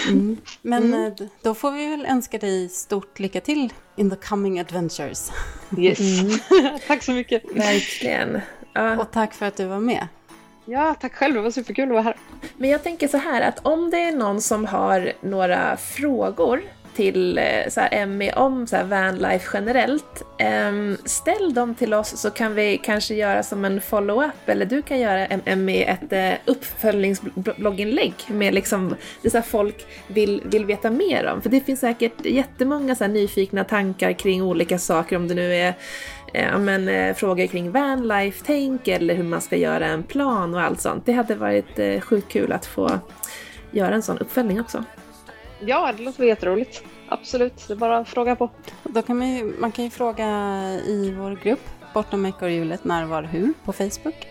Mm. 0.07 0.37
Men 0.61 0.83
mm. 0.83 1.05
Eh, 1.05 1.27
då 1.41 1.53
får 1.53 1.71
vi 1.71 1.87
väl 1.87 2.05
önska 2.05 2.37
dig 2.37 2.69
stort 2.69 3.19
lycka 3.19 3.41
till 3.41 3.73
in 3.95 4.09
the 4.09 4.15
coming 4.15 4.59
adventures. 4.59 5.31
Yes. 5.77 5.99
Mm. 5.99 6.39
tack 6.87 7.03
så 7.03 7.11
mycket. 7.11 7.43
Verkligen. 7.55 8.41
Ja. 8.73 8.97
Och 8.97 9.11
tack 9.11 9.33
för 9.33 9.45
att 9.45 9.57
du 9.57 9.65
var 9.65 9.79
med. 9.79 10.07
Ja, 10.65 10.93
tack 10.93 11.13
själv. 11.13 11.33
Det 11.33 11.41
var 11.41 11.51
superkul 11.51 11.83
att 11.83 11.93
vara 11.93 12.01
här. 12.01 12.17
Men 12.57 12.69
jag 12.69 12.83
tänker 12.83 13.07
så 13.07 13.17
här 13.17 13.41
att 13.41 13.65
om 13.65 13.89
det 13.89 13.97
är 13.97 14.11
någon 14.11 14.41
som 14.41 14.65
har 14.65 15.13
några 15.21 15.77
frågor 15.77 16.61
till 16.95 17.37
eh, 17.37 17.43
så 17.69 17.79
här, 17.81 17.89
Emmy 17.91 18.31
om 18.31 18.67
så 18.67 18.75
här, 18.75 18.83
vanlife 18.83 19.49
generellt. 19.53 20.23
Um, 20.69 20.97
ställ 21.05 21.53
dem 21.53 21.75
till 21.75 21.93
oss 21.93 22.17
så 22.17 22.29
kan 22.29 22.55
vi 22.55 22.77
kanske 22.77 23.15
göra 23.15 23.43
som 23.43 23.65
en 23.65 23.81
follow-up 23.81 24.49
eller 24.49 24.65
du 24.65 24.81
kan 24.81 24.99
göra 24.99 25.25
Emmy 25.25 25.81
ett 25.81 26.13
uh, 26.13 26.51
uppföljningsblogginlägg 26.51 28.13
med 28.27 28.53
liksom 28.53 28.95
det 29.21 29.29
så 29.29 29.37
här, 29.37 29.45
folk 29.45 29.85
vill, 30.07 30.41
vill 30.45 30.65
veta 30.65 30.89
mer 30.89 31.25
om. 31.25 31.41
För 31.41 31.49
det 31.49 31.61
finns 31.61 31.79
säkert 31.79 32.25
jättemånga 32.25 32.95
så 32.95 33.03
här, 33.03 33.11
nyfikna 33.11 33.63
tankar 33.63 34.13
kring 34.13 34.43
olika 34.43 34.79
saker 34.79 35.15
om 35.15 35.27
det 35.27 35.33
nu 35.33 35.55
är 35.55 35.73
eh, 36.33 36.59
men, 36.59 36.87
eh, 36.87 37.15
frågor 37.15 37.47
kring 37.47 37.71
vanlife-tänk 37.71 38.87
eller 38.87 39.15
hur 39.15 39.23
man 39.23 39.41
ska 39.41 39.55
göra 39.55 39.85
en 39.85 40.03
plan 40.03 40.55
och 40.55 40.61
allt 40.61 40.81
sånt. 40.81 41.05
Det 41.05 41.13
hade 41.13 41.35
varit 41.35 41.79
eh, 41.79 41.99
sjukt 41.99 42.31
kul 42.31 42.51
att 42.51 42.65
få 42.65 42.99
göra 43.71 43.95
en 43.95 44.01
sån 44.01 44.17
uppföljning 44.17 44.61
också. 44.61 44.83
Ja, 45.59 45.93
det 45.97 46.03
låter 46.03 46.23
jätteroligt. 46.23 46.83
Absolut, 47.09 47.67
det 47.67 47.73
är 47.73 47.77
bara 47.77 47.97
att 47.97 48.09
fråga 48.09 48.35
på. 48.35 48.49
Då 48.83 49.01
kan 49.01 49.17
man, 49.17 49.29
ju, 49.29 49.53
man 49.59 49.71
kan 49.71 49.85
ju 49.85 49.91
fråga 49.91 50.27
i 50.85 51.13
vår 51.17 51.39
grupp 51.43 51.69
Bortom 51.93 52.25
ekorrhjulet 52.25 52.83
när, 52.83 53.05
var, 53.05 53.23
hur 53.23 53.53
på 53.65 53.73
Facebook. 53.73 54.27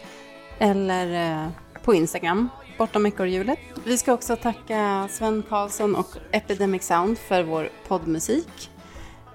Eller 0.59 1.43
eh, 1.43 1.49
på 1.83 1.95
Instagram, 1.95 2.49
Bortom 2.79 3.07
ekorrhjulet. 3.07 3.59
Vi 3.85 3.99
ska 3.99 4.13
också 4.13 4.37
tacka 4.37 5.09
Sven 5.11 5.43
Karlsson 5.49 5.95
och 5.95 6.17
Epidemic 6.31 6.83
Sound 6.83 7.19
för 7.19 7.43
vår 7.43 7.69
poddmusik. 7.89 8.71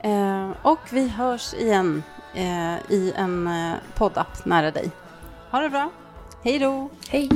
Eh, 0.04 0.52
och 0.62 0.80
vi 0.92 1.08
hörs 1.08 1.54
igen 1.54 2.04
eh, 2.36 2.92
i 2.92 3.14
en 3.16 3.50
poddapp 3.96 4.46
nära 4.46 4.72
dig. 4.72 4.92
Ha 5.52 5.60
det 5.60 5.70
bra. 5.70 5.90
Hej 6.44 6.60
då. 6.60 6.90
Hej. 7.10 7.30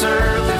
serve 0.00 0.59